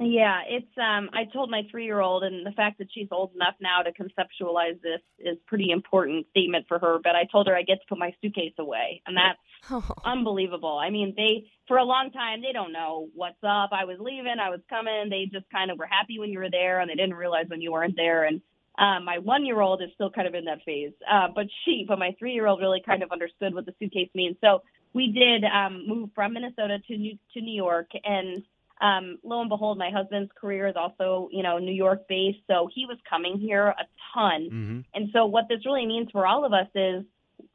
Yeah, 0.00 0.42
it's 0.46 0.78
um 0.78 1.10
I 1.12 1.24
told 1.24 1.50
my 1.50 1.62
3-year-old 1.74 2.22
and 2.22 2.46
the 2.46 2.52
fact 2.52 2.78
that 2.78 2.86
she's 2.92 3.08
old 3.10 3.34
enough 3.34 3.54
now 3.60 3.82
to 3.82 3.90
conceptualize 3.90 4.80
this 4.80 5.00
is 5.18 5.36
pretty 5.46 5.70
important 5.70 6.26
statement 6.30 6.66
for 6.68 6.78
her, 6.78 6.98
but 7.02 7.16
I 7.16 7.24
told 7.24 7.48
her 7.48 7.56
I 7.56 7.62
get 7.62 7.80
to 7.80 7.86
put 7.88 7.98
my 7.98 8.14
suitcase 8.22 8.52
away 8.58 9.02
and 9.06 9.16
that's 9.16 9.38
oh. 9.72 9.94
unbelievable. 10.04 10.78
I 10.78 10.90
mean, 10.90 11.14
they 11.16 11.50
for 11.66 11.78
a 11.78 11.84
long 11.84 12.12
time 12.12 12.42
they 12.42 12.52
don't 12.52 12.72
know 12.72 13.08
what's 13.14 13.42
up. 13.42 13.70
I 13.72 13.86
was 13.86 13.98
leaving, 13.98 14.36
I 14.40 14.50
was 14.50 14.60
coming. 14.70 15.08
They 15.10 15.28
just 15.32 15.50
kind 15.50 15.70
of 15.72 15.78
were 15.78 15.86
happy 15.86 16.20
when 16.20 16.30
you 16.30 16.38
were 16.38 16.50
there 16.50 16.78
and 16.78 16.88
they 16.88 16.94
didn't 16.94 17.14
realize 17.14 17.46
when 17.48 17.60
you 17.60 17.72
weren't 17.72 17.96
there 17.96 18.24
and 18.24 18.40
um, 18.78 19.04
my 19.04 19.18
one 19.18 19.44
year 19.44 19.60
old 19.60 19.82
is 19.82 19.88
still 19.94 20.10
kind 20.10 20.28
of 20.28 20.34
in 20.34 20.44
that 20.44 20.62
phase, 20.64 20.92
uh, 21.10 21.26
but 21.34 21.46
she, 21.64 21.84
but 21.88 21.98
my 21.98 22.14
three 22.16 22.32
year 22.34 22.46
old 22.46 22.60
really 22.60 22.80
kind 22.84 23.02
of 23.02 23.10
understood 23.10 23.52
what 23.52 23.66
the 23.66 23.74
suitcase 23.80 24.10
means. 24.14 24.36
So 24.40 24.62
we 24.92 25.10
did 25.10 25.44
um, 25.44 25.84
move 25.88 26.10
from 26.14 26.34
Minnesota 26.34 26.78
to 26.86 26.96
New 26.96 27.18
to 27.34 27.40
New 27.40 27.56
York, 27.56 27.88
and 28.04 28.44
um, 28.80 29.18
lo 29.22 29.40
and 29.40 29.48
behold, 29.48 29.78
my 29.78 29.90
husband's 29.90 30.30
career 30.40 30.68
is 30.68 30.76
also, 30.76 31.28
you 31.32 31.42
know, 31.42 31.58
New 31.58 31.72
York 31.72 32.06
based. 32.08 32.38
So 32.46 32.68
he 32.72 32.86
was 32.86 32.98
coming 33.08 33.38
here 33.38 33.68
a 33.68 33.84
ton. 34.14 34.48
Mm-hmm. 34.50 34.80
And 34.94 35.08
so 35.12 35.26
what 35.26 35.46
this 35.48 35.66
really 35.66 35.86
means 35.86 36.10
for 36.10 36.26
all 36.26 36.44
of 36.44 36.52
us 36.52 36.68
is 36.74 37.04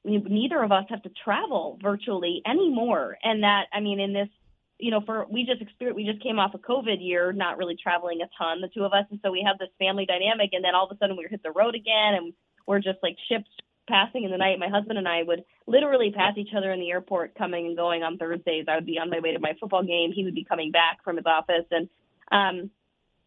neither 0.03 0.61
of 0.61 0.71
us 0.71 0.85
have 0.89 1.01
to 1.03 1.11
travel 1.23 1.79
virtually 1.81 2.41
anymore. 2.45 3.17
And 3.23 3.43
that, 3.43 3.65
I 3.73 3.79
mean, 3.79 3.99
in 3.99 4.13
this, 4.13 4.29
you 4.79 4.91
know, 4.91 5.01
for 5.01 5.25
we 5.29 5.45
just 5.45 5.61
experienced, 5.61 5.95
we 5.95 6.05
just 6.05 6.21
came 6.21 6.39
off 6.39 6.53
a 6.53 6.57
COVID 6.57 6.97
year, 6.99 7.31
not 7.31 7.57
really 7.57 7.77
traveling 7.81 8.21
a 8.21 8.29
ton, 8.37 8.59
the 8.59 8.67
two 8.67 8.83
of 8.83 8.91
us. 8.91 9.05
And 9.11 9.19
so 9.23 9.31
we 9.31 9.45
have 9.47 9.57
this 9.59 9.69
family 9.79 10.05
dynamic. 10.05 10.49
And 10.53 10.63
then 10.63 10.75
all 10.75 10.85
of 10.85 10.95
a 10.95 10.97
sudden 10.97 11.15
we 11.15 11.25
hit 11.29 11.43
the 11.43 11.51
road 11.51 11.75
again 11.75 12.15
and 12.15 12.33
we're 12.67 12.79
just 12.79 12.99
like 13.01 13.15
ships 13.29 13.49
passing 13.87 14.23
in 14.23 14.31
the 14.31 14.37
night. 14.37 14.59
My 14.59 14.69
husband 14.69 14.97
and 14.97 15.07
I 15.07 15.23
would 15.23 15.43
literally 15.67 16.11
pass 16.11 16.37
each 16.37 16.53
other 16.55 16.71
in 16.71 16.79
the 16.79 16.91
airport 16.91 17.35
coming 17.35 17.67
and 17.67 17.77
going 17.77 18.03
on 18.03 18.17
Thursdays. 18.17 18.65
I 18.67 18.75
would 18.75 18.85
be 18.85 18.99
on 18.99 19.09
my 19.09 19.19
way 19.19 19.33
to 19.33 19.39
my 19.39 19.53
football 19.59 19.83
game. 19.83 20.11
He 20.13 20.23
would 20.23 20.35
be 20.35 20.45
coming 20.45 20.71
back 20.71 21.03
from 21.03 21.17
his 21.17 21.25
office. 21.25 21.65
And 21.71 21.89
um, 22.31 22.69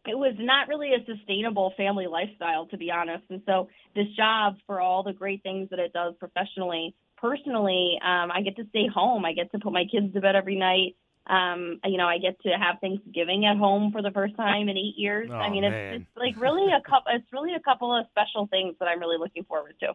it 0.05 0.17
was 0.17 0.35
not 0.39 0.67
really 0.67 0.93
a 0.93 1.05
sustainable 1.05 1.73
family 1.77 2.07
lifestyle, 2.07 2.65
to 2.67 2.77
be 2.77 2.91
honest. 2.91 3.23
And 3.29 3.41
so 3.45 3.69
this 3.95 4.07
job, 4.15 4.55
for 4.65 4.79
all 4.79 5.03
the 5.03 5.13
great 5.13 5.43
things 5.43 5.69
that 5.69 5.79
it 5.79 5.93
does 5.93 6.15
professionally, 6.19 6.95
personally, 7.17 7.99
um, 8.03 8.31
I 8.31 8.41
get 8.41 8.55
to 8.57 8.65
stay 8.69 8.87
home. 8.87 9.25
I 9.25 9.33
get 9.33 9.51
to 9.51 9.59
put 9.59 9.73
my 9.73 9.85
kids 9.91 10.13
to 10.13 10.21
bed 10.21 10.35
every 10.35 10.55
night. 10.55 10.95
Um, 11.27 11.81
you 11.83 11.97
know, 11.97 12.07
I 12.07 12.19
get 12.19 12.39
to 12.43 12.49
have 12.49 12.79
Thanksgiving 12.79 13.45
at 13.45 13.57
home 13.57 13.91
for 13.91 14.01
the 14.01 14.11
first 14.11 14.37
time 14.37 14.69
in 14.69 14.77
eight 14.77 14.95
years. 14.95 15.29
Oh, 15.29 15.35
I 15.35 15.49
mean, 15.49 15.65
it's, 15.65 16.01
it's 16.01 16.17
like 16.17 16.41
really 16.41 16.71
a 16.71 16.79
couple. 16.79 17.11
It's 17.13 17.27
really 17.33 17.53
a 17.53 17.59
couple 17.59 17.93
of 17.93 18.05
special 18.11 18.47
things 18.47 18.75
that 18.79 18.85
I'm 18.85 18.99
really 18.99 19.17
looking 19.17 19.43
forward 19.43 19.75
to. 19.81 19.93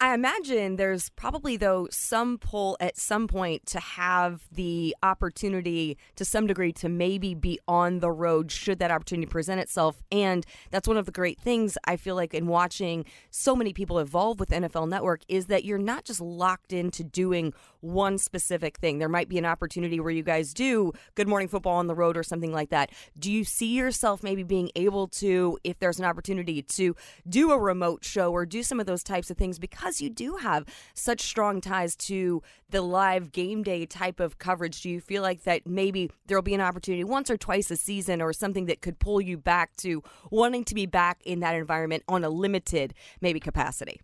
I 0.00 0.14
imagine 0.14 0.76
there's 0.76 1.10
probably, 1.10 1.56
though, 1.56 1.88
some 1.90 2.38
pull 2.38 2.76
at 2.78 2.96
some 2.96 3.26
point 3.26 3.66
to 3.66 3.80
have 3.80 4.42
the 4.52 4.94
opportunity 5.02 5.98
to 6.14 6.24
some 6.24 6.46
degree 6.46 6.72
to 6.74 6.88
maybe 6.88 7.34
be 7.34 7.58
on 7.66 7.98
the 7.98 8.12
road 8.12 8.52
should 8.52 8.78
that 8.78 8.92
opportunity 8.92 9.26
present 9.26 9.60
itself. 9.60 10.00
And 10.12 10.46
that's 10.70 10.86
one 10.86 10.98
of 10.98 11.06
the 11.06 11.10
great 11.10 11.40
things 11.40 11.76
I 11.84 11.96
feel 11.96 12.14
like 12.14 12.32
in 12.32 12.46
watching 12.46 13.06
so 13.32 13.56
many 13.56 13.72
people 13.72 13.98
evolve 13.98 14.38
with 14.38 14.50
NFL 14.50 14.88
Network 14.88 15.22
is 15.26 15.46
that 15.46 15.64
you're 15.64 15.78
not 15.78 16.04
just 16.04 16.20
locked 16.20 16.72
into 16.72 17.02
doing 17.02 17.52
one 17.80 18.18
specific 18.18 18.78
thing. 18.78 18.98
There 18.98 19.08
might 19.08 19.28
be 19.28 19.38
an 19.38 19.44
opportunity 19.44 20.00
where 20.00 20.10
you 20.10 20.22
guys 20.22 20.52
do 20.52 20.92
Good 21.14 21.28
Morning 21.28 21.48
Football 21.48 21.76
on 21.76 21.86
the 21.86 21.94
road 21.94 22.16
or 22.16 22.22
something 22.22 22.52
like 22.52 22.70
that. 22.70 22.90
Do 23.18 23.30
you 23.30 23.44
see 23.44 23.74
yourself 23.74 24.22
maybe 24.22 24.42
being 24.42 24.70
able 24.76 25.08
to, 25.08 25.58
if 25.64 25.78
there's 25.78 25.98
an 25.98 26.04
opportunity 26.04 26.62
to 26.62 26.96
do 27.28 27.50
a 27.50 27.58
remote 27.58 28.04
show 28.04 28.32
or 28.32 28.46
do 28.46 28.62
some 28.62 28.80
of 28.80 28.86
those 28.86 29.02
types 29.02 29.30
of 29.30 29.36
things 29.36 29.58
because 29.58 30.00
you 30.00 30.10
do 30.10 30.36
have 30.36 30.64
such 30.94 31.20
strong 31.22 31.60
ties 31.60 31.96
to 31.96 32.42
the 32.70 32.82
live 32.82 33.32
game 33.32 33.62
day 33.62 33.86
type 33.86 34.20
of 34.20 34.38
coverage, 34.38 34.82
do 34.82 34.90
you 34.90 35.00
feel 35.00 35.22
like 35.22 35.44
that 35.44 35.66
maybe 35.66 36.10
there'll 36.26 36.42
be 36.42 36.54
an 36.54 36.60
opportunity 36.60 37.04
once 37.04 37.30
or 37.30 37.36
twice 37.36 37.70
a 37.70 37.76
season 37.76 38.20
or 38.20 38.32
something 38.32 38.66
that 38.66 38.82
could 38.82 38.98
pull 38.98 39.20
you 39.20 39.38
back 39.38 39.76
to 39.76 40.02
wanting 40.30 40.64
to 40.64 40.74
be 40.74 40.86
back 40.86 41.20
in 41.24 41.40
that 41.40 41.54
environment 41.54 42.02
on 42.08 42.24
a 42.24 42.28
limited 42.28 42.94
maybe 43.20 43.40
capacity? 43.40 44.00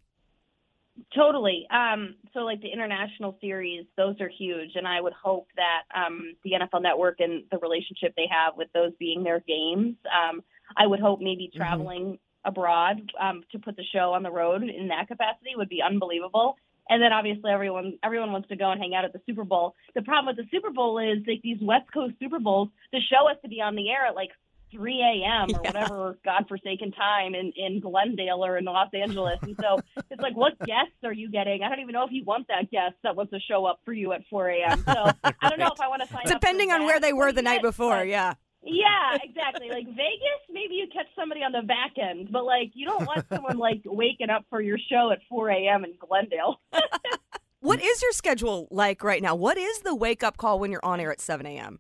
Totally. 1.15 1.67
Um, 1.71 2.15
so, 2.33 2.41
like 2.41 2.61
the 2.61 2.73
international 2.73 3.37
series, 3.41 3.85
those 3.97 4.21
are 4.21 4.29
huge, 4.29 4.71
and 4.77 4.87
I 4.87 5.01
would 5.01 5.13
hope 5.13 5.49
that 5.57 5.83
um, 5.95 6.35
the 6.45 6.53
NFL 6.53 6.83
Network 6.83 7.19
and 7.19 7.45
the 7.51 7.59
relationship 7.59 8.15
they 8.17 8.29
have 8.31 8.57
with 8.57 8.69
those 8.73 8.93
being 8.99 9.25
their 9.25 9.41
games, 9.41 9.97
um, 10.07 10.43
I 10.77 10.87
would 10.87 11.01
hope 11.01 11.21
maybe 11.21 11.51
mm-hmm. 11.53 11.59
traveling 11.59 12.03
mm-hmm 12.03 12.15
abroad 12.45 13.11
um, 13.21 13.43
to 13.53 13.59
put 13.59 13.77
the 13.77 13.85
show 13.93 14.13
on 14.13 14.23
the 14.23 14.31
road 14.31 14.63
in 14.63 14.89
that 14.89 15.09
capacity 15.09 15.51
would 15.57 15.69
be 15.69 15.83
unbelievable. 15.83 16.57
And 16.89 17.03
then 17.03 17.13
obviously 17.13 17.51
everyone 17.51 17.99
everyone 18.05 18.33
wants 18.33 18.49
to 18.49 18.57
go 18.57 18.71
and 18.71 18.81
hang 18.81 18.95
out 18.95 19.07
at 19.07 19.13
the 19.15 19.21
Super 19.25 19.45
Bowl. 19.45 19.75
The 19.95 20.03
problem 20.03 20.37
with 20.37 20.45
the 20.45 20.51
Super 20.55 20.71
Bowl 20.71 20.99
is 20.99 21.25
like 21.27 21.41
these 21.43 21.57
West 21.63 21.91
Coast 21.93 22.15
Super 22.21 22.39
Bowls, 22.39 22.69
the 22.93 23.01
show 23.01 23.27
has 23.29 23.39
to 23.43 23.49
be 23.49 23.63
on 23.63 23.75
the 23.75 23.89
air 23.89 24.07
at 24.07 24.15
like 24.15 24.31
3 24.75 25.01
a.m. 25.01 25.49
or 25.55 25.61
yeah. 25.65 25.71
whatever 25.71 26.19
godforsaken 26.25 26.93
time 26.93 27.35
in 27.35 27.53
in 27.57 27.81
Glendale 27.81 28.45
or 28.45 28.59
in 28.59 28.65
Los 28.65 28.91
Angeles. 28.93 29.39
And 29.43 29.57
so 29.61 29.79
it's 30.11 30.21
like, 30.21 30.37
what 30.37 30.59
guests 30.61 31.03
are 31.05 31.13
you 31.13 31.31
getting? 31.31 31.63
I 31.63 31.69
don't 31.69 31.81
even 31.81 31.93
know 31.93 32.05
if 32.05 32.13
you 32.13 32.25
want 32.25 32.49
that 32.49 32.71
guest 32.71 32.97
that 33.03 33.17
wants 33.17 33.33
to 33.33 33.41
show 33.41 33.65
up 33.65 33.81
for 33.85 33.93
you 33.93 34.13
at 34.13 34.23
4 34.29 34.49
a.m. 34.49 34.85
So 34.85 35.11
I 35.25 35.49
don't 35.49 35.59
know 35.59 35.71
if 35.73 35.81
I 35.81 35.89
want 35.89 36.03
to 36.03 36.09
sign 36.09 36.23
Depending 36.27 36.71
on 36.71 36.81
that. 36.81 36.87
where 36.87 37.01
they 37.01 37.13
were 37.13 37.33
the 37.33 37.43
night 37.43 37.63
before, 37.63 38.05
yeah. 38.05 38.35
Yeah, 38.67 39.19
exactly. 39.23 39.69
like 39.71 39.87
Vegas, 39.87 40.41
maybe 40.51 40.75
you 40.75 40.87
catch 40.93 41.07
somebody 41.17 41.43
on 41.43 41.53
the 41.53 41.63
back 41.63 41.93
end, 42.01 42.31
but 42.33 42.45
like 42.45 42.71
you 42.75 42.87
don't 42.87 43.07
want 43.07 43.27
someone 43.29 43.59
like 43.59 43.83
waking 43.85 44.31
up 44.31 44.45
for 44.51 44.61
your 44.61 44.79
show 44.91 45.11
at 45.13 45.19
4 45.29 45.51
a.m. 45.51 45.85
in 45.85 45.95
Glendale. 45.99 46.61
what 47.61 47.83
is 47.83 48.03
your 48.03 48.13
schedule 48.13 48.69
like 48.71 49.05
right 49.05 49.23
now? 49.23 49.35
What 49.35 49.59
is 49.59 49.81
the 49.81 49.95
wake 49.95 50.23
up 50.23 50.37
call 50.37 50.59
when 50.59 50.71
you're 50.73 50.85
on 50.85 51.01
air 51.01 51.13
at 51.13 51.21
7 51.21 51.45
a.m.? 51.47 51.79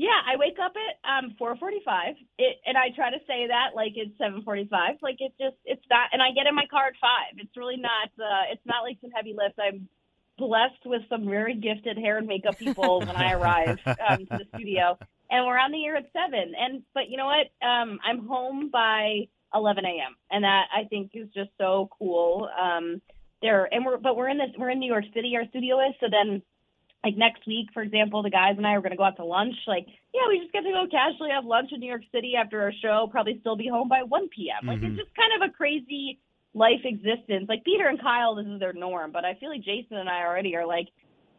Yeah, 0.00 0.16
I 0.24 0.36
wake 0.40 0.56
up 0.56 0.72
at 0.72 0.96
um 1.04 1.36
4:45. 1.38 2.16
It 2.38 2.56
and 2.64 2.78
I 2.78 2.88
try 2.96 3.10
to 3.10 3.20
say 3.26 3.48
that 3.48 3.76
like 3.76 3.92
it's 3.96 4.16
7:45. 4.16 4.96
Like 5.02 5.16
it's 5.18 5.36
just 5.36 5.56
it's 5.66 5.84
not 5.90 6.08
and 6.12 6.22
I 6.22 6.32
get 6.32 6.46
in 6.46 6.54
my 6.54 6.64
car 6.70 6.86
at 6.86 6.96
5. 6.96 7.36
It's 7.36 7.54
really 7.54 7.76
not 7.76 8.08
uh 8.16 8.48
it's 8.50 8.64
not 8.64 8.80
like 8.80 8.96
some 9.02 9.10
heavy 9.10 9.34
lift. 9.36 9.60
I'm 9.60 9.90
blessed 10.38 10.86
with 10.86 11.02
some 11.10 11.28
very 11.28 11.54
gifted 11.54 11.98
hair 11.98 12.16
and 12.16 12.26
makeup 12.26 12.58
people 12.58 13.00
when 13.00 13.14
I 13.14 13.32
arrive 13.32 13.76
um, 13.86 14.24
to 14.24 14.38
the 14.40 14.46
studio 14.54 14.96
and 15.30 15.44
we're 15.44 15.58
on 15.58 15.70
the 15.70 15.84
air 15.84 15.96
at 15.96 16.08
seven. 16.14 16.54
And 16.56 16.82
but 16.94 17.10
you 17.10 17.18
know 17.18 17.26
what? 17.28 17.52
Um, 17.60 18.00
I'm 18.02 18.26
home 18.26 18.70
by 18.72 19.28
11 19.54 19.84
a.m. 19.84 20.16
and 20.30 20.44
that 20.44 20.68
I 20.74 20.88
think 20.88 21.10
is 21.12 21.28
just 21.34 21.50
so 21.58 21.90
cool. 21.98 22.48
Um, 22.58 23.02
there 23.42 23.68
and 23.70 23.84
we're 23.84 23.98
but 23.98 24.16
we're 24.16 24.30
in 24.30 24.38
this 24.38 24.56
we're 24.56 24.70
in 24.70 24.80
New 24.80 24.90
York 24.90 25.04
City. 25.12 25.36
Our 25.36 25.44
studio 25.50 25.78
is 25.80 25.94
so 26.00 26.06
then. 26.10 26.40
Like 27.04 27.16
next 27.16 27.46
week, 27.46 27.68
for 27.72 27.82
example, 27.82 28.22
the 28.22 28.30
guys 28.30 28.54
and 28.58 28.66
I 28.66 28.74
are 28.74 28.80
going 28.80 28.92
to 28.92 28.96
go 28.96 29.04
out 29.04 29.16
to 29.16 29.24
lunch. 29.24 29.54
Like, 29.66 29.86
yeah, 30.12 30.28
we 30.28 30.38
just 30.38 30.52
get 30.52 30.62
to 30.62 30.70
go 30.70 30.84
casually 30.90 31.30
have 31.30 31.46
lunch 31.46 31.70
in 31.72 31.80
New 31.80 31.88
York 31.88 32.02
City 32.12 32.34
after 32.36 32.60
our 32.60 32.72
show. 32.82 33.08
Probably 33.10 33.38
still 33.40 33.56
be 33.56 33.68
home 33.68 33.88
by 33.88 34.02
1 34.02 34.28
p.m. 34.28 34.68
Like, 34.68 34.78
mm-hmm. 34.78 34.92
it's 34.92 35.00
just 35.00 35.16
kind 35.16 35.32
of 35.40 35.48
a 35.48 35.52
crazy 35.52 36.20
life 36.52 36.84
existence. 36.84 37.46
Like 37.48 37.64
Peter 37.64 37.88
and 37.88 38.00
Kyle, 38.00 38.34
this 38.34 38.46
is 38.46 38.60
their 38.60 38.72
norm, 38.72 39.12
but 39.12 39.24
I 39.24 39.34
feel 39.34 39.48
like 39.50 39.62
Jason 39.62 39.96
and 39.96 40.08
I 40.08 40.22
already 40.22 40.56
are 40.56 40.66
like. 40.66 40.88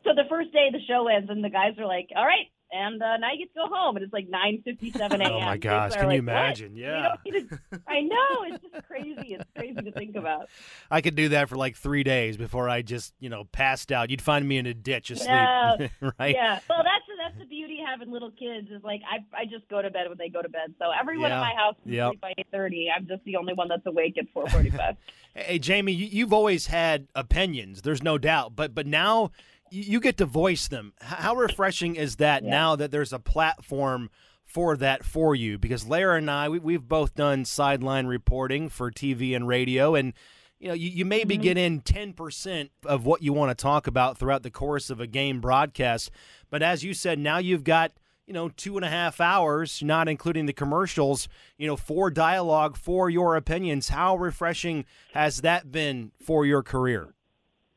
So 0.04 0.16
the 0.16 0.26
first 0.30 0.52
day 0.52 0.70
the 0.72 0.82
show 0.88 1.08
ends, 1.08 1.30
and 1.30 1.44
the 1.44 1.50
guys 1.50 1.78
are 1.78 1.86
like, 1.86 2.10
"All 2.16 2.26
right, 2.26 2.50
and 2.72 3.02
uh, 3.02 3.18
now 3.18 3.32
you 3.32 3.40
get 3.40 3.54
to 3.54 3.68
go 3.68 3.68
home, 3.68 3.98
and 3.98 4.04
it's 4.04 4.14
like 4.14 4.30
9:57 4.30 4.96
a.m. 4.96 5.22
oh 5.32 5.40
my 5.42 5.58
gosh! 5.58 5.94
Can 5.94 6.08
like, 6.08 6.14
you 6.14 6.20
imagine? 6.20 6.72
What? 6.72 6.80
Yeah. 6.80 7.16
To, 7.26 7.60
I 7.88 8.02
know 8.02 8.44
it's 8.46 8.64
just 8.64 8.88
crazy. 8.88 9.34
It's 9.34 9.46
crazy 9.56 9.82
to 9.82 9.92
think 9.92 10.16
about. 10.16 10.48
I 10.90 11.02
could 11.02 11.16
do 11.16 11.30
that 11.30 11.50
for 11.50 11.56
like 11.56 11.76
three 11.76 12.04
days 12.04 12.38
before 12.38 12.70
I 12.70 12.82
just 12.82 13.14
you 13.20 13.30
know 13.30 13.46
passed 13.52 13.92
out. 13.92 14.10
You'd 14.10 14.22
find 14.22 14.48
me 14.48 14.58
in 14.58 14.66
a 14.66 14.74
ditch 14.74 15.12
asleep, 15.12 15.30
no. 15.30 15.88
right? 16.20 16.36
Yeah. 16.36 16.60
Well, 16.70 16.84
that's 16.84 17.06
that's 17.22 17.38
the 17.40 17.46
beauty 17.46 17.80
of 17.82 17.88
having 17.88 18.12
little 18.12 18.32
kids 18.32 18.70
is 18.72 18.84
like 18.84 19.02
I 19.10 19.18
I 19.38 19.46
just 19.46 19.68
go 19.70 19.82
to 19.82 19.90
bed 19.90 20.08
when 20.08 20.18
they 20.18 20.30
go 20.30 20.42
to 20.42 20.50
bed. 20.50 20.74
So 20.80 20.92
everyone 20.98 21.30
yeah. 21.30 21.38
in 21.38 21.42
my 21.42 21.54
house 21.56 21.76
is 21.86 21.94
yep. 21.94 22.08
asleep 22.08 22.22
by 22.22 22.34
8:30. 22.54 22.86
I'm 22.96 23.08
just 23.08 23.24
the 23.26 23.36
only 23.36 23.54
one 23.54 23.68
that's 23.68 23.86
awake 23.86 24.18
at 24.18 24.34
4:45. 24.34 24.98
hey 25.36 25.60
Jamie, 25.60 25.94
you've 25.94 26.34
always 26.34 26.68
had 26.68 27.08
opinions. 27.16 27.82
There's 27.82 28.04
no 28.04 28.18
doubt, 28.18 28.56
but 28.56 28.74
but 28.74 28.88
now 28.88 29.32
you 29.72 30.00
get 30.02 30.18
to 30.18 30.26
voice 30.26 30.68
them. 30.68 30.94
How 31.00 31.36
refreshing 31.36 31.96
is 31.96 32.18
that 32.18 32.44
yeah. 32.44 32.50
now 32.50 32.76
that 32.76 32.92
there's 32.92 33.14
a 33.14 33.20
platform 33.20 34.10
for 34.44 34.76
that 34.78 35.04
for 35.04 35.34
you? 35.34 35.58
Because 35.58 35.88
Larra 35.88 36.18
and 36.18 36.30
I, 36.30 36.50
we, 36.50 36.60
we've 36.60 36.88
both 36.88 37.16
done 37.16 37.46
sideline 37.46 38.06
reporting 38.06 38.68
for 38.68 38.92
TV 38.92 39.36
and 39.36 39.48
radio, 39.48 39.96
and 39.96 40.14
you 40.60 40.68
know, 40.68 40.74
you, 40.74 40.90
you 40.90 41.06
maybe 41.06 41.36
mm-hmm. 41.36 41.44
get 41.44 41.58
in 41.58 41.82
10% 41.82 42.70
of 42.86 43.06
what 43.06 43.24
you 43.24 43.34
want 43.34 43.58
to 43.58 43.62
talk 43.62 43.88
about 43.88 44.18
throughout 44.18 44.44
the 44.44 44.52
course 44.52 44.90
of 44.90 45.00
a 45.00 45.08
game 45.08 45.42
broadcast. 45.42 46.12
But 46.52 46.62
as 46.62 46.84
you 46.84 46.94
said, 46.94 47.18
now 47.18 47.40
you've 47.40 47.64
got, 47.64 47.94
you 48.28 48.34
know, 48.34 48.50
two 48.50 48.76
and 48.76 48.86
a 48.86 48.90
half 48.90 49.20
hours, 49.20 49.82
not 49.82 50.08
including 50.08 50.46
the 50.46 50.54
commercials, 50.54 51.28
you 51.58 51.66
know, 51.66 51.78
for 51.78 52.12
dialogue, 52.12 52.78
for 52.78 53.10
your 53.10 53.36
opinions. 53.36 53.90
How 53.90 54.16
refreshing 54.16 54.86
has 55.14 55.42
that 55.42 55.72
been 55.72 56.12
for 56.24 56.46
your 56.46 56.62
career? 56.62 57.16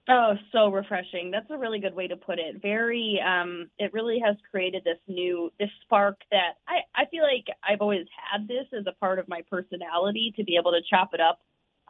Oh, 0.07 0.34
so 0.52 0.68
refreshing. 0.68 1.30
That's 1.30 1.50
a 1.50 1.57
really 1.57 1.78
good 1.78 1.94
way 1.94 2.09
to 2.09 2.16
put 2.16 2.38
it. 2.38 2.61
Very, 2.61 3.18
um, 3.26 3.70
it 3.78 3.92
really 3.94 4.20
has 4.22 4.36
created 4.50 4.84
this 4.84 4.98
new, 5.09 5.50
this 5.59 5.70
spark 5.82 6.18
that 6.30 6.59
I, 6.68 6.80
I 6.94 7.07
feel 7.07 7.22
like 7.22 7.46
I've 7.66 7.80
always 7.80 8.07
had 8.30 8.46
this 8.46 8.66
as 8.78 8.84
a 8.86 8.92
part 9.00 9.18
of 9.18 9.28
my 9.28 9.40
personality 9.50 10.34
to 10.36 10.44
be 10.44 10.59
able 10.61 10.72
to 10.72 10.82
chop 10.90 11.14
it 11.14 11.20
up 11.20 11.40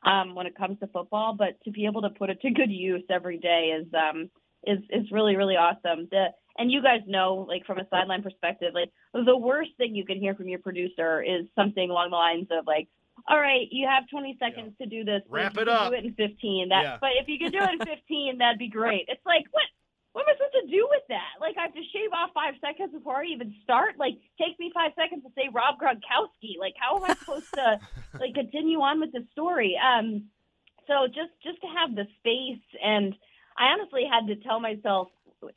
um, 0.05 0.37
when 0.37 0.47
it 0.47 0.57
comes 0.57 0.79
to 0.79 0.87
football, 0.89 1.35
but 1.37 1.61
to 1.65 1.73
be 1.73 1.87
able 1.87 2.03
to 2.03 2.11
put 2.11 2.31
it 2.31 2.41
to 2.43 2.51
good 2.51 2.71
use 2.71 3.03
every 3.11 3.39
day 3.39 3.77
is 3.81 3.87
um, 3.95 4.31
is 4.65 4.79
is 4.91 5.11
really 5.11 5.35
really 5.35 5.57
awesome. 5.57 6.07
The 6.11 6.27
and 6.59 6.71
you 6.71 6.83
guys 6.83 7.01
know, 7.07 7.47
like 7.49 7.67
from 7.67 7.79
a 7.79 7.89
sideline 7.91 8.23
perspective, 8.23 8.75
like 8.75 8.91
the 9.13 9.37
worst 9.37 9.71
thing 9.77 9.95
you 9.95 10.05
can 10.05 10.21
hear 10.21 10.35
from 10.35 10.49
your 10.49 10.61
producer 10.61 11.23
is 11.23 11.47
something 11.57 11.91
along 11.91 12.11
the 12.11 12.17
lines 12.17 12.47
of 12.51 12.67
like, 12.67 12.89
"All 13.29 13.41
right, 13.41 13.67
you 13.71 13.87
have 13.89 14.09
20 14.11 14.37
seconds 14.39 14.75
yeah. 14.79 14.85
to 14.85 14.91
do 14.91 15.05
this. 15.05 15.23
Wrap 15.29 15.57
it 15.57 15.69
up. 15.69 15.91
Do 15.91 15.97
it 15.97 16.05
in 16.05 16.15
15. 16.15 16.69
That, 16.69 16.83
yeah. 16.83 16.99
but 17.01 17.11
if 17.21 17.29
you 17.29 17.39
could 17.39 17.53
do 17.53 17.63
it 17.63 17.71
in 17.71 17.79
15, 17.87 18.39
that'd 18.39 18.59
be 18.59 18.69
great. 18.69 19.07
It's 19.09 19.25
like 19.25 19.45
what 19.51 19.65
what 20.15 20.23
am 20.23 20.31
I 20.31 20.39
supposed 20.39 20.71
to 20.71 20.71
do 20.71 20.87
with 20.89 21.03
that? 21.09 21.43
Like, 21.43 21.59
I 21.59 21.63
have 21.63 21.75
to 21.75 21.83
shave 21.91 22.15
off 22.15 22.31
five 22.33 22.55
seconds 22.63 22.95
before 22.95 23.27
I 23.27 23.35
even 23.35 23.53
start? 23.65 23.99
Like, 23.99 24.15
take 24.39 24.55
me 24.61 24.71
five 24.73 24.93
seconds 24.95 25.25
to 25.27 25.31
say 25.35 25.51
Rob 25.53 25.75
Gronkowski. 25.75 26.55
Like, 26.55 26.75
how 26.79 26.97
am 26.97 27.11
I 27.11 27.15
supposed 27.19 27.53
to, 27.55 27.81
like, 28.23 28.33
continue 28.33 28.79
on 28.79 29.01
with 29.01 29.11
the 29.11 29.27
story? 29.33 29.75
Um, 29.75 30.31
so 30.87 31.09
just, 31.09 31.35
just 31.43 31.61
to 31.63 31.67
have 31.67 31.99
the 31.99 32.07
space 32.23 32.63
and 32.79 33.13
I 33.59 33.75
honestly 33.75 34.07
had 34.07 34.27
to 34.29 34.37
tell 34.37 34.61
myself 34.61 35.09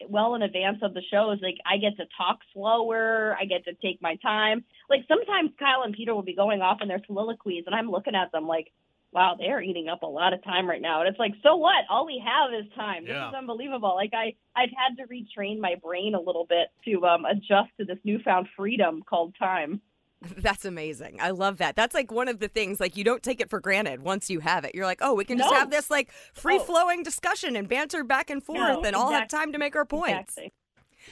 well 0.08 0.36
in 0.36 0.42
advance 0.42 0.80
of 0.82 0.94
the 0.94 1.02
shows, 1.12 1.40
like, 1.42 1.58
I 1.66 1.78
get 1.78 1.98
to 1.98 2.06
talk 2.18 2.40
slower. 2.54 3.36
I 3.40 3.46
get 3.46 3.66
to 3.66 3.74
take 3.74 4.02
my 4.02 4.16
time. 4.18 4.64
Like, 4.90 5.02
sometimes 5.08 5.52
Kyle 5.60 5.84
and 5.84 5.94
Peter 5.94 6.14
will 6.14 6.24
be 6.24 6.36
going 6.36 6.62
off 6.62 6.80
in 6.82 6.88
their 6.88 7.02
soliloquies 7.06 7.64
and 7.66 7.76
I'm 7.76 7.90
looking 7.90 8.16
at 8.16 8.32
them 8.32 8.48
like, 8.48 8.72
wow, 9.12 9.36
they're 9.38 9.62
eating 9.62 9.88
up 9.88 10.04
a 10.04 10.08
lot 10.08 10.34
of 10.34 10.44
time 10.44 10.68
right 10.70 10.82
now. 10.82 11.00
And 11.00 11.10
it's 11.10 11.20
like, 11.20 11.34
so 11.42 11.56
what? 11.56 11.86
All 11.90 12.06
we 12.06 12.22
have 12.24 12.54
is 12.54 12.72
time. 12.76 13.06
Yeah. 13.06 13.14
This 13.14 13.30
is 13.30 13.36
unbelievable. 13.36 13.96
Like 13.96 14.12
I, 14.14 14.36
I've 14.56 14.70
had 14.70 14.98
to 14.98 15.08
retrain 15.08 15.60
my 15.60 15.76
brain 15.82 16.14
a 16.14 16.20
little 16.20 16.46
bit 16.46 16.68
to 16.86 17.06
um, 17.06 17.26
adjust 17.26 17.70
to 17.80 17.86
this 17.86 17.98
newfound 18.04 18.48
freedom 18.56 19.04
called 19.08 19.34
time. 19.40 19.82
That's 20.38 20.66
amazing. 20.66 21.18
I 21.22 21.32
love 21.32 21.58
that. 21.58 21.76
That's 21.76 21.94
like 21.94 22.12
one 22.12 22.28
of 22.28 22.40
the 22.40 22.48
things 22.48 22.80
like 22.80 22.98
you 22.98 23.04
don't 23.04 23.22
take 23.22 23.40
it 23.40 23.50
for 23.50 23.60
granted 23.60 24.02
once 24.02 24.30
you 24.30 24.40
have 24.40 24.66
it. 24.66 24.74
You're 24.74 24.86
like, 24.86 25.00
"Oh, 25.02 25.14
we 25.14 25.26
can 25.26 25.38
just 25.38 25.54
have 25.54 25.70
this 25.70 25.92
like 25.92 26.10
oh. 26.12 26.42
free-flowing 26.42 27.02
oh. 27.02 27.04
discussion 27.04 27.56
and 27.56 27.68
banter 27.68 28.04
back 28.04 28.30
and 28.30 28.44
forth 28.44 28.58
no, 28.58 28.84
and 28.84 28.96
all 28.96 29.12
have 29.12 29.28
time 29.28 29.52
to 29.54 29.60
make 29.60 29.76
our 29.76 29.86
points." 29.86 30.38
Exactly. 30.38 30.54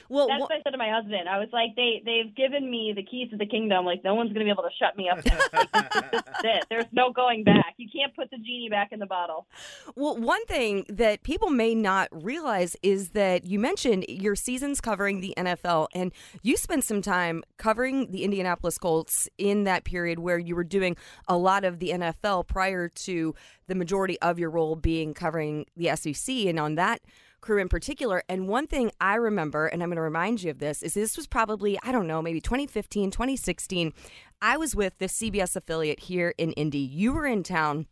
Well, 0.09 0.27
that's 0.27 0.39
wh- 0.39 0.41
what 0.41 0.51
I 0.51 0.61
said 0.63 0.71
to 0.71 0.77
my 0.77 0.89
husband. 0.89 1.27
I 1.29 1.39
was 1.39 1.49
like, 1.51 1.75
they 1.75 2.01
they've 2.05 2.33
given 2.35 2.69
me 2.69 2.93
the 2.95 3.03
keys 3.03 3.29
to 3.31 3.37
the 3.37 3.45
kingdom. 3.45 3.85
Like 3.85 4.03
no 4.03 4.15
one's 4.15 4.33
gonna 4.33 4.45
be 4.45 4.51
able 4.51 4.63
to 4.63 4.69
shut 4.79 4.97
me 4.97 5.09
up. 5.09 5.23
That's 5.73 6.43
it. 6.43 6.65
There's 6.69 6.85
no 6.91 7.11
going 7.11 7.43
back. 7.43 7.73
You 7.77 7.87
can't 7.93 8.15
put 8.15 8.29
the 8.31 8.37
genie 8.37 8.69
back 8.69 8.91
in 8.91 8.99
the 8.99 9.05
bottle. 9.05 9.47
Well, 9.95 10.17
one 10.17 10.45
thing 10.45 10.85
that 10.89 11.23
people 11.23 11.49
may 11.49 11.75
not 11.75 12.09
realize 12.11 12.75
is 12.81 13.09
that 13.09 13.45
you 13.45 13.59
mentioned 13.59 14.05
your 14.07 14.35
seasons 14.35 14.81
covering 14.81 15.21
the 15.21 15.33
NFL, 15.37 15.87
and 15.93 16.11
you 16.41 16.57
spent 16.57 16.83
some 16.83 17.01
time 17.01 17.43
covering 17.57 18.11
the 18.11 18.23
Indianapolis 18.23 18.77
Colts 18.77 19.27
in 19.37 19.63
that 19.63 19.83
period 19.83 20.19
where 20.19 20.37
you 20.37 20.55
were 20.55 20.63
doing 20.63 20.95
a 21.27 21.37
lot 21.37 21.63
of 21.63 21.79
the 21.79 21.89
NFL 21.89 22.47
prior 22.47 22.89
to 22.89 23.35
the 23.67 23.75
majority 23.75 24.19
of 24.21 24.39
your 24.39 24.49
role 24.49 24.75
being 24.75 25.13
covering 25.13 25.65
the 25.75 25.95
SEC. 25.95 26.35
And 26.45 26.59
on 26.59 26.75
that 26.75 27.01
crew 27.45 27.59
in 27.59 27.69
particular. 27.69 28.23
And 28.27 28.47
one 28.47 28.67
thing 28.67 28.91
I 28.99 29.15
remember, 29.15 29.67
and 29.67 29.81
I'm 29.81 29.89
going 29.89 29.97
to 29.97 30.01
remind 30.01 30.43
you 30.43 30.51
of 30.51 30.59
this, 30.59 30.81
is 30.81 30.95
this 30.95 31.15
was 31.15 31.27
probably, 31.27 31.77
I 31.83 31.91
don't 31.91 32.07
know, 32.07 32.21
maybe 32.21 32.41
2015, 32.41 33.11
2016. 33.11 33.93
I 34.41 34.57
was 34.57 34.75
with 34.75 34.97
the 34.97 35.05
CBS 35.05 35.55
affiliate 35.55 36.01
here 36.01 36.33
in 36.37 36.51
Indy. 36.53 36.79
You 36.79 37.13
were 37.13 37.25
in 37.25 37.43
town 37.43 37.85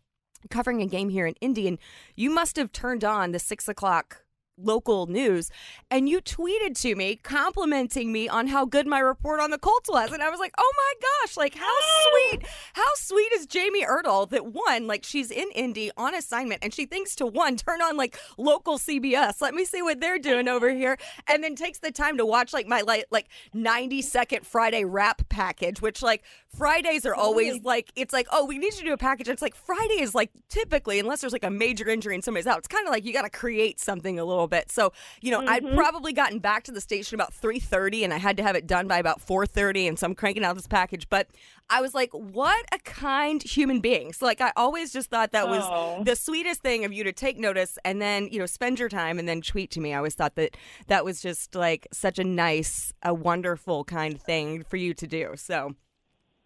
covering 0.50 0.82
a 0.82 0.88
game 0.88 1.10
here 1.10 1.26
in 1.26 1.36
Indy, 1.40 1.68
and 1.68 1.78
you 2.16 2.30
must 2.30 2.58
have 2.58 2.72
turned 2.72 3.04
on 3.04 3.32
the 3.32 3.40
six 3.40 3.68
o'clock 3.68 4.23
local 4.58 5.08
news 5.08 5.50
and 5.90 6.08
you 6.08 6.22
tweeted 6.22 6.80
to 6.80 6.96
me 6.96 7.16
complimenting 7.16 8.12
me 8.12 8.28
on 8.30 8.48
how 8.48 8.66
good 8.66 8.88
my 8.88 9.00
report 9.00 9.40
on 9.40 9.52
the 9.52 9.58
Colts 9.58 9.90
was 9.90 10.12
and 10.12 10.22
I 10.22 10.30
was 10.30 10.40
like, 10.40 10.54
"Oh 10.58 10.74
my 10.78 10.94
gosh, 11.02 11.38
like 11.38 11.56
how 11.56 11.66
oh. 11.68 12.30
sweet. 12.32 12.46
How 12.74 12.90
sweet 12.96 13.32
is 13.34 13.46
Jamie 13.46 13.86
Erdahl 13.86 14.30
that 14.30 14.46
one 14.48 14.88
like 14.88 15.04
she's 15.04 15.32
in 15.32 15.50
Indy 15.56 15.92
on 15.98 16.16
assignment 16.16 16.64
and 16.64 16.74
she 16.74 16.86
thinks 16.86 17.16
to 17.16 17.26
one 17.26 17.56
turn 17.58 17.82
on 17.82 17.98
like 17.98 18.18
local 18.38 18.78
CBS. 18.78 19.42
Let 19.42 19.54
me 19.54 19.66
see 19.66 19.82
what 19.82 20.00
they're 20.00 20.20
doing 20.20 20.48
over 20.48 20.72
here 20.72 20.98
and 21.28 21.44
then 21.44 21.56
takes 21.56 21.80
the 21.80 21.92
time 21.92 22.18
to 22.18 22.26
watch 22.26 22.54
like 22.54 22.68
my 22.68 22.82
like 22.82 23.06
like 23.12 23.30
90 23.54 24.02
second 24.02 24.46
Friday 24.46 24.86
wrap 24.86 25.28
package 25.30 25.82
which 25.82 26.02
like 26.02 26.24
Fridays 26.56 27.06
are 27.06 27.16
always 27.16 27.64
like 27.64 27.92
it's 27.96 28.14
like, 28.14 28.28
"Oh, 28.32 28.46
we 28.46 28.60
need 28.60 28.74
you 28.74 28.80
to 28.80 28.86
do 28.86 28.94
a 28.94 28.98
package." 28.98 29.28
It's 29.28 29.42
like 29.42 29.56
Friday 29.56 30.02
is 30.02 30.14
like 30.14 30.30
typically 30.50 31.00
unless 31.00 31.22
there's 31.22 31.34
like 31.34 31.44
a 31.44 31.50
major 31.50 31.90
injury 31.90 32.14
and 32.14 32.24
somebody's 32.24 32.46
out. 32.46 32.60
It's 32.60 32.68
kind 32.68 32.88
of 32.88 32.92
like 32.92 33.06
you 33.06 33.12
got 33.12 33.24
to 33.24 33.30
create 33.30 33.80
something 33.80 34.20
a 34.20 34.26
little 34.26 34.43
little 34.44 34.60
bit. 34.60 34.72
So, 34.72 34.94
you 35.22 35.32
know, 35.32 35.40
mm-hmm. 35.40 35.50
I'd 35.50 35.76
probably 35.76 36.14
gotten 36.14 36.40
back 36.40 36.64
to 36.66 36.72
the 36.72 36.82
station 36.82 37.16
about 37.16 37.34
3:30 37.34 38.04
and 38.04 38.14
I 38.14 38.18
had 38.18 38.38
to 38.38 38.44
have 38.44 38.56
it 38.56 38.68
done 38.68 38.88
by 38.88 38.98
about 38.98 39.26
4:30 39.26 39.88
and 39.88 40.00
so 40.00 40.06
I'm 40.06 40.16
cranking 40.16 40.44
out 40.44 40.56
this 40.56 40.68
package, 40.68 41.10
but 41.10 41.28
I 41.70 41.82
was 41.82 41.94
like, 41.94 42.12
what 42.14 42.66
a 42.74 42.80
kind 42.80 43.42
human 43.42 43.80
being. 43.80 44.14
So 44.14 44.26
like 44.26 44.42
I 44.42 44.52
always 44.56 44.92
just 44.92 45.10
thought 45.10 45.32
that 45.32 45.48
was 45.48 45.64
oh. 45.66 46.04
the 46.04 46.16
sweetest 46.16 46.62
thing 46.62 46.86
of 46.86 46.94
you 46.94 47.04
to 47.04 47.14
take 47.14 47.38
notice 47.38 47.78
and 47.86 48.02
then, 48.02 48.28
you 48.32 48.40
know, 48.40 48.46
spend 48.46 48.80
your 48.80 48.90
time 48.90 49.18
and 49.18 49.28
then 49.28 49.42
tweet 49.42 49.72
to 49.72 49.80
me. 49.80 49.94
I 49.94 49.98
always 49.98 50.16
thought 50.16 50.36
that 50.36 50.58
that 50.88 51.06
was 51.06 51.22
just 51.22 51.56
like 51.56 51.88
such 51.92 52.20
a 52.20 52.24
nice, 52.24 52.94
a 53.02 53.14
wonderful 53.14 53.84
kind 53.86 54.22
thing 54.22 54.64
for 54.64 54.78
you 54.78 54.94
to 54.94 55.08
do. 55.08 55.34
So 55.36 55.76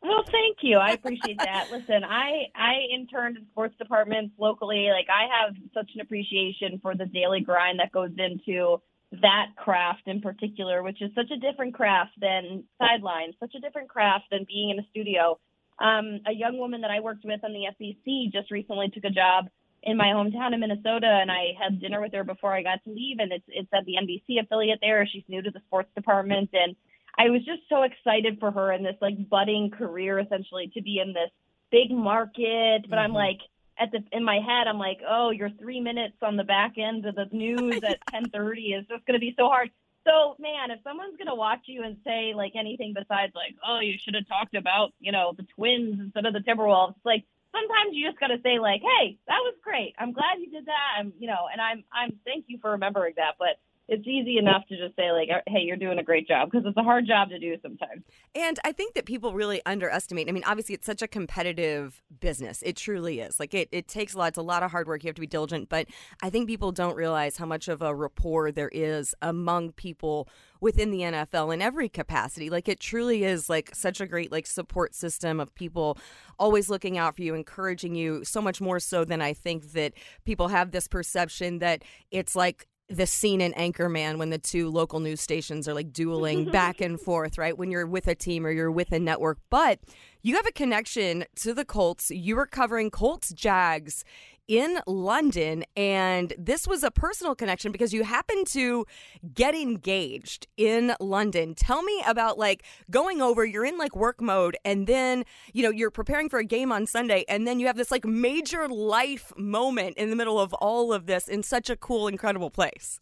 well, 0.07 0.23
thank 0.23 0.57
you. 0.61 0.77
I 0.77 0.91
appreciate 0.91 1.37
that. 1.39 1.67
Listen, 1.71 2.03
I 2.03 2.45
I 2.55 2.73
interned 2.93 3.37
in 3.37 3.45
sports 3.51 3.75
departments 3.77 4.33
locally. 4.37 4.89
Like 4.91 5.07
I 5.09 5.27
have 5.41 5.55
such 5.73 5.91
an 5.95 6.01
appreciation 6.01 6.79
for 6.81 6.95
the 6.95 7.05
daily 7.05 7.41
grind 7.41 7.79
that 7.79 7.91
goes 7.91 8.11
into 8.17 8.81
that 9.21 9.47
craft 9.55 10.03
in 10.05 10.21
particular, 10.21 10.83
which 10.83 11.01
is 11.01 11.11
such 11.15 11.31
a 11.31 11.37
different 11.37 11.73
craft 11.73 12.11
than 12.19 12.63
sidelines, 12.77 13.35
such 13.39 13.55
a 13.55 13.59
different 13.59 13.89
craft 13.89 14.25
than 14.31 14.45
being 14.47 14.69
in 14.69 14.79
a 14.79 14.87
studio. 14.89 15.39
Um, 15.79 16.21
a 16.25 16.33
young 16.33 16.57
woman 16.57 16.81
that 16.81 16.91
I 16.91 16.99
worked 16.99 17.23
with 17.23 17.43
on 17.43 17.53
the 17.53 17.67
SEC 17.77 18.33
just 18.33 18.51
recently 18.51 18.89
took 18.89 19.03
a 19.03 19.09
job 19.09 19.45
in 19.83 19.95
my 19.95 20.07
hometown 20.07 20.53
in 20.53 20.59
Minnesota, 20.59 21.07
and 21.07 21.31
I 21.31 21.53
had 21.61 21.79
dinner 21.79 22.01
with 22.01 22.13
her 22.13 22.23
before 22.23 22.53
I 22.53 22.63
got 22.63 22.83
to 22.83 22.91
leave. 22.91 23.17
And 23.19 23.31
it's 23.31 23.45
it's 23.47 23.69
at 23.73 23.85
the 23.85 23.95
NBC 24.01 24.41
affiliate 24.43 24.79
there. 24.81 25.07
She's 25.07 25.23
new 25.27 25.41
to 25.41 25.51
the 25.51 25.61
sports 25.67 25.89
department, 25.95 26.49
and 26.53 26.75
I 27.17 27.29
was 27.29 27.43
just 27.45 27.61
so 27.69 27.83
excited 27.83 28.39
for 28.39 28.51
her 28.51 28.71
in 28.71 28.83
this 28.83 28.95
like 29.01 29.29
budding 29.29 29.71
career 29.71 30.19
essentially 30.19 30.71
to 30.75 30.81
be 30.81 30.99
in 30.99 31.13
this 31.13 31.31
big 31.71 31.91
market. 31.91 32.83
But 32.89 32.97
mm-hmm. 32.97 32.99
I'm 32.99 33.13
like 33.13 33.39
at 33.79 33.91
the 33.91 34.03
in 34.11 34.23
my 34.23 34.35
head, 34.35 34.67
I'm 34.67 34.79
like, 34.79 34.99
oh, 35.07 35.31
your 35.31 35.49
three 35.59 35.79
minutes 35.79 36.17
on 36.21 36.37
the 36.37 36.43
back 36.43 36.75
end 36.77 37.05
of 37.05 37.15
the 37.15 37.27
news 37.31 37.81
at 37.83 37.99
10:30 38.13 38.79
is 38.79 38.85
just 38.87 39.05
going 39.05 39.13
to 39.13 39.19
be 39.19 39.33
so 39.37 39.47
hard. 39.47 39.69
So 40.05 40.35
man, 40.39 40.71
if 40.71 40.79
someone's 40.83 41.17
going 41.17 41.27
to 41.27 41.35
watch 41.35 41.61
you 41.65 41.83
and 41.83 41.97
say 42.05 42.33
like 42.35 42.53
anything 42.55 42.93
besides 42.93 43.33
like, 43.35 43.55
oh, 43.67 43.79
you 43.79 43.95
should 44.03 44.15
have 44.15 44.27
talked 44.27 44.55
about 44.55 44.93
you 44.99 45.11
know 45.11 45.33
the 45.35 45.45
Twins 45.55 45.99
instead 45.99 46.25
of 46.25 46.33
the 46.33 46.39
Timberwolves, 46.39 46.95
like 47.03 47.25
sometimes 47.51 47.91
you 47.93 48.07
just 48.07 48.19
got 48.19 48.27
to 48.27 48.39
say 48.43 48.59
like, 48.59 48.81
hey, 48.81 49.17
that 49.27 49.39
was 49.41 49.55
great. 49.63 49.95
I'm 49.97 50.13
glad 50.13 50.39
you 50.39 50.51
did 50.51 50.65
that. 50.67 50.99
I'm 50.99 51.13
you 51.19 51.27
know, 51.27 51.49
and 51.51 51.59
I'm 51.59 51.83
I'm 51.91 52.13
thank 52.25 52.45
you 52.47 52.59
for 52.61 52.71
remembering 52.71 53.15
that, 53.17 53.35
but 53.39 53.59
it's 53.87 54.05
easy 54.05 54.37
enough 54.37 54.63
to 54.67 54.77
just 54.77 54.95
say 54.95 55.11
like 55.11 55.29
oh, 55.31 55.39
hey 55.47 55.59
you're 55.61 55.77
doing 55.77 55.99
a 55.99 56.03
great 56.03 56.27
job 56.27 56.49
because 56.51 56.65
it's 56.65 56.77
a 56.77 56.83
hard 56.83 57.05
job 57.07 57.29
to 57.29 57.39
do 57.39 57.55
sometimes. 57.61 58.03
And 58.35 58.59
i 58.63 58.71
think 58.71 58.93
that 58.95 59.05
people 59.05 59.33
really 59.33 59.61
underestimate 59.65 60.29
i 60.29 60.31
mean 60.31 60.43
obviously 60.45 60.75
it's 60.75 60.85
such 60.85 61.01
a 61.01 61.07
competitive 61.07 62.01
business. 62.19 62.61
It 62.63 62.75
truly 62.75 63.19
is. 63.19 63.39
Like 63.39 63.53
it, 63.53 63.69
it 63.71 63.87
takes 63.87 64.13
a 64.13 64.17
lot 64.17 64.29
it's 64.29 64.37
a 64.37 64.41
lot 64.41 64.63
of 64.63 64.71
hard 64.71 64.87
work. 64.87 65.03
You 65.03 65.09
have 65.09 65.15
to 65.15 65.21
be 65.21 65.27
diligent. 65.27 65.69
But 65.69 65.87
i 66.21 66.29
think 66.29 66.47
people 66.47 66.71
don't 66.71 66.95
realize 66.95 67.37
how 67.37 67.45
much 67.45 67.67
of 67.67 67.81
a 67.81 67.93
rapport 67.93 68.51
there 68.51 68.71
is 68.73 69.15
among 69.21 69.71
people 69.73 70.27
within 70.59 70.91
the 70.91 71.01
NFL 71.01 71.53
in 71.53 71.61
every 71.61 71.89
capacity. 71.89 72.49
Like 72.49 72.67
it 72.67 72.79
truly 72.79 73.23
is 73.23 73.49
like 73.49 73.73
such 73.73 74.01
a 74.01 74.07
great 74.07 74.31
like 74.31 74.47
support 74.47 74.95
system 74.95 75.39
of 75.39 75.53
people 75.55 75.97
always 76.39 76.69
looking 76.69 76.97
out 76.97 77.15
for 77.15 77.21
you, 77.21 77.35
encouraging 77.35 77.95
you 77.95 78.23
so 78.23 78.41
much 78.41 78.59
more 78.59 78.79
so 78.79 79.05
than 79.05 79.21
I 79.21 79.33
think 79.33 79.73
that 79.73 79.93
people 80.25 80.47
have 80.49 80.71
this 80.71 80.87
perception 80.87 81.59
that 81.59 81.83
it's 82.11 82.35
like 82.35 82.67
the 82.89 83.05
scene 83.05 83.41
in 83.41 83.53
Anchorman 83.53 84.17
when 84.17 84.29
the 84.29 84.37
two 84.37 84.69
local 84.69 84.99
news 84.99 85.19
stations 85.19 85.67
are 85.67 85.73
like 85.73 85.91
dueling 85.91 86.43
mm-hmm. 86.43 86.51
back 86.51 86.79
and 86.79 86.99
forth, 86.99 87.37
right? 87.37 87.57
When 87.57 87.69
you're 87.69 87.85
with 87.85 88.07
a 88.07 88.15
team 88.15 88.45
or 88.45 88.51
you're 88.51 88.71
with 88.71 88.91
a 88.91 88.99
network. 88.99 89.39
But 89.49 89.79
you 90.21 90.35
have 90.35 90.47
a 90.47 90.51
connection 90.51 91.25
to 91.37 91.53
the 91.53 91.65
Colts. 91.65 92.09
You 92.11 92.35
were 92.35 92.45
covering 92.45 92.89
Colts 92.89 93.33
Jags 93.33 94.03
in 94.47 94.79
London, 94.87 95.65
and 95.75 96.33
this 96.37 96.67
was 96.67 96.83
a 96.83 96.91
personal 96.91 97.35
connection 97.35 97.71
because 97.71 97.93
you 97.93 98.03
happened 98.03 98.47
to 98.47 98.85
get 99.33 99.55
engaged 99.55 100.47
in 100.57 100.95
London. 100.99 101.53
Tell 101.55 101.83
me 101.83 102.03
about 102.07 102.37
like 102.37 102.63
going 102.89 103.21
over, 103.21 103.45
you're 103.45 103.65
in 103.65 103.77
like 103.77 103.95
work 103.95 104.21
mode, 104.21 104.57
and 104.63 104.87
then, 104.87 105.25
you 105.53 105.63
know, 105.63 105.71
you're 105.71 105.91
preparing 105.91 106.29
for 106.29 106.39
a 106.39 106.45
game 106.45 106.71
on 106.71 106.85
Sunday, 106.85 107.25
and 107.27 107.47
then 107.47 107.59
you 107.59 107.67
have 107.67 107.77
this 107.77 107.91
like 107.91 108.05
major 108.05 108.67
life 108.67 109.33
moment 109.37 109.97
in 109.97 110.09
the 110.09 110.15
middle 110.15 110.39
of 110.39 110.53
all 110.55 110.93
of 110.93 111.05
this 111.05 111.27
in 111.27 111.43
such 111.43 111.69
a 111.69 111.75
cool, 111.75 112.07
incredible 112.07 112.49
place. 112.49 112.99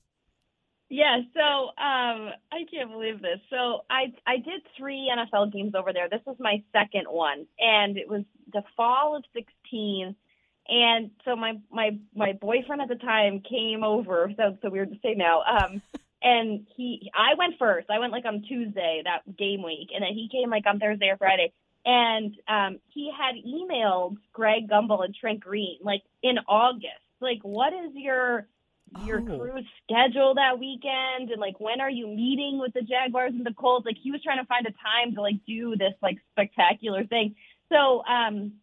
Yeah, 0.90 1.18
so 1.34 1.40
um, 1.40 2.30
I 2.52 2.62
can't 2.72 2.92
believe 2.92 3.20
this. 3.22 3.40
So 3.50 3.82
I 3.90 4.14
I 4.28 4.38
did 4.38 4.62
three 4.78 5.12
NFL 5.12 5.52
games 5.52 5.74
over 5.76 5.92
there. 5.92 6.08
This 6.10 6.22
was 6.26 6.36
my 6.40 6.64
second 6.72 7.06
one, 7.10 7.48
and 7.60 7.98
it 7.98 8.08
was 8.08 8.24
the 8.54 8.62
fall 8.78 9.16
of 9.16 9.24
'16. 9.34 10.16
And 10.68 11.12
so 11.24 11.36
my 11.36 11.54
my 11.72 11.92
my 12.16 12.34
boyfriend 12.34 12.82
at 12.82 12.88
the 12.90 12.96
time 12.96 13.42
came 13.48 13.84
over. 13.84 14.32
So 14.36 14.58
so 14.62 14.70
weird 14.70 14.92
to 14.92 15.00
say 15.04 15.14
now. 15.16 15.42
Um, 15.42 15.82
and 16.22 16.66
he 16.76 17.12
I 17.14 17.36
went 17.38 17.56
first. 17.60 17.90
I 17.90 18.00
went 18.00 18.12
like 18.12 18.26
on 18.26 18.42
Tuesday 18.48 19.02
that 19.04 19.38
game 19.38 19.64
week, 19.64 19.90
and 19.94 20.02
then 20.02 20.14
he 20.14 20.30
came 20.32 20.50
like 20.50 20.66
on 20.66 20.80
Thursday 20.80 21.10
or 21.10 21.18
Friday. 21.18 21.54
And 21.88 22.34
um, 22.48 22.80
he 22.88 23.12
had 23.16 23.36
emailed 23.46 24.18
Greg 24.34 24.68
Gumbel 24.68 25.06
and 25.06 25.14
Trent 25.14 25.40
Green 25.40 25.78
like 25.82 26.02
in 26.24 26.38
August. 26.48 27.04
Like, 27.22 27.40
what 27.44 27.74
is 27.74 27.92
your 27.94 28.48
your 28.98 29.20
Oh. 29.20 29.60
schedule 29.84 30.36
that 30.36 30.58
weekend 30.60 31.32
and 31.32 31.40
like 31.42 31.60
when 31.60 31.82
are 31.82 31.90
you 31.90 32.08
meeting 32.08 32.60
with 32.60 32.74
the 32.74 32.82
Jaguars 32.82 33.34
and 33.34 33.46
the 33.46 33.54
Colts? 33.54 33.86
Like 33.86 33.98
he 34.02 34.12
was 34.12 34.22
trying 34.24 34.40
to 34.40 34.46
find 34.46 34.66
a 34.66 34.72
time 34.72 35.16
to 35.16 35.22
like 35.22 35.46
do 35.46 35.76
this 35.76 35.94
like 36.02 36.18
spectacular 36.32 37.04
thing. 37.06 37.36
So 37.72 38.04
um 38.06 38.54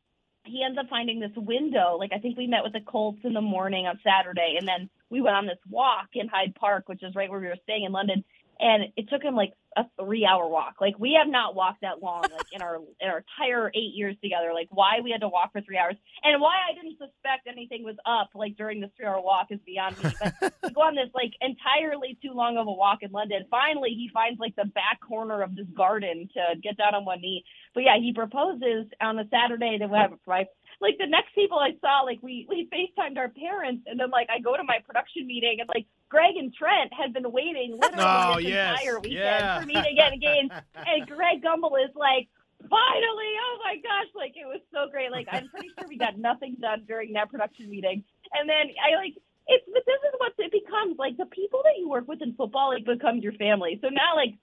he 0.45 0.62
ends 0.64 0.78
up 0.78 0.88
finding 0.88 1.20
this 1.20 1.32
window. 1.36 1.97
Like 1.99 2.12
I 2.12 2.18
think 2.18 2.36
we 2.36 2.47
met 2.47 2.64
with 2.64 2.72
the 2.72 2.80
Colts 2.80 3.20
in 3.24 3.32
the 3.32 3.40
morning 3.40 3.86
on 3.86 4.01
Saturday 4.05 4.57
and 4.59 4.66
then 4.66 4.90
we 5.11 5.20
went 5.20 5.36
on 5.36 5.47
this 5.47 5.59
walk 5.68 6.09
in 6.14 6.28
Hyde 6.28 6.55
Park, 6.55 6.88
which 6.88 7.03
is 7.03 7.14
right 7.14 7.30
where 7.30 7.40
we 7.40 7.47
were 7.47 7.57
staying 7.62 7.84
in 7.84 7.93
London. 7.93 8.24
And 8.61 8.92
it 8.96 9.09
took 9.09 9.22
him 9.22 9.34
like 9.34 9.53
a 9.76 9.84
three 10.00 10.26
hour 10.26 10.48
walk. 10.48 10.76
Like 10.80 10.98
we 10.98 11.18
have 11.22 11.30
not 11.30 11.55
walked 11.55 11.80
that 11.82 12.03
long 12.03 12.22
like 12.22 12.46
in 12.53 12.62
our 12.62 12.76
in 13.00 13.09
our 13.09 13.24
entire 13.24 13.70
eight 13.74 13.94
years 13.94 14.16
together. 14.22 14.53
Like 14.55 14.68
why 14.70 15.00
we 15.03 15.11
had 15.11 15.20
to 15.22 15.28
walk 15.28 15.53
for 15.53 15.61
three 15.61 15.78
hours 15.78 15.96
and 16.22 16.40
why 16.40 16.57
I 16.68 16.74
didn't 16.74 16.98
suspect 16.98 17.46
anything 17.48 17.84
was 17.84 17.96
up 18.07 18.30
like 18.34 18.57
during 18.57 18.80
this 18.80 18.90
three 18.96 19.07
hour 19.07 19.20
walk 19.20 19.48
is 19.50 19.61
beyond 19.64 20.03
me. 20.03 20.12
But 20.40 20.55
we 20.62 20.70
go 20.70 20.82
on 20.82 20.94
this 20.94 21.11
like 21.14 21.32
entirely 21.40 22.18
too 22.22 22.32
long 22.34 22.57
of 22.59 22.66
a 22.66 22.72
walk 22.72 22.98
in 23.03 23.11
London. 23.11 23.44
Finally 23.50 23.90
he 23.90 24.11
finds 24.12 24.38
like 24.38 24.57
the 24.57 24.66
back 24.66 25.00
corner 25.00 25.42
of 25.42 25.57
this 25.57 25.66
garden 25.76 26.28
to 26.34 26.61
get 26.61 26.76
down 26.76 26.94
on 26.94 27.05
one 27.05 27.20
knee. 27.20 27.44
But 27.74 27.84
yeah, 27.84 27.96
he 27.98 28.12
proposes 28.12 28.86
on 29.00 29.18
a 29.18 29.28
Saturday 29.30 29.78
that 29.78 29.90
we 29.90 29.96
have 29.96 30.12
right 30.26 30.46
like 30.83 30.99
the 30.99 31.07
next 31.07 31.35
people 31.35 31.59
I 31.59 31.70
saw, 31.80 32.03
like 32.03 32.18
we 32.22 32.47
we 32.51 32.68
FaceTimed 32.68 33.16
our 33.16 33.28
parents, 33.30 33.85
and 33.87 33.99
then 33.99 34.11
like 34.11 34.28
I 34.28 34.41
go 34.41 34.57
to 34.57 34.64
my 34.64 34.78
production 34.85 35.26
meeting, 35.26 35.59
and 35.61 35.68
like 35.72 35.87
Greg 36.11 36.35
and 36.37 36.53
Trent 36.53 36.93
had 36.93 37.12
been 37.14 37.30
waiting 37.33 37.78
literally 37.80 38.05
Oh, 38.05 38.35
this 38.37 38.45
yes. 38.51 38.80
entire 38.80 38.99
weekend 39.01 39.43
Yeah. 39.47 39.61
for 39.61 39.66
me 39.66 39.74
to 39.74 39.93
get 39.97 40.12
engaged, 40.12 40.53
and 40.74 41.07
Greg 41.07 41.41
Gumbel 41.43 41.72
is 41.83 41.95
like, 41.95 42.28
finally, 42.68 43.30
oh 43.47 43.59
my 43.64 43.76
gosh, 43.76 44.11
like 44.14 44.35
it 44.37 44.45
was 44.47 44.61
so 44.72 44.91
great. 44.91 45.11
Like 45.11 45.28
I'm 45.30 45.49
pretty 45.49 45.68
sure 45.78 45.89
we 45.89 45.97
got 45.97 46.18
nothing 46.18 46.57
done 46.61 46.85
during 46.87 47.12
that 47.14 47.30
production 47.30 47.70
meeting, 47.70 48.05
and 48.35 48.49
then 48.49 48.68
I 48.76 48.97
like. 48.97 49.14
It's 49.49 49.64
but 49.66 49.83
this 49.85 49.99
is 50.07 50.14
what 50.18 50.33
it 50.39 50.53
becomes 50.53 50.99
like 50.99 51.16
the 51.16 51.26
people 51.26 51.62
that 51.64 51.74
you 51.76 51.89
work 51.89 52.07
with 52.07 52.22
in 52.22 52.33
football 52.35 52.68
like 52.74 52.85
become 52.85 53.18
your 53.18 53.33
family. 53.33 53.76
So 53.83 53.89
now 53.89 54.14
like 54.14 54.35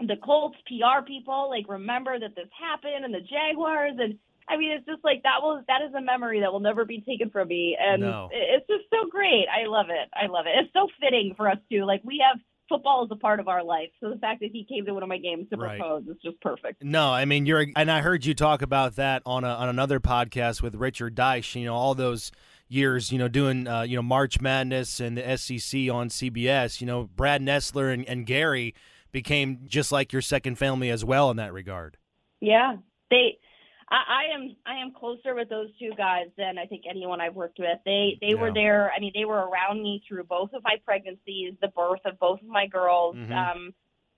the 0.00 0.16
Colts 0.16 0.56
PR 0.66 1.04
people 1.06 1.50
like 1.50 1.68
remember 1.68 2.18
that 2.18 2.34
this 2.34 2.48
happened 2.58 3.04
and 3.04 3.12
the 3.12 3.20
Jaguars 3.20 3.96
and 3.98 4.18
I 4.50 4.56
mean 4.56 4.72
it's 4.72 4.86
just 4.86 5.04
like 5.04 5.22
that 5.22 5.40
was 5.42 5.62
that 5.68 5.80
is 5.86 5.94
a 5.94 6.00
memory 6.00 6.40
that 6.40 6.52
will 6.52 6.60
never 6.60 6.84
be 6.84 7.00
taken 7.00 7.30
from 7.30 7.48
me 7.48 7.76
and 7.80 8.02
No. 8.02 8.28
it's 8.32 8.66
just 8.66 8.84
so 8.90 9.08
great. 9.08 9.46
I 9.48 9.66
love 9.68 9.86
it. 9.90 10.08
I 10.12 10.26
love 10.26 10.46
it. 10.46 10.52
It's 10.58 10.72
so 10.72 10.88
fitting 11.00 11.34
for 11.36 11.48
us 11.48 11.58
too. 11.70 11.84
Like 11.84 12.02
we 12.04 12.22
have 12.28 12.40
football 12.68 13.04
is 13.04 13.10
a 13.10 13.16
part 13.16 13.40
of 13.40 13.48
our 13.48 13.64
life. 13.64 13.88
So 14.00 14.10
the 14.10 14.16
fact 14.18 14.40
that 14.40 14.50
he 14.52 14.64
came 14.64 14.84
to 14.86 14.94
one 14.94 15.02
of 15.02 15.08
my 15.08 15.18
games 15.18 15.48
to 15.50 15.56
Right. 15.56 15.78
propose 15.80 16.04
is 16.06 16.16
just 16.22 16.40
perfect. 16.40 16.82
No, 16.84 17.10
I 17.12 17.24
mean 17.24 17.46
you're, 17.46 17.66
and 17.76 17.90
I 17.90 18.00
heard 18.00 18.24
you 18.24 18.34
talk 18.34 18.62
about 18.62 18.96
that 18.96 19.22
on 19.26 19.44
a, 19.44 19.48
on 19.48 19.68
another 19.68 19.98
podcast 20.00 20.62
with 20.62 20.74
Richard 20.76 21.14
Deitsch. 21.16 21.54
You 21.54 21.66
know, 21.66 21.74
all 21.74 21.94
those 21.94 22.30
years, 22.68 23.10
you 23.10 23.18
know, 23.18 23.26
doing 23.28 23.66
uh, 23.66 23.82
you 23.82 23.96
know 23.96 24.02
March 24.02 24.40
Madness 24.40 25.00
and 25.00 25.16
the 25.16 25.36
SEC 25.36 25.90
on 25.90 26.08
CBS. 26.10 26.80
You 26.80 26.86
know, 26.86 27.08
Brad 27.16 27.42
Nessler 27.42 27.92
and, 27.92 28.08
and 28.08 28.24
Gary 28.24 28.74
became 29.10 29.60
just 29.66 29.90
like 29.90 30.12
your 30.12 30.22
second 30.22 30.56
family 30.56 30.88
as 30.90 31.04
well 31.04 31.30
in 31.32 31.36
that 31.38 31.52
regard. 31.52 31.96
Yeah. 32.40 32.76
They 33.10 33.38
I, 33.90 33.96
I 34.30 34.34
am 34.34 34.56
I 34.66 34.76
am 34.76 34.92
closer 34.92 35.34
with 35.34 35.48
those 35.48 35.68
two 35.78 35.90
guys 35.96 36.26
than 36.36 36.58
I 36.58 36.66
think 36.66 36.84
anyone 36.88 37.20
I've 37.20 37.34
worked 37.34 37.58
with. 37.58 37.78
They 37.84 38.18
they 38.20 38.34
were 38.34 38.52
there. 38.52 38.92
I 38.96 39.00
mean, 39.00 39.12
they 39.14 39.24
were 39.24 39.48
around 39.48 39.82
me 39.82 40.02
through 40.06 40.24
both 40.24 40.52
of 40.52 40.62
my 40.62 40.76
pregnancies, 40.84 41.54
the 41.60 41.68
birth 41.68 42.00
of 42.04 42.18
both 42.18 42.40
of 42.40 42.48
my 42.48 42.66
girls. 42.66 43.16
Mhm. 43.16 43.32
Um, 43.32 43.74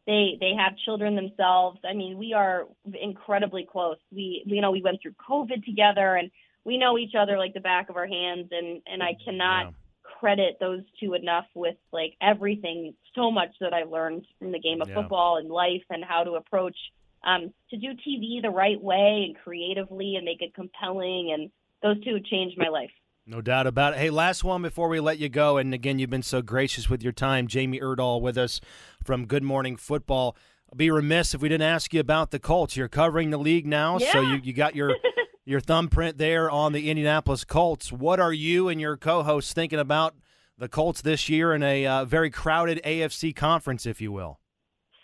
they 0.06 0.36
they 0.40 0.52
have 0.54 0.76
children 0.84 1.14
themselves. 1.14 1.80
I 1.88 1.94
mean, 1.94 2.18
we 2.18 2.32
are 2.34 2.66
incredibly 3.00 3.64
close. 3.64 3.98
We 4.12 4.42
you 4.46 4.60
know 4.60 4.70
we 4.70 4.82
went 4.82 5.00
through 5.00 5.14
COVID 5.14 5.64
together, 5.64 6.16
and 6.16 6.30
we 6.64 6.76
know 6.76 6.98
each 6.98 7.14
other 7.14 7.38
like 7.38 7.54
the 7.54 7.60
back 7.60 7.88
of 7.88 7.96
our 7.96 8.06
hands. 8.06 8.48
And 8.52 8.82
and 8.86 9.02
I 9.02 9.14
cannot 9.24 9.66
Yeah. 9.66 9.70
credit 10.02 10.58
those 10.60 10.82
two 11.00 11.14
enough 11.14 11.46
with 11.54 11.76
like 11.92 12.14
everything 12.20 12.94
so 13.14 13.30
much 13.30 13.54
that 13.60 13.72
I 13.72 13.84
learned 13.84 14.26
from 14.38 14.52
the 14.52 14.58
game 14.58 14.82
of 14.82 14.88
Yeah. 14.88 14.96
football 14.96 15.38
and 15.38 15.48
life 15.48 15.84
and 15.90 16.04
how 16.04 16.24
to 16.24 16.32
approach 16.32 16.76
um, 17.24 17.52
to 17.70 17.76
do 17.76 17.88
TV 17.88 18.42
the 18.42 18.50
right 18.50 18.80
way 18.80 19.24
and 19.26 19.36
creatively 19.42 20.16
and 20.16 20.24
make 20.24 20.42
it 20.42 20.54
compelling. 20.54 21.32
And 21.32 21.50
those 21.82 22.02
two 22.04 22.18
changed 22.20 22.56
my 22.58 22.68
life. 22.68 22.90
No 23.24 23.40
doubt 23.40 23.68
about 23.68 23.92
it. 23.92 24.00
Hey, 24.00 24.10
last 24.10 24.42
one 24.42 24.62
before 24.62 24.88
we 24.88 24.98
let 24.98 25.18
you 25.18 25.28
go. 25.28 25.56
And 25.56 25.72
again, 25.72 25.98
you've 25.98 26.10
been 26.10 26.22
so 26.22 26.42
gracious 26.42 26.90
with 26.90 27.02
your 27.02 27.12
time. 27.12 27.46
Jamie 27.46 27.78
Erdahl 27.78 28.20
with 28.20 28.36
us 28.36 28.60
from 29.04 29.26
Good 29.26 29.44
Morning 29.44 29.76
Football. 29.76 30.36
I'd 30.72 30.78
be 30.78 30.90
remiss 30.90 31.32
if 31.32 31.40
we 31.40 31.48
didn't 31.48 31.68
ask 31.68 31.94
you 31.94 32.00
about 32.00 32.32
the 32.32 32.40
Colts. 32.40 32.76
You're 32.76 32.88
covering 32.88 33.30
the 33.30 33.38
league 33.38 33.66
now, 33.66 33.98
so 33.98 34.20
you, 34.20 34.40
you 34.42 34.52
got 34.52 34.74
your 34.74 34.96
your 35.44 35.60
thumbprint 35.60 36.18
there 36.18 36.50
on 36.50 36.72
the 36.72 36.88
Indianapolis 36.88 37.44
Colts. 37.44 37.92
What 37.92 38.18
are 38.18 38.32
you 38.32 38.68
and 38.68 38.80
your 38.80 38.96
co-hosts 38.96 39.52
thinking 39.52 39.78
about 39.78 40.14
the 40.58 40.68
Colts 40.68 41.02
this 41.02 41.28
year 41.28 41.52
in 41.54 41.62
a 41.62 41.86
uh, 41.86 42.04
very 42.04 42.30
crowded 42.30 42.80
AFC 42.84 43.36
conference, 43.36 43.86
if 43.86 44.00
you 44.00 44.10
will? 44.10 44.40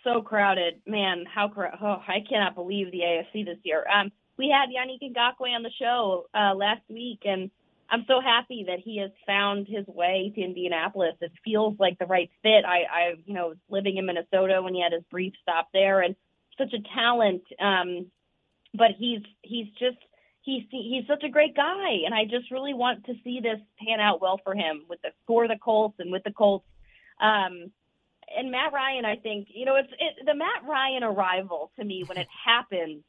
So 0.09 0.23
crowded, 0.23 0.81
man! 0.87 1.27
How 1.27 1.49
cra- 1.49 1.79
oh, 1.83 2.03
I 2.09 2.25
cannot 2.27 2.55
believe 2.55 2.91
the 2.91 3.01
AFC 3.01 3.45
this 3.45 3.59
year. 3.63 3.85
Um, 3.93 4.11
we 4.39 4.49
had 4.49 4.71
Yannick 4.71 5.03
Ngakoue 5.03 5.55
on 5.55 5.63
the 5.63 5.71
show 5.79 6.27
uh, 6.33 6.55
last 6.55 6.81
week, 6.89 7.21
and 7.25 7.51
I'm 7.91 8.05
so 8.09 8.21
happy 8.21 8.65
that 8.69 8.79
he 8.79 8.99
has 8.99 9.11
found 9.27 9.67
his 9.69 9.87
way 9.87 10.33
to 10.35 10.41
Indianapolis. 10.41 11.15
It 11.21 11.33
feels 11.45 11.77
like 11.79 11.99
the 11.99 12.07
right 12.07 12.31
fit. 12.43 12.65
I, 12.65 12.85
I, 12.91 13.15
you 13.27 13.35
know, 13.35 13.49
was 13.49 13.59
living 13.69 13.99
in 13.99 14.07
Minnesota 14.07 14.63
when 14.63 14.73
he 14.73 14.83
had 14.83 14.93
his 14.93 15.03
brief 15.11 15.35
stop 15.43 15.69
there, 15.75 16.01
and 16.01 16.17
such 16.57 16.73
a 16.73 16.83
talent. 16.95 17.43
Um, 17.61 18.07
but 18.73 18.93
he's 18.99 19.21
he's 19.43 19.67
just 19.79 19.99
he's 20.41 20.63
he's 20.71 21.07
such 21.07 21.23
a 21.23 21.29
great 21.29 21.55
guy, 21.55 21.99
and 22.07 22.15
I 22.15 22.25
just 22.25 22.51
really 22.51 22.73
want 22.73 23.05
to 23.07 23.15
see 23.25 23.41
this 23.43 23.61
pan 23.79 24.01
out 24.01 24.23
well 24.23 24.41
for 24.43 24.55
him 24.55 24.85
with 24.89 25.03
the 25.03 25.11
score 25.25 25.49
the 25.49 25.59
Colts 25.63 25.97
and 25.99 26.11
with 26.11 26.25
the 26.25 26.33
Colts. 26.33 26.65
Um, 27.21 27.73
and 28.37 28.51
Matt 28.51 28.73
Ryan, 28.73 29.05
I 29.05 29.17
think, 29.17 29.49
you 29.55 29.65
know, 29.65 29.77
it's 29.77 29.93
it, 29.93 30.27
the 30.27 30.35
Matt 30.35 30.69
Ryan 30.69 31.03
arrival 31.03 31.71
to 31.79 31.85
me 31.85 32.05
when 32.07 32.19
it 32.19 32.29
happened. 32.45 33.03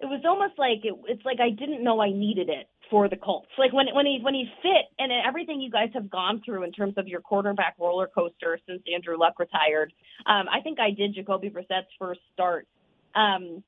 It 0.00 0.06
was 0.06 0.22
almost 0.24 0.58
like 0.58 0.84
it, 0.84 0.94
it's 1.08 1.24
like 1.24 1.40
I 1.40 1.50
didn't 1.50 1.82
know 1.82 2.00
I 2.00 2.10
needed 2.10 2.48
it 2.48 2.68
for 2.88 3.08
the 3.08 3.16
Colts. 3.16 3.48
Like 3.58 3.72
when 3.72 3.86
when 3.92 4.06
he 4.06 4.20
when 4.22 4.34
he 4.34 4.46
fit 4.62 4.86
and 4.98 5.10
everything 5.26 5.60
you 5.60 5.70
guys 5.70 5.90
have 5.94 6.08
gone 6.08 6.40
through 6.44 6.62
in 6.62 6.72
terms 6.72 6.94
of 6.96 7.08
your 7.08 7.20
quarterback 7.20 7.74
roller 7.78 8.06
coaster 8.06 8.60
since 8.66 8.80
Andrew 8.92 9.18
Luck 9.18 9.40
retired. 9.40 9.92
Um, 10.24 10.46
I 10.48 10.60
think 10.60 10.78
I 10.78 10.92
did 10.92 11.14
Jacoby 11.14 11.48
Brissett's 11.48 11.90
first 11.98 12.20
start. 12.32 12.68
Um, 13.16 13.64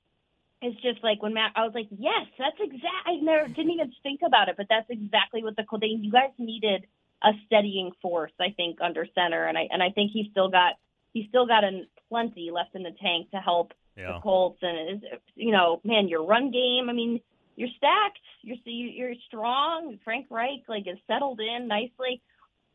it's 0.62 0.80
just 0.82 1.02
like 1.02 1.22
when 1.22 1.34
Matt, 1.34 1.52
I 1.56 1.64
was 1.64 1.72
like, 1.74 1.88
yes, 1.90 2.26
that's 2.38 2.56
exact. 2.60 3.06
I 3.06 3.16
never 3.20 3.48
didn't 3.48 3.70
even 3.70 3.92
think 4.02 4.20
about 4.24 4.48
it, 4.48 4.56
but 4.56 4.66
that's 4.68 4.88
exactly 4.90 5.42
what 5.42 5.56
the 5.56 5.64
Colts. 5.64 5.80
They, 5.80 5.88
you 5.88 6.12
guys 6.12 6.30
needed 6.38 6.86
a 7.22 7.30
steadying 7.46 7.92
force, 8.00 8.32
I 8.40 8.50
think, 8.56 8.78
under 8.80 9.06
center, 9.14 9.46
and 9.46 9.58
I 9.58 9.68
and 9.70 9.82
I 9.82 9.90
think 9.90 10.10
he's 10.12 10.26
still 10.30 10.48
got 10.48 10.74
he's 11.12 11.28
still 11.28 11.46
got 11.46 11.64
an, 11.64 11.86
plenty 12.08 12.50
left 12.50 12.74
in 12.74 12.82
the 12.82 12.92
tank 13.00 13.30
to 13.30 13.38
help 13.38 13.72
the 13.96 14.18
Colts. 14.22 14.58
And 14.62 15.02
it's, 15.02 15.22
you 15.34 15.52
know, 15.52 15.80
man, 15.84 16.08
your 16.08 16.24
run 16.24 16.50
game. 16.50 16.88
I 16.88 16.92
mean, 16.92 17.20
you're 17.56 17.68
stacked. 17.76 18.18
You're 18.42 18.56
you're 18.64 19.14
strong. 19.26 19.98
Frank 20.04 20.26
Reich 20.30 20.62
like 20.68 20.86
is 20.86 20.98
settled 21.06 21.40
in 21.40 21.68
nicely. 21.68 22.22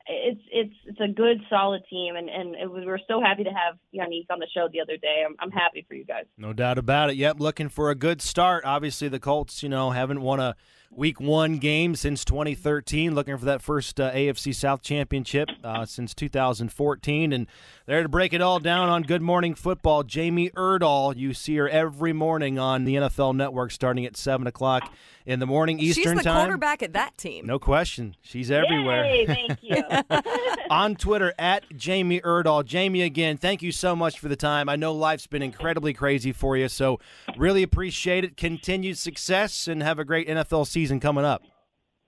It's 0.07 0.41
it's 0.51 0.75
it's 0.85 0.99
a 0.99 1.07
good 1.07 1.41
solid 1.49 1.81
team, 1.89 2.15
and 2.15 2.29
and 2.29 2.55
it 2.55 2.69
was, 2.69 2.81
we 2.81 2.85
were 2.85 3.01
so 3.07 3.19
happy 3.19 3.43
to 3.43 3.49
have 3.49 3.79
Yannick 3.91 4.27
on 4.29 4.37
the 4.37 4.47
show 4.53 4.67
the 4.71 4.79
other 4.79 4.97
day. 4.97 5.23
I'm 5.25 5.35
I'm 5.39 5.49
happy 5.49 5.83
for 5.87 5.95
you 5.95 6.05
guys. 6.05 6.25
No 6.37 6.53
doubt 6.53 6.77
about 6.77 7.09
it. 7.09 7.15
Yep, 7.15 7.39
looking 7.39 7.69
for 7.69 7.89
a 7.89 7.95
good 7.95 8.21
start. 8.21 8.63
Obviously, 8.65 9.07
the 9.07 9.19
Colts, 9.19 9.63
you 9.63 9.69
know, 9.69 9.89
haven't 9.89 10.21
won 10.21 10.39
a 10.39 10.55
week 10.95 11.19
one 11.19 11.57
game 11.57 11.95
since 11.95 12.23
2013, 12.23 13.13
looking 13.13 13.37
for 13.37 13.45
that 13.45 13.61
first 13.61 13.99
uh, 13.99 14.11
AFC 14.11 14.55
South 14.55 14.81
championship 14.81 15.49
uh, 15.63 15.85
since 15.85 16.13
2014. 16.13 17.33
And 17.33 17.47
there 17.85 18.01
to 18.01 18.09
break 18.09 18.33
it 18.33 18.41
all 18.41 18.59
down 18.59 18.89
on 18.89 19.03
Good 19.03 19.21
Morning 19.21 19.55
Football, 19.55 20.03
Jamie 20.03 20.49
Erdahl. 20.51 21.15
You 21.15 21.33
see 21.33 21.55
her 21.57 21.69
every 21.69 22.13
morning 22.13 22.57
on 22.57 22.85
the 22.85 22.95
NFL 22.95 23.35
Network 23.35 23.71
starting 23.71 24.05
at 24.05 24.15
7 24.15 24.47
o'clock 24.47 24.91
in 25.25 25.39
the 25.39 25.45
morning 25.45 25.79
Eastern 25.79 26.03
She's 26.03 26.13
the 26.17 26.23
time. 26.23 26.45
quarterback 26.45 26.83
at 26.83 26.93
that 26.93 27.17
team. 27.17 27.45
No 27.45 27.57
question. 27.59 28.15
She's 28.21 28.51
everywhere. 28.51 29.05
Yay, 29.05 29.25
thank 29.25 29.57
you. 29.61 29.83
on 30.69 30.95
Twitter 30.95 31.33
at 31.39 31.63
Jamie 31.75 32.21
Erdahl. 32.21 32.63
Jamie, 32.65 33.01
again, 33.01 33.37
thank 33.37 33.61
you 33.61 33.71
so 33.71 33.95
much 33.95 34.19
for 34.19 34.27
the 34.27 34.35
time. 34.35 34.69
I 34.69 34.75
know 34.75 34.93
life's 34.93 35.27
been 35.27 35.41
incredibly 35.41 35.93
crazy 35.93 36.31
for 36.31 36.55
you, 36.57 36.67
so 36.67 36.99
really 37.37 37.63
appreciate 37.63 38.23
it. 38.23 38.37
Continued 38.37 38.97
success 38.97 39.67
and 39.67 39.81
have 39.81 39.99
a 39.99 40.05
great 40.05 40.27
NFL 40.27 40.67
season 40.67 40.99
coming 40.99 41.25
up. 41.25 41.41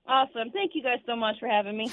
awesome. 0.07 0.51
Thank 0.51 0.71
you 0.75 0.83
guys 0.83 0.99
so 1.05 1.15
much 1.15 1.37
for 1.39 1.47
having 1.47 1.77
me. 1.77 1.87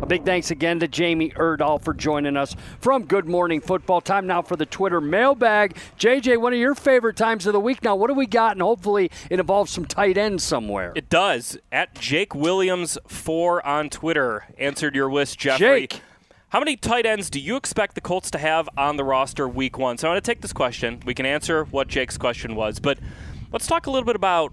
A 0.00 0.06
big 0.06 0.24
thanks 0.24 0.50
again 0.50 0.78
to 0.80 0.88
Jamie 0.88 1.30
Erdahl 1.30 1.82
for 1.82 1.92
joining 1.92 2.36
us 2.36 2.54
from 2.80 3.04
Good 3.04 3.26
Morning 3.26 3.60
Football. 3.60 4.00
Time 4.00 4.26
now 4.26 4.42
for 4.42 4.54
the 4.54 4.64
Twitter 4.64 5.00
mailbag. 5.00 5.76
JJ, 5.98 6.40
one 6.40 6.52
of 6.52 6.58
your 6.58 6.76
favorite 6.76 7.16
times 7.16 7.46
of 7.46 7.52
the 7.52 7.60
week 7.60 7.82
now. 7.82 7.96
What 7.96 8.06
do 8.06 8.14
we 8.14 8.26
got? 8.26 8.52
And 8.52 8.62
hopefully 8.62 9.10
it 9.28 9.40
involves 9.40 9.72
some 9.72 9.84
tight 9.84 10.16
ends 10.16 10.44
somewhere. 10.44 10.92
It 10.94 11.10
does. 11.10 11.58
At 11.72 11.94
Jake 11.96 12.34
Williams 12.34 12.96
four 13.08 13.64
on 13.66 13.90
Twitter 13.90 14.46
answered 14.56 14.94
your 14.94 15.10
list, 15.12 15.38
Jeffrey. 15.38 15.88
Jake. 15.88 16.00
How 16.50 16.60
many 16.60 16.76
tight 16.76 17.04
ends 17.04 17.28
do 17.28 17.40
you 17.40 17.56
expect 17.56 17.94
the 17.94 18.00
Colts 18.00 18.30
to 18.30 18.38
have 18.38 18.68
on 18.78 18.96
the 18.96 19.04
roster 19.04 19.48
week 19.48 19.76
one? 19.76 19.98
So 19.98 20.08
I'm 20.08 20.12
going 20.12 20.22
to 20.22 20.26
take 20.26 20.40
this 20.40 20.52
question. 20.52 21.02
We 21.04 21.12
can 21.12 21.26
answer 21.26 21.64
what 21.64 21.88
Jake's 21.88 22.16
question 22.16 22.54
was, 22.54 22.78
but 22.78 22.98
let's 23.52 23.66
talk 23.66 23.86
a 23.86 23.90
little 23.90 24.06
bit 24.06 24.16
about 24.16 24.52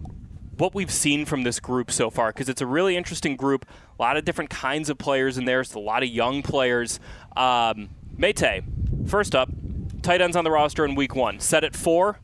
what 0.58 0.74
we've 0.74 0.92
seen 0.92 1.26
from 1.26 1.44
this 1.44 1.60
group 1.60 1.92
so 1.92 2.10
far 2.10 2.30
because 2.30 2.50
it's 2.50 2.62
a 2.62 2.66
really 2.66 2.96
interesting 2.96 3.36
group. 3.36 3.66
A 4.00 4.02
lot 4.02 4.18
of 4.18 4.26
different 4.26 4.50
kinds 4.50 4.90
of 4.90 4.98
players 4.98 5.38
in 5.38 5.46
there. 5.46 5.62
It's 5.62 5.74
a 5.74 5.80
lot 5.80 6.04
of 6.04 6.10
young 6.10 6.42
players. 6.42 7.00
Um, 7.36 7.90
Mate, 8.18 8.64
first 9.08 9.36
up, 9.36 9.50
tight 10.02 10.22
ends 10.22 10.36
on 10.38 10.44
the 10.44 10.52
roster 10.52 10.86
in 10.86 10.96
week 10.96 11.16
one. 11.16 11.40
Set 11.40 11.64
at 11.64 11.76
four. 11.76 12.20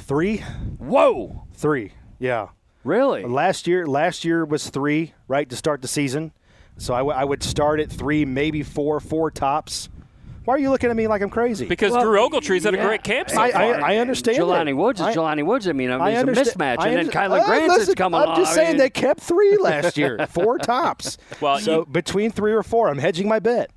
Three, 0.00 0.38
Whoa! 0.78 1.46
three, 1.54 1.92
yeah. 2.18 2.48
Really? 2.84 3.24
Last 3.24 3.66
year, 3.66 3.86
last 3.86 4.24
year 4.24 4.44
was 4.44 4.70
three, 4.70 5.14
right 5.26 5.48
to 5.50 5.56
start 5.56 5.82
the 5.82 5.88
season. 5.88 6.32
So 6.78 6.94
I, 6.94 6.98
w- 6.98 7.16
I 7.16 7.24
would 7.24 7.42
start 7.42 7.80
at 7.80 7.90
three, 7.90 8.24
maybe 8.24 8.62
four, 8.62 9.00
four 9.00 9.30
tops. 9.30 9.88
Why 10.46 10.54
are 10.54 10.58
you 10.58 10.70
looking 10.70 10.88
at 10.90 10.96
me 10.96 11.06
like 11.08 11.22
I'm 11.22 11.28
crazy? 11.28 11.66
Because 11.66 11.92
Well, 11.92 12.02
Drew 12.04 12.18
Ogletree's 12.20 12.64
had 12.64 12.72
a 12.74 12.78
great 12.78 13.02
camp 13.02 13.28
so 13.28 13.40
I, 13.40 13.50
far. 13.50 13.62
I, 13.82 13.94
I 13.94 13.96
understand. 13.98 14.38
Jelani 14.38 14.66
that. 14.66 14.76
Woods 14.76 15.00
is 15.00 15.06
I- 15.08 15.14
Jelani 15.14 15.44
Woods. 15.44 15.66
I 15.68 15.72
mean, 15.72 15.90
I 15.90 15.98
mean 15.98 16.06
it's 16.08 16.16
a 16.16 16.20
understand- 16.20 16.56
mismatch. 16.60 16.62
I 16.84 16.88
and 16.88 16.96
then 16.96 16.98
understand- 17.00 17.32
Kylen 17.32 17.40
Uh, 17.40 17.46
Granson's 17.46 17.78
listen, 17.80 17.94
coming 17.96 18.20
I'm 18.20 18.26
along. 18.28 18.36
just 18.38 18.52
I 18.52 18.54
saying 18.54 18.68
mean- 18.70 18.76
they 18.78 18.90
kept 18.90 19.20
three 19.20 19.56
last 19.60 19.96
year, 19.98 20.24
four 20.30 20.58
tops. 20.58 21.18
Well, 21.40 21.58
so 21.58 21.78
you- 21.80 21.86
between 21.86 22.30
three 22.30 22.52
or 22.52 22.62
four, 22.62 22.88
I'm 22.88 22.98
hedging 22.98 23.28
my 23.28 23.40
bet. 23.40 23.70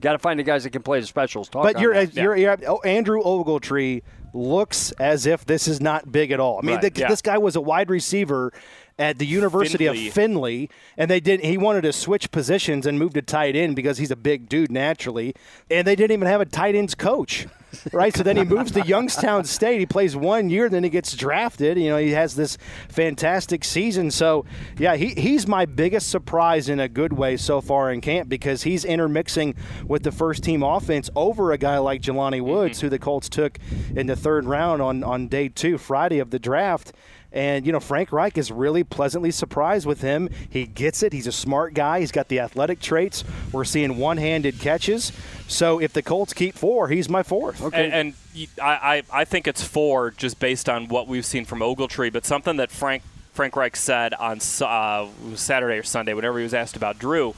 Got 0.00 0.12
to 0.12 0.18
find 0.18 0.38
the 0.38 0.42
guys 0.44 0.64
that 0.64 0.70
can 0.70 0.82
play 0.82 1.00
the 1.00 1.06
specials. 1.06 1.48
Talk 1.48 1.62
But 1.62 1.80
you're, 1.80 1.94
you're, 2.02 2.36
you're 2.36 2.58
oh, 2.66 2.80
Andrew 2.84 3.22
Ogletree 3.22 4.02
looks 4.34 4.90
as 4.92 5.24
if 5.24 5.46
this 5.46 5.68
is 5.68 5.80
not 5.80 6.10
big 6.12 6.32
at 6.32 6.40
all. 6.40 6.58
I 6.62 6.66
mean, 6.66 6.76
Right, 6.76 6.92
the, 6.94 7.00
yeah. 7.00 7.08
this 7.08 7.22
guy 7.22 7.38
was 7.38 7.56
a 7.56 7.60
wide 7.60 7.88
receiver 7.88 8.52
at 8.98 9.18
the 9.18 9.26
University 9.26 9.86
Findlay. 9.86 10.06
of 10.06 10.14
Findlay, 10.14 10.68
and 10.96 11.10
they 11.10 11.20
did. 11.20 11.40
He 11.40 11.58
wanted 11.58 11.82
to 11.82 11.92
switch 11.92 12.30
positions 12.30 12.86
and 12.86 12.98
move 12.98 13.14
to 13.14 13.22
tight 13.22 13.56
end 13.56 13.76
because 13.76 13.98
he's 13.98 14.10
a 14.10 14.16
big 14.16 14.48
dude 14.48 14.70
naturally, 14.70 15.34
and 15.70 15.86
they 15.86 15.96
didn't 15.96 16.12
even 16.12 16.28
have 16.28 16.40
a 16.40 16.46
tight 16.46 16.74
ends 16.74 16.94
coach. 16.94 17.46
Right, 17.92 18.16
so 18.16 18.22
then 18.22 18.36
he 18.36 18.44
moves 18.44 18.70
to 18.72 18.82
Youngstown 18.82 19.44
State. 19.46 19.80
He 19.80 19.86
plays 19.86 20.14
one 20.14 20.48
year, 20.50 20.68
then 20.68 20.84
he 20.84 20.90
gets 20.90 21.14
drafted. 21.14 21.78
You 21.78 21.90
know, 21.90 21.96
he 21.96 22.10
has 22.10 22.36
this 22.36 22.56
fantastic 22.88 23.64
season. 23.64 24.10
So, 24.10 24.44
yeah, 24.78 24.96
he, 24.96 25.08
he's 25.08 25.46
my 25.46 25.66
biggest 25.66 26.08
surprise 26.08 26.68
in 26.68 26.80
a 26.80 26.88
good 26.88 27.12
way 27.12 27.36
so 27.36 27.60
far 27.60 27.90
in 27.90 28.00
camp 28.00 28.28
because 28.28 28.62
he's 28.62 28.84
intermixing 28.84 29.54
with 29.86 30.02
the 30.02 30.12
first 30.12 30.44
team 30.44 30.62
offense 30.62 31.10
over 31.16 31.52
a 31.52 31.58
guy 31.58 31.78
like 31.78 32.00
Jelani 32.00 32.40
Woods, 32.40 32.78
mm-hmm. 32.78 32.86
who 32.86 32.90
the 32.90 32.98
Colts 32.98 33.28
took 33.28 33.58
in 33.94 34.06
the 34.06 34.16
third 34.16 34.44
round 34.44 34.80
on, 34.80 35.02
on 35.02 35.28
day 35.28 35.48
two, 35.48 35.78
Friday 35.78 36.18
of 36.18 36.30
the 36.30 36.38
draft. 36.38 36.92
And, 37.34 37.66
you 37.66 37.72
know, 37.72 37.80
Frank 37.80 38.12
Reich 38.12 38.38
is 38.38 38.52
really 38.52 38.84
pleasantly 38.84 39.32
surprised 39.32 39.86
with 39.86 40.00
him. 40.00 40.30
He 40.48 40.66
gets 40.66 41.02
it. 41.02 41.12
He's 41.12 41.26
a 41.26 41.32
smart 41.32 41.74
guy. 41.74 41.98
He's 41.98 42.12
got 42.12 42.28
the 42.28 42.38
athletic 42.38 42.80
traits. 42.80 43.24
We're 43.50 43.64
seeing 43.64 43.98
one 43.98 44.18
handed 44.18 44.60
catches. 44.60 45.10
So 45.48 45.80
if 45.80 45.92
the 45.92 46.00
Colts 46.00 46.32
keep 46.32 46.54
four, 46.54 46.88
he's 46.88 47.08
my 47.08 47.24
fourth. 47.24 47.60
Okay. 47.60 47.90
And, 47.90 48.14
and 48.38 48.48
I 48.62 49.24
think 49.24 49.48
it's 49.48 49.64
four 49.64 50.12
just 50.12 50.38
based 50.38 50.68
on 50.68 50.86
what 50.86 51.08
we've 51.08 51.26
seen 51.26 51.44
from 51.44 51.58
Ogletree, 51.58 52.12
but 52.12 52.24
something 52.24 52.56
that 52.56 52.70
Frank 52.70 53.02
Frank 53.32 53.56
Reich 53.56 53.74
said 53.74 54.14
on 54.14 54.38
uh, 54.60 55.08
Saturday 55.34 55.76
or 55.76 55.82
Sunday, 55.82 56.14
whenever 56.14 56.38
he 56.38 56.44
was 56.44 56.54
asked 56.54 56.76
about 56.76 57.00
Drew, 57.00 57.34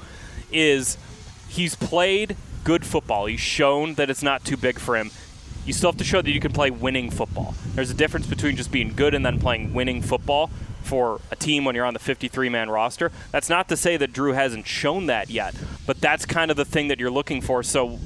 is 0.53 0.99
he's 1.49 1.75
played 1.75 2.37
good 2.65 2.85
football. 2.85 3.25
He's 3.25 3.41
shown 3.41 3.95
that 3.95 4.11
it's 4.11 4.23
not 4.23 4.45
too 4.45 4.59
big 4.59 4.79
for 4.79 4.97
him. 4.97 5.11
You 5.67 5.73
still 5.73 5.91
have 5.91 5.99
to 5.99 6.05
show 6.05 6.23
that 6.23 6.31
you 6.31 6.41
can 6.41 6.53
play 6.53 6.71
winning 6.71 7.11
football. 7.11 7.55
There's 7.75 7.91
a 7.91 7.95
difference 7.95 8.27
between 8.27 8.57
just 8.57 8.71
being 8.71 8.95
good 8.95 9.15
and 9.15 9.27
then 9.27 9.39
playing 9.39 9.75
winning 9.75 10.01
football 10.01 10.49
for 10.83 11.21
a 11.33 11.37
team 11.37 11.65
when 11.65 11.75
you're 11.75 11.85
on 11.85 11.93
the 11.93 12.01
53 12.01 12.49
man 12.49 12.71
roster. 12.71 13.11
That's 13.33 13.49
not 13.49 13.69
to 13.69 13.77
say 13.77 13.97
that 13.97 14.13
Drew 14.13 14.33
hasn't 14.33 14.67
shown 14.67 15.07
that 15.07 15.29
yet, 15.29 15.55
but 15.85 16.01
that's 16.01 16.25
kind 16.25 16.51
of 16.51 16.57
the 16.57 16.65
thing 16.65 16.89
that 16.89 17.01
you're 17.01 17.11
looking 17.11 17.41
for. 17.41 17.63
So 17.63 17.99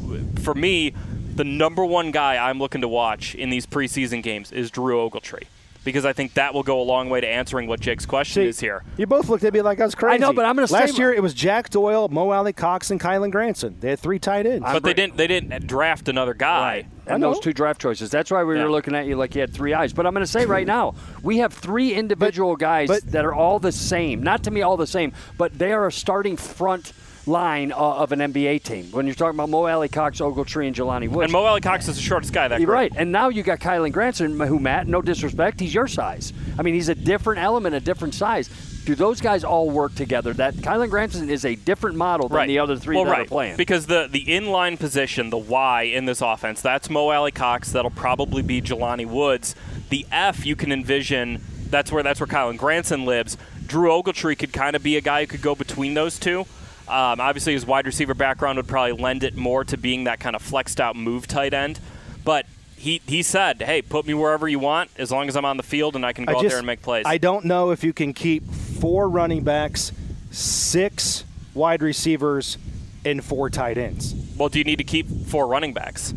for 0.42 0.54
me, 0.54 0.94
the 1.34 1.44
number 1.44 1.84
one 1.84 2.10
guy 2.10 2.36
I'm 2.36 2.58
looking 2.58 2.80
to 2.80 2.88
watch 2.88 3.34
in 3.34 3.50
these 3.50 3.66
preseason 3.66 4.22
games 4.22 4.50
is 4.50 4.70
Drew 4.70 4.96
Ogletree. 5.08 5.44
Because 5.82 6.04
I 6.04 6.12
think 6.12 6.34
that 6.34 6.52
will 6.52 6.62
go 6.62 6.78
a 6.78 6.84
long 6.84 7.08
way 7.08 7.22
to 7.22 7.26
answering 7.26 7.66
what 7.66 7.80
Jake's 7.80 8.04
question 8.04 8.42
See, 8.42 8.48
is 8.48 8.60
here. 8.60 8.84
You 8.98 9.06
both 9.06 9.30
looked 9.30 9.44
at 9.44 9.54
me 9.54 9.62
like 9.62 9.80
I 9.80 9.86
was 9.86 9.94
crazy. 9.94 10.14
I 10.14 10.18
know, 10.18 10.34
but 10.34 10.44
I'm 10.44 10.54
gonna 10.54 10.68
say 10.68 10.74
Last 10.74 10.98
year 10.98 11.10
it 11.10 11.22
was 11.22 11.32
Jack 11.32 11.70
Doyle, 11.70 12.08
Mo 12.08 12.30
Alie-Cox, 12.30 12.90
and 12.90 13.00
Kylen 13.00 13.30
Granson. 13.30 13.76
They 13.80 13.88
had 13.88 13.98
three 13.98 14.18
tight 14.18 14.44
ends. 14.44 14.62
But 14.62 14.82
they 14.82 14.92
didn't. 14.92 15.16
They 15.16 15.26
didn't 15.26 15.66
draft 15.66 16.10
another 16.10 16.34
guy. 16.34 16.86
And 17.14 17.22
those 17.22 17.40
two 17.40 17.52
draft 17.52 17.80
choices. 17.80 18.10
That's 18.10 18.30
why 18.30 18.42
we 18.44 18.56
Yeah. 18.56 18.64
were 18.64 18.70
looking 18.70 18.94
at 18.94 19.06
you 19.06 19.16
like 19.16 19.34
you 19.34 19.40
had 19.40 19.52
three 19.52 19.74
eyes. 19.74 19.92
But 19.92 20.06
I'm 20.06 20.14
going 20.14 20.24
to 20.24 20.30
say 20.30 20.46
right 20.46 20.66
now, 20.78 20.94
we 21.22 21.38
have 21.38 21.52
three 21.52 21.92
individual 21.94 22.56
guys 22.56 22.88
but- 22.88 23.02
that 23.12 23.24
are 23.24 23.34
all 23.34 23.58
the 23.58 23.72
same. 23.72 24.22
Not 24.22 24.44
to 24.44 24.50
me 24.50 24.62
all 24.62 24.76
the 24.76 24.86
same, 24.86 25.12
but 25.38 25.58
they 25.58 25.72
are 25.72 25.86
a 25.86 25.92
starting 25.92 26.36
front 26.36 26.92
line 27.26 27.70
uh, 27.70 27.76
of 27.76 28.12
an 28.12 28.18
NBA 28.20 28.62
team. 28.62 28.86
When 28.92 29.06
you're 29.06 29.14
talking 29.14 29.36
about 29.36 29.50
Mo 29.50 29.66
Alie, 29.66 29.88
Cox, 29.88 30.20
Ogletree, 30.20 30.66
and 30.66 30.74
Jelani 30.74 31.08
Woods. 31.08 31.24
And 31.24 31.32
Mo 31.32 31.44
Alie-Cox 31.44 31.86
is 31.86 31.96
the 31.96 32.02
shortest 32.02 32.32
guy 32.32 32.48
that 32.48 32.60
You're 32.60 32.70
right. 32.70 32.90
And 32.96 33.12
now 33.12 33.28
you 33.28 33.42
got 33.42 33.60
Kylen 33.60 33.92
Granson, 33.92 34.40
who, 34.40 34.58
Matt, 34.58 34.88
no 34.88 35.02
disrespect, 35.02 35.60
he's 35.60 35.74
your 35.74 35.86
size. 35.86 36.32
I 36.58 36.62
mean, 36.62 36.74
he's 36.74 36.88
a 36.88 36.94
different 36.94 37.40
element, 37.40 37.74
a 37.74 37.80
different 37.80 38.14
size. 38.14 38.48
Do 38.84 38.94
those 38.94 39.20
guys 39.20 39.44
all 39.44 39.70
work 39.70 39.94
together? 39.94 40.32
That 40.32 40.54
Kylen 40.54 40.88
Granson 40.88 41.28
is 41.28 41.44
a 41.44 41.54
different 41.54 41.96
model 41.96 42.28
than 42.28 42.36
right. 42.36 42.46
the 42.46 42.58
other 42.58 42.76
three 42.76 42.96
well, 42.96 43.04
that 43.04 43.10
right. 43.10 43.20
are 43.26 43.28
playing. 43.28 43.56
Because 43.56 43.86
the 43.86 44.08
the 44.10 44.24
inline 44.24 44.78
position, 44.78 45.30
the 45.30 45.38
Y 45.38 45.82
in 45.82 46.06
this 46.06 46.22
offense, 46.22 46.60
that's 46.60 46.88
Mo 46.88 47.10
Alie-Cox. 47.10 47.72
That'll 47.72 47.90
probably 47.90 48.42
be 48.42 48.62
Jelani 48.62 49.06
Woods. 49.06 49.54
The 49.90 50.06
F 50.10 50.46
you 50.46 50.56
can 50.56 50.72
envision. 50.72 51.42
That's 51.68 51.92
where 51.92 52.02
that's 52.02 52.20
where 52.20 52.26
Kylen 52.26 52.56
Granson 52.56 53.04
lives. 53.04 53.36
Drew 53.66 53.90
Ogletree 53.90 54.38
could 54.38 54.52
kind 54.52 54.74
of 54.74 54.82
be 54.82 54.96
a 54.96 55.00
guy 55.00 55.20
who 55.20 55.26
could 55.26 55.42
go 55.42 55.54
between 55.54 55.94
those 55.94 56.18
two. 56.18 56.40
Um, 56.88 57.20
obviously, 57.20 57.52
his 57.52 57.64
wide 57.64 57.86
receiver 57.86 58.14
background 58.14 58.56
would 58.56 58.66
probably 58.66 59.00
lend 59.00 59.22
it 59.22 59.36
more 59.36 59.62
to 59.64 59.76
being 59.76 60.04
that 60.04 60.18
kind 60.18 60.34
of 60.34 60.42
flexed 60.42 60.80
out 60.80 60.96
move 60.96 61.28
tight 61.28 61.54
end. 61.54 61.78
But 62.24 62.46
he 62.76 63.00
he 63.06 63.22
said, 63.22 63.62
"Hey, 63.62 63.82
put 63.82 64.06
me 64.06 64.14
wherever 64.14 64.48
you 64.48 64.58
want, 64.58 64.90
as 64.98 65.12
long 65.12 65.28
as 65.28 65.36
I'm 65.36 65.44
on 65.44 65.56
the 65.56 65.62
field 65.62 65.94
and 65.94 66.04
I 66.04 66.12
can 66.12 66.24
go 66.24 66.32
I 66.32 66.36
out 66.36 66.42
just- 66.42 66.50
there 66.50 66.58
and 66.58 66.66
make 66.66 66.82
plays." 66.82 67.04
I 67.06 67.18
don't 67.18 67.44
know 67.44 67.70
if 67.70 67.84
you 67.84 67.92
can 67.92 68.12
keep 68.12 68.42
four 68.80 69.08
running 69.08 69.44
backs, 69.44 69.92
six 70.30 71.24
wide 71.54 71.82
receivers, 71.82 72.58
and 73.04 73.24
four 73.24 73.50
tight 73.50 73.78
ends. 73.78 74.14
well, 74.36 74.48
do 74.48 74.58
you 74.58 74.64
need 74.64 74.76
to 74.78 74.84
keep 74.84 75.08
four 75.26 75.46
running 75.46 75.72
backs? 75.74 76.14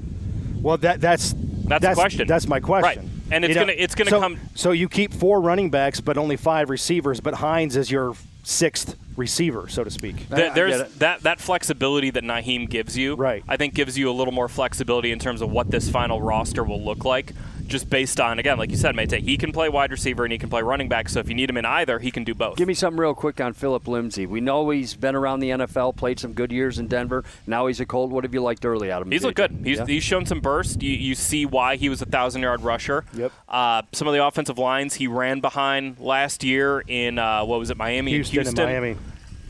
Well, 0.61 0.77
that 0.77 1.01
that's 1.01 1.33
That's 1.65 1.85
the 1.85 1.93
question. 1.93 2.27
That's 2.27 2.47
my 2.47 2.59
question. 2.59 3.03
Right. 3.03 3.09
And 3.31 3.43
it's 3.45 3.49
You 3.49 3.55
know, 3.55 3.61
gonna- 3.61 3.73
it's 3.77 3.95
gonna 3.95 4.09
so- 4.09 4.19
come- 4.19 4.37
So 4.53 4.71
you 4.71 4.87
keep 4.89 5.13
four 5.13 5.41
running 5.41 5.69
backs, 5.69 5.99
but 6.01 6.17
only 6.17 6.35
five 6.37 6.69
receivers. 6.69 7.19
But 7.19 7.35
Hines 7.35 7.75
is 7.77 7.89
your 7.89 8.15
sixth 8.43 8.95
receiver, 9.15 9.67
so 9.69 9.83
to 9.83 9.89
speak. 9.89 10.29
Th- 10.29 10.51
I 10.51 10.53
there's 10.53 10.83
that 10.99 11.21
that 11.23 11.39
flexibility 11.39 12.09
that 12.11 12.23
Nyheim 12.23 12.69
gives 12.69 12.97
you. 12.97 13.15
Right. 13.15 13.43
I 13.47 13.57
think 13.57 13.73
gives 13.73 13.97
you 13.97 14.09
a 14.09 14.13
little 14.13 14.33
more 14.33 14.47
flexibility 14.49 15.11
in 15.11 15.19
terms 15.19 15.41
of 15.41 15.51
what 15.51 15.71
this 15.71 15.89
final 15.89 16.21
roster 16.21 16.63
will 16.63 16.83
look 16.83 17.05
like, 17.05 17.31
just 17.67 17.89
based 17.89 18.19
on 18.19 18.39
again, 18.39 18.57
like 18.57 18.69
you 18.71 18.77
said, 18.77 18.95
Mate, 18.95 19.11
he 19.11 19.37
can 19.37 19.51
play 19.51 19.69
wide 19.69 19.91
receiver 19.91 20.23
and 20.23 20.31
he 20.31 20.37
can 20.37 20.49
play 20.49 20.61
running 20.61 20.87
back. 20.89 21.09
So 21.09 21.19
if 21.19 21.27
you 21.29 21.35
need 21.35 21.49
him 21.49 21.57
in 21.57 21.65
either, 21.65 21.99
he 21.99 22.11
can 22.11 22.23
do 22.23 22.33
both. 22.33 22.57
Give 22.57 22.67
me 22.67 22.73
something 22.73 22.99
real 22.99 23.13
quick 23.13 23.39
on 23.41 23.53
Phillip 23.53 23.87
Lindsay. 23.87 24.25
We 24.25 24.41
know 24.41 24.69
he's 24.69 24.95
been 24.95 25.15
around 25.15 25.39
the 25.39 25.49
NFL, 25.49 25.95
played 25.95 26.19
some 26.19 26.33
good 26.33 26.51
years 26.51 26.79
in 26.79 26.87
Denver. 26.87 27.23
Now 27.47 27.67
he's 27.67 27.79
a 27.79 27.85
Colt. 27.85 28.09
What 28.11 28.23
have 28.23 28.33
you 28.33 28.41
liked 28.41 28.65
early 28.65 28.91
out 28.91 29.01
of 29.01 29.07
him? 29.07 29.11
He's 29.11 29.23
looked 29.23 29.37
good. 29.37 29.51
He's, 29.63 29.79
Yeah. 29.79 29.85
he's 29.85 30.03
shown 30.03 30.25
some 30.25 30.39
burst. 30.39 30.81
You, 30.81 30.91
you 30.93 31.15
see 31.15 31.45
why 31.45 31.75
he 31.75 31.89
was 31.89 32.01
a 32.01 32.05
thousand 32.05 32.41
yard 32.41 32.61
rusher. 32.61 33.05
Yep. 33.13 33.31
Uh, 33.47 33.81
some 33.91 34.07
of 34.07 34.13
the 34.13 34.25
offensive 34.25 34.57
lines 34.57 34.95
he 34.95 35.07
ran 35.07 35.39
behind 35.39 35.99
last 35.99 36.43
year 36.43 36.83
in 36.87 37.17
uh, 37.19 37.43
what 37.45 37.59
was 37.59 37.69
it, 37.69 37.77
Miami? 37.77 38.13
and 38.15 38.25
Houston 38.25 38.39
and 38.39 38.47
Houston. 38.47 38.65
Miami. 38.65 38.97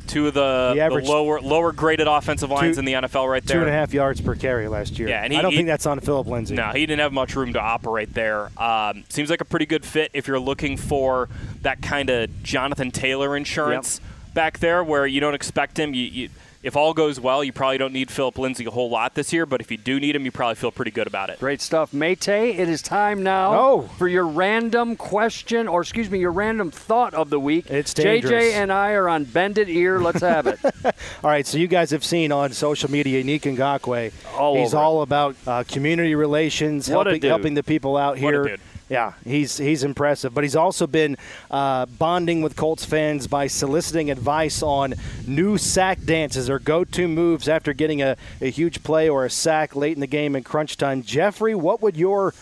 Two 0.08 0.28
of 0.28 0.34
the, 0.34 0.72
He 0.74 0.80
the 0.80 1.10
lower 1.10 1.39
lower 1.41 1.72
graded 1.72 2.08
offensive 2.08 2.49
lines 2.51 2.76
two- 2.76 2.80
in 2.80 2.86
the 2.86 2.93
NFL 2.93 3.28
right 3.30 3.43
there. 3.45 3.62
and 3.62 3.70
a 3.70 3.74
half 3.74 3.93
yards 3.93 4.20
per 4.22 4.36
carry 4.36 4.68
last 4.68 4.99
year. 4.99 5.08
Yeah, 5.08 5.24
and 5.24 5.32
he- 5.34 5.39
I 5.39 5.41
don't 5.41 5.51
he- 5.51 5.58
think 5.58 5.68
that's 5.68 5.86
on 5.86 5.99
Phillip 6.01 6.28
Lindsay. 6.28 6.56
No, 6.56 6.70
he 6.72 6.86
didn't 6.86 6.99
have 6.99 7.14
much 7.14 7.36
room 7.36 7.54
to 7.54 7.60
operate 7.62 8.14
there. 8.14 8.49
Um, 8.58 9.04
seems 9.10 9.30
like 9.30 9.41
a 9.41 9.45
pretty 9.45 9.66
good 9.66 9.86
fit 9.86 10.12
if 10.14 10.28
you're 10.28 10.39
looking 10.39 10.78
for 10.78 11.30
that 11.62 11.82
kind 11.82 12.10
of 12.10 12.43
Jonathan 12.43 12.91
Taylor 12.91 13.36
insurance 13.38 14.01
back 14.34 14.60
there, 14.60 14.84
where 14.84 15.06
you 15.08 15.20
don't 15.22 15.36
expect 15.36 15.80
him. 15.80 15.93
You, 15.93 16.04
you, 16.04 16.30
if 16.64 16.76
all 16.76 16.93
goes 16.93 17.20
well, 17.20 17.43
you 17.43 17.51
probably 17.53 17.78
don't 17.78 17.93
need 17.93 18.09
Phillip 18.09 18.38
Lindsay 18.38 18.66
a 18.66 18.72
whole 18.72 18.89
lot 18.89 19.14
this 19.16 19.32
year. 19.34 19.45
But 19.45 19.61
if 19.61 19.70
you 19.70 19.78
do 19.78 19.99
need 19.99 20.16
him, 20.16 20.26
you 20.26 20.32
probably 20.32 20.55
feel 20.55 20.72
pretty 20.72 20.91
good 20.91 21.07
about 21.07 21.30
it. 21.30 21.39
Great 21.39 21.61
stuff. 21.61 21.93
Mate, 21.93 22.28
it 22.28 22.70
is 22.70 22.82
time 22.82 23.22
now 23.22 23.53
Oh. 23.53 23.82
for 23.97 24.07
your 24.07 24.26
random 24.26 24.95
question, 24.95 25.68
or 25.68 25.82
excuse 25.82 26.09
me, 26.09 26.20
your 26.20 26.32
random 26.32 26.72
thought 26.72 27.14
of 27.14 27.30
the 27.30 27.39
week. 27.39 27.70
It's 27.70 27.93
JJ 27.93 28.53
and 28.53 28.72
I 28.72 28.93
are 28.93 29.09
on 29.09 29.26
bended 29.26 29.70
ear. 29.70 29.99
Let's 29.99 30.22
have 30.22 30.47
it. 30.47 30.59
All 30.86 30.91
right, 31.24 31.45
so 31.45 31.57
you 31.57 31.68
guys 31.68 31.91
have 31.91 32.03
seen 32.03 32.32
on 32.32 32.53
social 32.53 32.89
media 32.89 33.24
Nick 33.24 33.41
Ngakoue. 33.43 34.14
All 34.38 34.55
he's 34.55 34.74
over 34.74 34.84
all 34.84 35.01
about 35.01 35.36
uh, 35.45 35.64
community 35.68 36.16
relations, 36.16 36.88
helping, 36.88 37.22
helping 37.22 37.53
the 37.53 37.64
people 37.64 37.97
out 37.97 38.20
What 38.20 38.34
a 38.34 38.43
here. 38.47 38.57
Yeah, 38.89 39.13
he's 39.23 39.57
he's 39.57 39.84
impressive, 39.84 40.34
but 40.34 40.43
he's 40.43 40.55
also 40.55 40.86
been 40.88 41.17
uh, 41.49 41.86
bonding 41.86 42.41
with 42.41 42.55
Colts 42.55 42.86
fans 42.86 43.27
by 43.27 43.47
soliciting 43.47 44.11
advice 44.11 44.61
on 44.61 44.93
new 45.25 45.57
sack 45.57 46.03
dances 46.03 46.49
or 46.49 46.59
go-to 46.59 47.07
moves 47.07 47.47
after 47.47 47.73
getting 47.73 48.01
a, 48.01 48.17
a 48.41 48.49
huge 48.51 48.84
play 48.84 49.07
or 49.09 49.25
a 49.25 49.29
sack 49.29 49.75
late 49.75 49.93
in 49.95 50.01
the 50.01 50.07
game 50.07 50.36
in 50.36 50.43
crunch 50.43 50.77
time. 50.77 51.01
Jeffrey, 51.01 51.55
what 51.55 51.81
would 51.81 51.95
your 51.95 52.34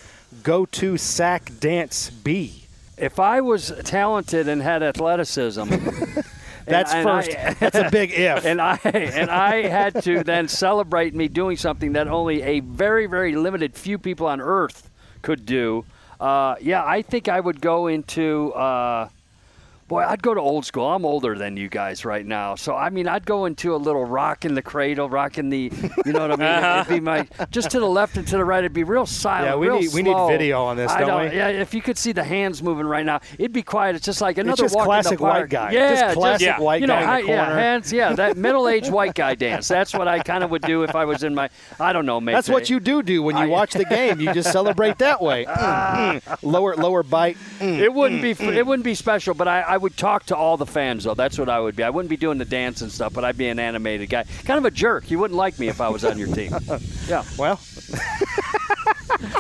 go-to 0.44 0.98
sack 0.98 1.52
dance 1.60 2.10
be? 2.10 2.58
if 2.98 3.20
I 3.20 3.42
was 3.42 3.74
talented 3.84 4.48
and 4.48 4.62
had 4.62 4.84
athleticism, 4.84 5.64
That's 6.66 6.94
and 6.94 7.10
I- 7.10 7.22
first. 7.22 7.60
That's 7.60 7.78
a 7.78 7.90
big 7.90 8.12
if. 8.16 8.46
and 8.46 8.62
I 8.62 8.78
and 8.84 9.30
I 9.32 9.68
had 9.68 10.04
to 10.04 10.24
then 10.24 10.48
celebrate 10.48 11.16
me 11.16 11.28
doing 11.28 11.58
something 11.58 11.94
that 11.94 12.08
only 12.08 12.42
a 12.44 12.60
very 12.60 13.08
very 13.08 13.36
limited 13.36 13.76
few 13.76 13.98
people 13.98 14.28
on 14.28 14.40
Earth 14.42 14.90
could 15.24 15.46
do. 15.46 15.86
Uh, 16.22 16.56
yeah, 16.62 16.86
I 16.86 17.02
think 17.02 17.28
I 17.28 17.40
would 17.40 17.60
go 17.62 17.88
into. 17.88 18.54
Uh, 18.54 19.10
Boy, 19.92 20.06
I'd 20.08 20.24
go 20.24 20.34
to 20.34 20.40
old 20.40 20.66
school. 20.66 20.86
I'm 20.90 21.04
older 21.06 21.38
than 21.38 21.58
you 21.58 21.68
guys 21.68 22.06
right 22.06 22.26
now, 22.26 22.56
so 22.56 22.74
I 22.76 22.90
mean, 22.90 23.10
I'd 23.10 23.26
go 23.26 23.44
into 23.44 23.76
a 23.76 23.78
little 23.78 24.06
rock 24.06 24.46
in 24.46 24.56
the 24.56 24.62
cradle, 24.62 25.10
rock 25.10 25.38
in 25.38 25.50
the, 25.50 25.70
you 26.06 26.14
know 26.14 26.28
what 26.30 26.40
I 26.40 26.62
mean? 26.62 26.80
It'd 26.82 26.88
be 26.88 27.00
my 27.02 27.28
just 27.52 27.72
to 27.72 27.80
the 27.82 27.86
left 27.90 28.16
and 28.16 28.26
to 28.30 28.38
the 28.38 28.46
right. 28.46 28.60
It'd 28.60 28.72
be 28.72 28.86
real 28.86 29.06
silent. 29.06 29.48
Yeah, 29.48 29.56
we 29.58 29.68
need- 29.80 29.94
we 29.94 30.02
need 30.02 30.16
video 30.30 30.64
on 30.64 30.78
this, 30.78 30.90
I 30.92 31.02
don't 31.02 31.30
we? 31.30 31.36
Yeah, 31.36 31.50
if 31.50 31.74
you 31.74 31.82
could 31.82 31.98
see 31.98 32.14
the 32.14 32.24
hands 32.24 32.64
moving 32.64 32.86
right 32.86 33.06
now, 33.06 33.20
it'd 33.38 33.52
be 33.52 33.64
quiet. 33.64 33.98
It's 33.98 34.06
just 34.06 34.22
like 34.22 34.38
another 34.38 34.64
just 34.64 34.76
walk 34.76 34.86
classic 34.86 35.12
in 35.12 35.18
the 35.18 35.24
park. 35.24 35.42
white 35.42 35.50
guy. 35.50 35.72
Yeah, 35.72 35.90
Just 36.06 36.16
classic 36.18 36.46
Yeah. 36.48 36.60
white 36.62 36.80
you 36.82 36.88
know, 36.88 36.94
guy 36.94 37.20
in 37.20 37.26
the 37.26 37.32
hi- 37.34 37.34
yeah, 37.50 37.54
hands, 37.54 37.92
yeah, 37.92 38.14
that 38.14 38.38
middle-aged 38.46 38.92
white 38.94 39.14
guy 39.14 39.36
dance. 39.36 39.68
That's 39.68 39.94
what 39.94 40.08
I 40.08 40.20
kind 40.20 40.44
of 40.46 40.52
would 40.52 40.62
do 40.62 40.84
if 40.84 40.96
I 40.96 41.04
was 41.04 41.24
in 41.24 41.36
my, 41.36 41.50
I 41.82 41.92
don't 41.92 42.06
know, 42.06 42.22
maybe. 42.22 42.36
That's 42.36 42.48
what 42.50 42.70
you 42.70 42.80
do 42.80 43.04
do 43.04 43.22
when 43.24 43.36
you 43.36 43.44
I- 43.44 43.48
watch 43.58 43.74
the 43.74 43.84
game. 43.86 44.22
You 44.22 44.34
just 44.34 44.54
celebrate 44.54 45.00
that 45.00 45.22
way. 45.22 45.44
Mm, 45.46 46.22
mm. 46.22 46.38
Lower 46.44 46.76
lower 46.78 47.04
bite. 47.04 47.36
Mm. 47.60 47.80
It 47.80 47.94
wouldn't 47.94 48.22
be 48.22 48.32
it 48.32 48.66
wouldn't 48.66 48.86
be 48.86 48.96
special, 48.96 49.34
but 49.34 49.48
I, 49.50 49.62
I 49.62 49.78
would 49.82 49.98
talk 49.98 50.26
to 50.28 50.36
all 50.36 50.58
the 50.58 50.66
fans 50.66 51.04
though. 51.04 51.14
That's 51.14 51.38
what 51.38 51.50
I 51.50 51.60
would 51.60 51.76
be. 51.76 51.84
I 51.84 51.90
wouldn't 51.90 52.10
be 52.10 52.18
doing 52.18 52.38
the 52.38 52.46
dance 52.46 52.82
and 52.82 52.92
stuff, 52.92 53.14
but 53.14 53.24
I'd 53.26 53.38
be 53.38 53.48
an 53.48 53.60
animated 53.60 54.10
guy. 54.10 54.24
Kind 54.46 54.58
of 54.58 54.66
a 54.66 54.72
jerk. 54.72 55.10
You 55.12 55.20
wouldn't 55.20 55.38
like 55.38 55.60
me 55.60 55.68
if 55.68 55.82
I 55.82 55.90
was 55.90 56.06
on 56.06 56.18
your 56.18 56.28
team. 56.28 56.54
Yeah. 57.08 57.24
Well, 57.38 57.60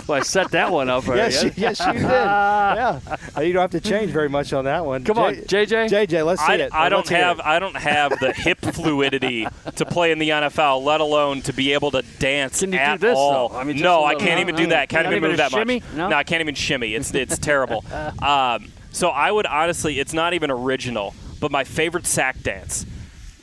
Well, 0.07 0.19
I 0.19 0.23
set 0.23 0.51
that 0.51 0.71
one 0.71 0.89
up 0.89 1.05
for 1.05 1.15
yes, 1.15 1.41
you. 1.43 1.49
you, 1.49 1.53
yes, 1.57 1.79
you 1.79 1.93
did. 1.93 2.01
Yeah, 2.01 2.99
you 3.41 3.53
don't 3.53 3.61
have 3.61 3.71
to 3.71 3.79
change 3.79 4.11
very 4.11 4.29
much 4.29 4.51
on 4.53 4.65
that 4.65 4.85
one. 4.85 5.03
Come 5.03 5.17
on, 5.17 5.35
JJ. 5.35 5.89
JJ, 5.89 6.25
let's 6.25 6.41
see 6.45 6.51
I, 6.51 6.55
it. 6.55 6.73
I 6.73 6.89
don't 6.89 7.07
have 7.09 7.39
it. 7.39 7.45
I 7.45 7.59
don't 7.59 7.75
have 7.77 8.19
the 8.19 8.33
hip 8.33 8.59
fluidity 8.59 9.47
to 9.75 9.85
play 9.85 10.11
in 10.11 10.19
the 10.19 10.29
NFL, 10.29 10.83
let 10.83 11.01
alone 11.01 11.41
to 11.43 11.53
be 11.53 11.73
able 11.73 11.91
to 11.91 12.01
dance 12.19 12.59
Can 12.59 12.73
you 12.73 12.79
do 12.79 12.83
at 12.83 12.99
this, 12.99 13.15
all. 13.17 13.49
though? 13.49 13.55
I 13.57 13.63
mean, 13.63 13.77
no, 13.77 14.01
a 14.01 14.03
I 14.03 14.07
little- 14.09 14.19
can't 14.21 14.37
no, 14.37 14.41
even 14.41 14.55
no. 14.55 14.61
do 14.63 14.67
that. 14.69 14.89
Can't 14.89 15.05
Not 15.05 15.13
even 15.13 15.17
even 15.17 15.29
move 15.31 15.37
that 15.37 15.51
shimmy? 15.51 15.79
much. 15.79 15.93
No? 15.93 16.11
I 16.11 16.23
can't 16.23 16.41
even 16.41 16.55
shimmy. 16.55 16.93
It's 16.93 17.13
it's 17.13 17.37
terrible. 17.37 17.83
Um, 18.21 18.71
so 18.91 19.09
I 19.09 19.31
would 19.31 19.45
honestly, 19.45 19.99
it's 19.99 20.13
not 20.13 20.33
even 20.33 20.51
original, 20.51 21.13
but 21.39 21.51
my 21.51 21.63
favorite 21.63 22.05
sack 22.05 22.41
dance 22.41 22.85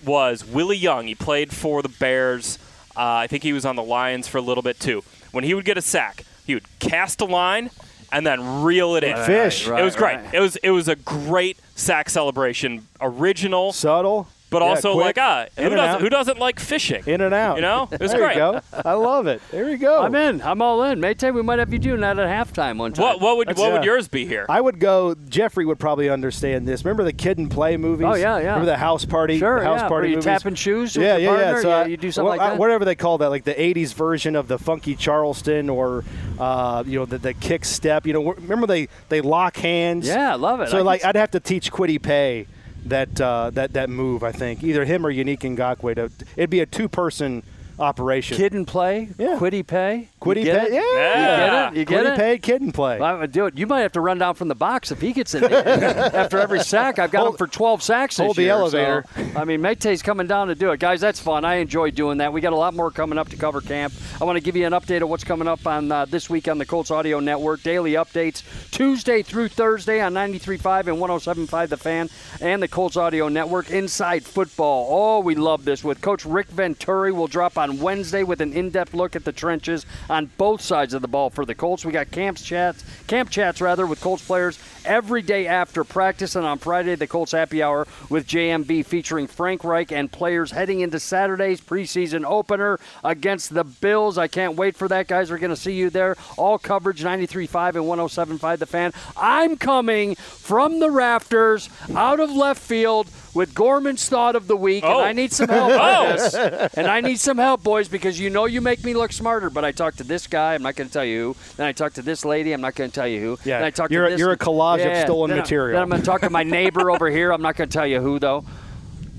was 0.04 0.44
Willie 0.44 0.76
Young. 0.76 1.06
He 1.06 1.14
played 1.14 1.52
for 1.52 1.82
the 1.82 1.88
Bears. 1.88 2.58
Uh, 2.96 3.02
I 3.02 3.26
think 3.26 3.42
he 3.42 3.52
was 3.52 3.64
on 3.64 3.76
the 3.76 3.82
Lions 3.82 4.28
for 4.28 4.38
a 4.38 4.42
little 4.42 4.62
bit 4.62 4.78
too. 4.80 5.02
When 5.32 5.44
he 5.44 5.54
would 5.54 5.64
get 5.64 5.76
a 5.78 5.82
sack, 5.82 6.24
he 6.46 6.54
would 6.54 6.66
cast 6.78 7.20
a 7.20 7.24
line 7.24 7.70
and 8.10 8.26
then 8.26 8.62
reel 8.62 8.96
it 8.96 9.04
in. 9.04 9.16
Fish. 9.24 9.66
Right, 9.66 9.80
it 9.80 9.84
was 9.84 9.94
great. 9.96 10.16
right. 10.16 10.34
It 10.34 10.40
was 10.40 10.56
it 10.56 10.70
was 10.70 10.88
a 10.88 10.96
great 10.96 11.58
sack 11.74 12.08
celebration. 12.10 12.86
Original, 13.00 13.72
subtle, 13.72 14.28
but 14.50 14.62
yeah, 14.62 14.68
also 14.68 14.94
quick, 14.94 15.16
like 15.16 15.18
ah, 15.18 15.46
who 15.56 15.68
doesn't 15.70 16.00
who 16.00 16.08
doesn't 16.08 16.38
like 16.38 16.58
fishing? 16.60 17.02
in 17.06 17.20
and 17.20 17.34
out. 17.34 17.56
You 17.56 17.62
know, 17.62 17.88
it's 17.92 18.12
there 18.12 18.20
great. 18.20 18.34
you 18.34 18.38
go. 18.38 18.60
I 18.84 18.94
love 18.94 19.26
it. 19.26 19.42
There 19.50 19.68
you 19.68 19.76
go. 19.78 20.02
I'm 20.02 20.14
in. 20.14 20.40
I'm 20.42 20.62
all 20.62 20.82
in. 20.84 21.00
Mate, 21.00 21.22
we 21.22 21.42
might 21.42 21.58
have 21.58 21.72
you 21.72 21.78
doing 21.78 22.00
that 22.00 22.18
at 22.18 22.48
halftime 22.48 22.78
one 22.78 22.92
time. 22.92 23.04
What 23.04 23.20
what 23.20 23.36
would 23.36 23.48
That's- 23.48 23.62
what 23.62 23.72
would 23.72 23.84
yours 23.84 24.08
be 24.08 24.26
here? 24.26 24.46
I 24.48 24.60
would 24.60 24.78
go. 24.80 25.14
Jeffrey 25.28 25.64
would 25.66 25.78
probably 25.78 26.08
understand 26.08 26.66
this. 26.66 26.84
Remember 26.84 27.04
the 27.04 27.12
kid 27.12 27.38
and 27.38 27.50
play 27.50 27.76
movies? 27.76 28.06
Oh, 28.08 28.14
yeah, 28.14 28.38
yeah. 28.38 28.46
Remember 28.48 28.66
the 28.66 28.76
house 28.76 29.04
party? 29.04 29.38
Sure, 29.38 29.58
the 29.60 29.66
house 29.66 29.80
yeah. 29.80 29.88
party 29.88 30.06
Were 30.06 30.10
you 30.10 30.16
movies? 30.16 30.24
tapping 30.24 30.54
shoes 30.54 30.96
with 30.96 31.04
yeah, 31.04 31.16
your 31.16 31.36
yeah, 31.38 31.42
partner? 31.52 31.56
yeah. 31.56 31.62
So 31.62 31.68
Yeah, 31.68 31.76
I- 31.76 31.86
you 31.86 31.96
do 31.96 32.12
something 32.12 32.28
well, 32.28 32.36
like 32.38 32.46
I- 32.46 32.50
that? 32.50 32.58
whatever 32.58 32.84
they 32.84 32.94
call 32.94 33.18
that, 33.18 33.28
like 33.28 33.44
the 33.44 33.54
'80s 33.54 33.92
version 33.94 34.36
of 34.36 34.48
the 34.48 34.58
funky 34.58 34.94
Charleston 34.96 35.68
or 35.68 36.04
uh, 36.38 36.84
you 36.86 36.98
know 36.98 37.04
the, 37.04 37.18
the 37.18 37.34
kick 37.34 37.64
step. 37.64 38.06
You 38.06 38.12
know, 38.12 38.32
remember 38.32 38.66
they 38.66 38.88
they 39.08 39.20
lock 39.20 39.56
hands. 39.56 40.06
Yeah, 40.06 40.32
I 40.32 40.36
love 40.36 40.60
it. 40.60 40.68
So 40.70 40.78
I 40.78 40.82
like 40.82 41.04
I'd 41.04 41.16
have 41.16 41.30
to 41.32 41.40
teach 41.40 41.72
Kwity 41.72 42.00
Paye 42.00 42.46
that 42.86 43.20
uh, 43.20 43.50
that 43.50 43.72
that 43.74 43.90
move. 43.90 44.22
I 44.22 44.32
think 44.32 44.62
either 44.62 44.84
him 44.84 45.06
or 45.06 45.12
Yannick 45.12 45.40
Ngakoue. 45.40 45.94
To, 45.96 46.10
it'd 46.36 46.50
be 46.50 46.60
a 46.60 46.66
two-person 46.66 47.42
operation. 47.78 48.36
Kid 48.36 48.52
and 48.54 48.66
play, 48.66 49.10
Yeah. 49.18 49.36
Kwity 49.38 49.66
Paye, 49.66 50.08
Kwity 50.20 50.38
you 50.38 50.44
get 50.44 50.68
Paye. 50.68 50.76
it? 50.76 50.82
Yeah. 50.94 51.70
You 51.70 51.74
get 51.74 51.74
it? 51.74 51.78
You 51.78 51.84
get 51.84 52.04
Kwity 52.06 52.12
it? 52.12 52.16
Paye, 52.18 52.38
kid 52.38 52.62
and 52.62 52.74
play. 52.74 52.98
I 52.98 53.14
would 53.14 53.32
do 53.32 53.46
it. 53.46 53.56
You 53.56 53.66
might 53.66 53.80
have 53.80 53.92
to 53.92 54.00
run 54.00 54.18
down 54.18 54.34
from 54.34 54.48
the 54.48 54.54
box 54.54 54.90
if 54.90 55.00
he 55.00 55.12
gets 55.12 55.34
in 55.34 55.42
there. 55.42 55.66
After 56.14 56.38
every 56.38 56.60
sack, 56.60 56.98
I've 56.98 57.10
got 57.10 57.26
him 57.26 57.36
for 57.36 57.46
12 57.46 57.82
sacks 57.82 58.16
this 58.16 58.24
hold 58.24 58.36
the 58.36 58.42
year, 58.42 58.52
elevator. 58.52 59.04
so, 59.14 59.22
I 59.36 59.44
mean, 59.44 59.60
Mate's 59.60 60.02
coming 60.02 60.26
down 60.26 60.48
to 60.48 60.54
do 60.54 60.70
it. 60.72 60.80
Guys, 60.80 61.00
that's 61.00 61.20
fun. 61.20 61.44
I 61.44 61.56
enjoy 61.56 61.90
doing 61.90 62.18
that. 62.18 62.32
We 62.32 62.40
got 62.40 62.52
a 62.52 62.56
lot 62.56 62.74
more 62.74 62.90
coming 62.90 63.18
up 63.18 63.28
to 63.30 63.36
cover 63.36 63.60
camp. 63.60 63.92
I 64.20 64.24
want 64.24 64.36
to 64.36 64.42
give 64.42 64.56
you 64.56 64.66
an 64.66 64.72
update 64.72 65.02
of 65.02 65.08
what's 65.08 65.24
coming 65.24 65.48
up 65.48 65.66
on 65.66 65.90
uh, 65.92 66.04
this 66.04 66.28
week 66.28 66.48
on 66.48 66.58
the 66.58 66.66
Colts 66.66 66.90
Audio 66.90 67.20
Network. 67.20 67.62
Daily 67.62 67.92
updates 67.92 68.42
Tuesday 68.70 69.22
through 69.22 69.48
Thursday 69.48 70.00
on 70.00 70.14
93.5 70.14 70.88
and 70.88 70.98
107.5 70.98 71.68
The 71.68 71.76
Fan 71.76 72.08
and 72.40 72.62
the 72.62 72.68
Colts 72.68 72.96
Audio 72.96 73.28
Network. 73.28 73.70
Inside 73.70 74.24
Football. 74.24 74.88
Oh, 74.90 75.20
we 75.20 75.34
love 75.34 75.64
this. 75.64 75.84
With 75.84 76.00
Coach 76.00 76.24
Rick 76.24 76.48
Venturi, 76.48 77.12
we'll 77.12 77.26
drop 77.26 77.56
on 77.58 77.78
Wednesday 77.78 78.22
with 78.22 78.40
an 78.40 78.52
in-depth 78.52 78.94
look 78.94 79.14
at 79.16 79.24
the 79.24 79.32
trenches 79.32 79.86
on 80.08 80.30
both 80.38 80.60
sides 80.60 80.94
of 80.94 81.02
the 81.02 81.08
ball 81.08 81.30
for 81.30 81.44
the 81.44 81.54
Colts. 81.54 81.84
We 81.84 81.92
got 81.92 82.10
camps 82.10 82.42
chats, 82.42 82.84
camp 83.06 83.30
chats 83.30 83.60
rather, 83.60 83.86
with 83.86 84.00
Colts 84.00 84.24
players 84.26 84.58
every 84.84 85.22
day 85.22 85.46
after 85.46 85.84
practice, 85.84 86.34
and 86.36 86.46
on 86.46 86.58
Friday 86.58 86.94
the 86.94 87.06
Colts 87.06 87.32
Happy 87.32 87.62
Hour 87.62 87.86
with 88.08 88.26
JMB 88.26 88.86
featuring 88.86 89.26
Frank 89.26 89.64
Reich 89.64 89.92
and 89.92 90.10
players 90.10 90.50
heading 90.50 90.80
into 90.80 90.98
Saturday's 90.98 91.60
preseason 91.60 92.24
opener 92.24 92.78
against 93.04 93.54
the 93.54 93.64
Bills. 93.64 94.18
I 94.18 94.28
can't 94.28 94.56
wait 94.56 94.76
for 94.76 94.88
that, 94.88 95.08
guys. 95.08 95.30
We're 95.30 95.38
going 95.38 95.50
to 95.50 95.56
see 95.56 95.74
you 95.74 95.90
there. 95.90 96.16
All 96.36 96.58
coverage 96.58 97.02
93.5 97.02 97.76
and 97.76 97.84
107.5 97.84 98.58
The 98.58 98.66
Fan. 98.66 98.92
I'm 99.16 99.56
coming 99.56 100.14
from 100.14 100.80
the 100.80 100.90
rafters, 100.90 101.68
out 101.94 102.20
of 102.20 102.30
left 102.30 102.60
field. 102.60 103.08
With 103.38 103.54
Gorman's 103.54 104.08
thought 104.08 104.34
of 104.34 104.48
the 104.48 104.56
week, 104.56 104.82
Oh. 104.84 104.98
and 104.98 105.06
I 105.06 105.10
oh. 105.10 105.12
need 105.12 105.32
some 105.32 105.48
help 105.48 105.70
on 105.70 105.78
Oh. 106.08 106.12
this. 106.12 106.34
And 106.74 106.88
I 106.88 107.00
need 107.00 107.20
some 107.20 107.38
help, 107.38 107.62
boys, 107.62 107.86
because 107.86 108.18
you 108.18 108.30
know 108.30 108.46
you 108.46 108.60
make 108.60 108.82
me 108.82 108.94
look 108.94 109.12
smarter. 109.12 109.48
But 109.48 109.64
I 109.64 109.70
talked 109.70 109.98
to 109.98 110.04
this 110.04 110.26
guy, 110.26 110.54
I'm 110.54 110.62
not 110.64 110.74
going 110.74 110.88
to 110.88 110.92
tell 110.92 111.04
you 111.04 111.20
who. 111.20 111.36
Then 111.56 111.68
I 111.68 111.70
talked 111.72 111.94
to 111.94 112.02
this 112.02 112.24
lady, 112.24 112.52
I'm 112.52 112.60
not 112.60 112.74
going 112.74 112.90
to 112.90 112.94
tell 112.94 113.06
you 113.06 113.20
who. 113.20 113.38
Yeah, 113.44 113.58
Then 113.60 113.64
I 113.68 113.70
talked 113.70 113.92
you're 113.92 114.02
to 114.02 114.08
a- 114.08 114.10
this. 114.10 114.18
you're 114.18 114.32
a 114.32 114.36
collage 114.36 114.84
of 114.90 115.04
stolen 115.04 115.30
then 115.30 115.38
I- 115.38 115.42
material. 115.42 115.74
then 115.76 115.82
I'm 115.82 115.88
going 115.88 116.02
to 116.02 116.04
talk 116.06 116.22
to 116.22 116.30
my 116.30 116.42
neighbor 116.42 116.90
over 116.94 117.08
here. 117.08 117.32
I'm 117.32 117.40
not 117.40 117.54
going 117.54 117.68
to 117.68 117.72
tell 117.72 117.86
you 117.86 118.00
who 118.00 118.18
though. 118.18 118.44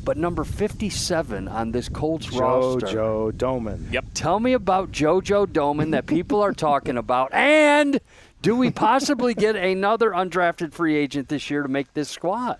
But 0.03 0.17
number 0.17 0.43
57 0.43 1.47
on 1.47 1.71
this 1.71 1.87
Colts 1.87 2.29
roster. 2.33 2.87
Joe 2.87 3.31
Domann. 3.33 3.89
Yep. 3.93 4.05
Tell 4.15 4.41
me 4.41 4.51
about 4.51 4.91
JoJo 4.91 5.47
Domann 5.47 5.91
that 5.91 6.07
people 6.07 6.41
are 6.41 6.51
talking 6.53 6.97
about. 6.97 7.33
And 7.33 8.01
do 8.41 8.53
we 8.57 8.69
possibly 8.69 9.33
get 9.33 9.55
another 9.55 10.11
undrafted 10.11 10.73
free 10.73 10.97
agent 10.97 11.29
this 11.29 11.49
year 11.49 11.63
to 11.63 11.69
make 11.69 11.93
this 11.93 12.09
squad? 12.09 12.57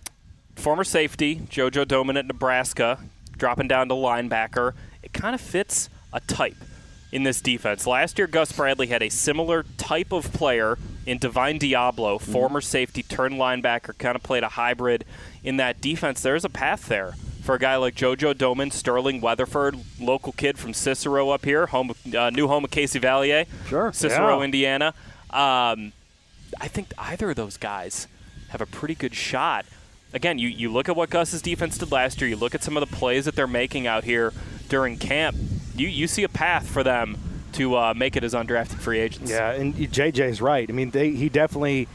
Former 0.59 0.83
safety 0.83 1.37
JoJo 1.37 1.85
Domann 1.85 2.17
at 2.17 2.25
Nebraska, 2.25 2.99
dropping 3.37 3.67
down 3.67 3.87
to 3.89 3.95
linebacker. 3.95 4.73
It 5.01 5.13
kind 5.13 5.33
of 5.33 5.41
fits 5.41 5.89
a 6.11 6.19
type 6.19 6.57
in 7.11 7.23
this 7.23 7.39
defense. 7.41 7.87
Last 7.87 8.17
year, 8.17 8.27
Gus 8.27 8.51
Bradley 8.51 8.87
had 8.87 9.01
a 9.01 9.09
similar 9.09 9.63
type 9.77 10.11
of 10.11 10.31
player 10.33 10.77
in 11.05 11.17
Divine 11.17 11.59
Deablo, 11.59 12.19
former 12.19 12.61
safety 12.61 13.01
turned 13.03 13.35
linebacker, 13.35 13.97
kind 13.97 14.15
of 14.15 14.21
played 14.21 14.43
a 14.43 14.49
hybrid 14.49 15.05
in 15.43 15.57
that 15.57 15.79
defense. 15.81 16.21
There's 16.21 16.45
a 16.45 16.49
path 16.49 16.87
there 16.87 17.13
for 17.41 17.55
a 17.55 17.59
guy 17.59 17.77
like 17.77 17.95
JoJo 17.95 18.33
Domann, 18.35 18.71
Sterling 18.71 19.21
Weatherford, 19.21 19.75
local 19.99 20.33
kid 20.33 20.59
from 20.59 20.73
Cicero 20.73 21.29
up 21.29 21.45
here, 21.45 21.67
home 21.67 21.93
uh, 22.15 22.29
new 22.31 22.47
home 22.47 22.65
of 22.65 22.69
Casey 22.71 22.99
Valier, 22.99 23.47
Sure. 23.67 23.91
Cicero, 23.93 24.39
Yeah. 24.39 24.43
Indiana. 24.43 24.87
Um, 25.31 25.93
I 26.59 26.67
think 26.67 26.93
either 26.97 27.29
of 27.29 27.37
those 27.37 27.55
guys 27.57 28.07
have 28.49 28.61
a 28.61 28.65
pretty 28.65 28.93
good 28.95 29.15
shot. 29.15 29.65
Again, 30.13 30.39
you, 30.39 30.47
you 30.47 30.71
look 30.71 30.89
at 30.89 30.95
what 30.95 31.09
Gus's 31.09 31.41
defense 31.41 31.77
did 31.77 31.91
last 31.91 32.21
year, 32.21 32.29
you 32.29 32.35
look 32.35 32.55
at 32.55 32.63
some 32.63 32.77
of 32.77 32.87
the 32.87 32.95
plays 32.95 33.25
that 33.25 33.35
they're 33.35 33.47
making 33.47 33.87
out 33.87 34.03
here 34.03 34.33
during 34.67 34.97
camp, 34.97 35.35
you, 35.75 35.87
you 35.87 36.07
see 36.07 36.23
a 36.23 36.29
path 36.29 36.67
for 36.67 36.83
them 36.83 37.17
to 37.53 37.75
uh, 37.75 37.93
make 37.95 38.15
it 38.15 38.23
as 38.23 38.33
undrafted 38.33 38.79
free 38.79 38.99
agents. 38.99 39.31
Yeah, 39.31 39.51
and 39.51 39.73
JJ's 39.75 40.41
right. 40.41 40.69
I 40.69 40.73
mean, 40.73 40.91
they, 40.91 41.11
he 41.11 41.29
definitely 41.29 41.87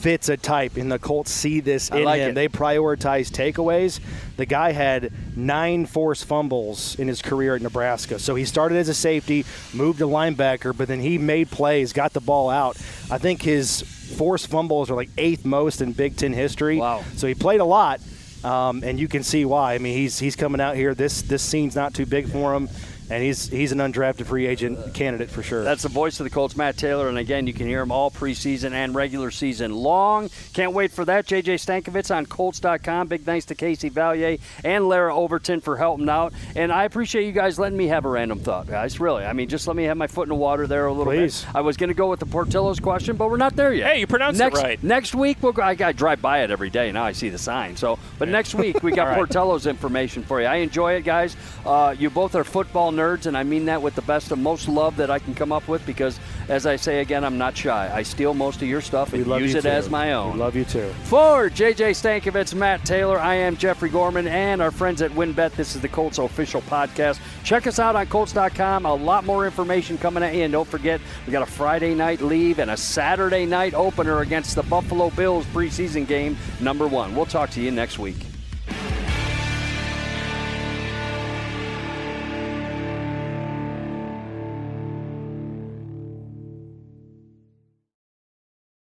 fits 0.00 0.28
a 0.28 0.36
type, 0.36 0.76
and 0.76 0.90
the 0.90 0.98
Colts 0.98 1.30
see 1.30 1.60
this 1.60 1.90
in 1.90 2.04
like 2.04 2.20
him. 2.20 2.30
it. 2.30 2.34
They 2.34 2.48
prioritize 2.48 3.30
takeaways. 3.30 4.00
The 4.36 4.46
guy 4.46 4.72
had 4.72 5.12
nine 5.36 5.84
forced 5.84 6.24
fumbles 6.24 6.98
in 6.98 7.06
his 7.06 7.20
career 7.20 7.54
at 7.54 7.62
Nebraska. 7.62 8.18
So 8.18 8.34
he 8.34 8.46
started 8.46 8.78
as 8.78 8.88
a 8.88 8.94
safety, 8.94 9.44
moved 9.74 9.98
to 9.98 10.06
linebacker, 10.06 10.76
but 10.76 10.88
then 10.88 11.00
he 11.00 11.18
made 11.18 11.50
plays, 11.50 11.92
got 11.92 12.14
the 12.14 12.20
ball 12.20 12.48
out. 12.48 12.76
I 13.10 13.18
think 13.18 13.42
his 13.42 13.82
forced 14.16 14.46
fumbles 14.48 14.90
are 14.90 14.96
like 14.96 15.10
eighth 15.18 15.44
most 15.44 15.82
in 15.82 15.92
Big 15.92 16.16
Ten 16.16 16.32
history. 16.32 16.78
Wow. 16.78 17.04
So 17.16 17.26
he 17.26 17.34
played 17.34 17.60
a 17.60 17.64
lot. 17.64 18.00
Um, 18.42 18.82
and 18.82 18.98
you 18.98 19.06
can 19.06 19.22
see 19.22 19.44
why. 19.44 19.74
I 19.74 19.78
mean, 19.78 19.94
he's 19.94 20.18
he's 20.18 20.34
coming 20.34 20.62
out 20.62 20.74
here. 20.74 20.94
This 20.94 21.20
this 21.20 21.42
scene's 21.42 21.76
not 21.76 21.92
too 21.92 22.06
big 22.06 22.26
for 22.26 22.54
him, 22.54 22.70
and 23.10 23.22
he's 23.22 23.48
he's 23.48 23.72
an 23.72 23.78
undrafted 23.78 24.26
free 24.26 24.46
agent 24.46 24.94
candidate 24.94 25.30
for 25.30 25.42
sure. 25.42 25.64
That's 25.64 25.82
the 25.82 25.88
voice 25.88 26.20
of 26.20 26.24
the 26.24 26.30
Colts, 26.30 26.56
Matt 26.56 26.76
Taylor. 26.76 27.08
And 27.08 27.18
again, 27.18 27.46
you 27.46 27.52
can 27.52 27.66
hear 27.66 27.80
him 27.82 27.92
all 27.92 28.10
preseason 28.10 28.72
and 28.72 28.94
regular 28.94 29.30
season 29.30 29.74
long. 29.74 30.30
Can't 30.54 30.72
wait 30.72 30.92
for 30.92 31.04
that. 31.04 31.26
JJ 31.26 31.54
Stankevitz 31.54 32.14
on 32.14 32.26
Colts.com. 32.26 33.08
Big 33.08 33.22
thanks 33.22 33.46
to 33.46 33.54
Casey 33.54 33.90
Valier 33.90 34.40
and 34.64 34.88
Larra 34.88 35.14
Overton 35.14 35.60
for 35.60 35.76
helping 35.76 36.08
out. 36.08 36.32
And 36.54 36.72
I 36.72 36.84
appreciate 36.84 37.24
you 37.26 37.32
guys 37.32 37.58
letting 37.58 37.78
me 37.78 37.88
have 37.88 38.04
a 38.04 38.08
random 38.08 38.38
thought, 38.40 38.66
guys. 38.66 39.00
Really. 39.00 39.24
I 39.24 39.32
mean, 39.32 39.48
just 39.48 39.66
let 39.66 39.76
me 39.76 39.84
have 39.84 39.96
my 39.96 40.06
foot 40.06 40.22
in 40.22 40.28
the 40.30 40.34
water 40.34 40.66
there 40.66 40.86
a 40.86 40.92
little 40.92 41.12
Please. 41.12 41.44
bit. 41.44 41.54
I 41.54 41.60
was 41.60 41.76
going 41.76 41.88
to 41.88 41.94
go 41.94 42.08
with 42.08 42.20
the 42.20 42.26
Portillo's 42.26 42.80
question, 42.80 43.16
but 43.16 43.30
we're 43.30 43.36
not 43.36 43.56
there 43.56 43.72
yet. 43.72 43.92
Hey, 43.92 44.00
you 44.00 44.06
pronounced 44.06 44.40
it 44.40 44.44
next, 44.44 44.58
right. 44.62 44.82
Next 44.82 45.14
week, 45.14 45.38
we'll 45.42 45.52
go, 45.52 45.62
I 45.62 45.74
got 45.74 45.88
to 45.88 45.94
drive 45.94 46.22
by 46.22 46.42
it 46.42 46.50
every 46.50 46.70
day. 46.70 46.92
Now 46.92 47.04
I 47.04 47.12
see 47.12 47.28
the 47.28 47.38
sign. 47.38 47.76
So, 47.76 47.98
But 48.18 48.28
next 48.28 48.54
week, 48.54 48.82
we 48.82 48.92
got 48.92 49.00
All 49.00 49.06
right. 49.08 49.16
Portillo's 49.16 49.66
information 49.66 50.22
for 50.22 50.40
you. 50.40 50.46
I 50.46 50.56
enjoy 50.56 50.94
it, 50.94 51.02
guys. 51.04 51.36
Uh, 51.66 51.94
you 51.98 52.10
both 52.10 52.34
are 52.34 52.44
football 52.44 52.92
nerds, 53.00 53.26
and 53.26 53.36
I 53.36 53.42
mean 53.42 53.64
that 53.66 53.80
with 53.80 53.94
the 53.94 54.02
best 54.02 54.30
of 54.32 54.38
most 54.38 54.68
love 54.68 54.96
that 54.96 55.10
I 55.10 55.18
can 55.18 55.34
come 55.34 55.52
up 55.52 55.66
with 55.68 55.84
because, 55.86 56.18
as 56.48 56.66
I 56.66 56.76
say 56.76 57.00
again, 57.00 57.24
I'm 57.24 57.38
not 57.38 57.56
shy. 57.56 57.90
I 57.92 58.02
steal 58.02 58.34
most 58.34 58.60
of 58.62 58.68
your 58.68 58.80
stuff 58.80 59.12
and 59.12 59.26
use 59.26 59.54
it 59.54 59.62
too. 59.62 59.68
as 59.68 59.88
my 59.88 60.12
own. 60.12 60.34
We 60.34 60.38
love 60.38 60.56
you 60.56 60.64
too. 60.64 60.92
For 61.04 61.48
JJ 61.50 61.92
Stankevitz, 61.92 62.54
Matt 62.54 62.84
Taylor, 62.84 63.18
I 63.18 63.34
am 63.34 63.56
Jeffrey 63.56 63.90
Gorman, 63.90 64.26
and 64.28 64.60
our 64.60 64.70
friends 64.70 65.02
at 65.02 65.10
WynnBET. 65.12 65.52
This 65.52 65.74
is 65.74 65.80
the 65.80 65.88
Colts 65.88 66.18
official 66.18 66.62
podcast. 66.62 67.20
Check 67.44 67.66
us 67.66 67.78
out 67.78 67.96
on 67.96 68.06
Colts.com. 68.06 68.86
A 68.86 68.94
lot 68.94 69.24
more 69.24 69.46
information 69.46 69.98
coming 69.98 70.22
at 70.22 70.34
you. 70.34 70.42
And 70.42 70.52
don't 70.52 70.68
forget, 70.68 71.00
we 71.26 71.32
got 71.32 71.42
a 71.42 71.50
Friday 71.50 71.94
night 71.94 72.20
leave 72.20 72.58
and 72.58 72.70
a 72.70 72.76
Saturday 72.76 73.46
night 73.46 73.74
opener 73.74 74.20
against 74.20 74.54
the 74.56 74.62
Buffalo 74.64 75.10
Bills 75.10 75.44
preseason 75.46 76.06
game, 76.06 76.36
number 76.60 76.86
one. 76.86 77.14
We'll 77.14 77.26
talk 77.26 77.50
to 77.50 77.60
you 77.60 77.70
next 77.70 77.98
week. 77.98 78.29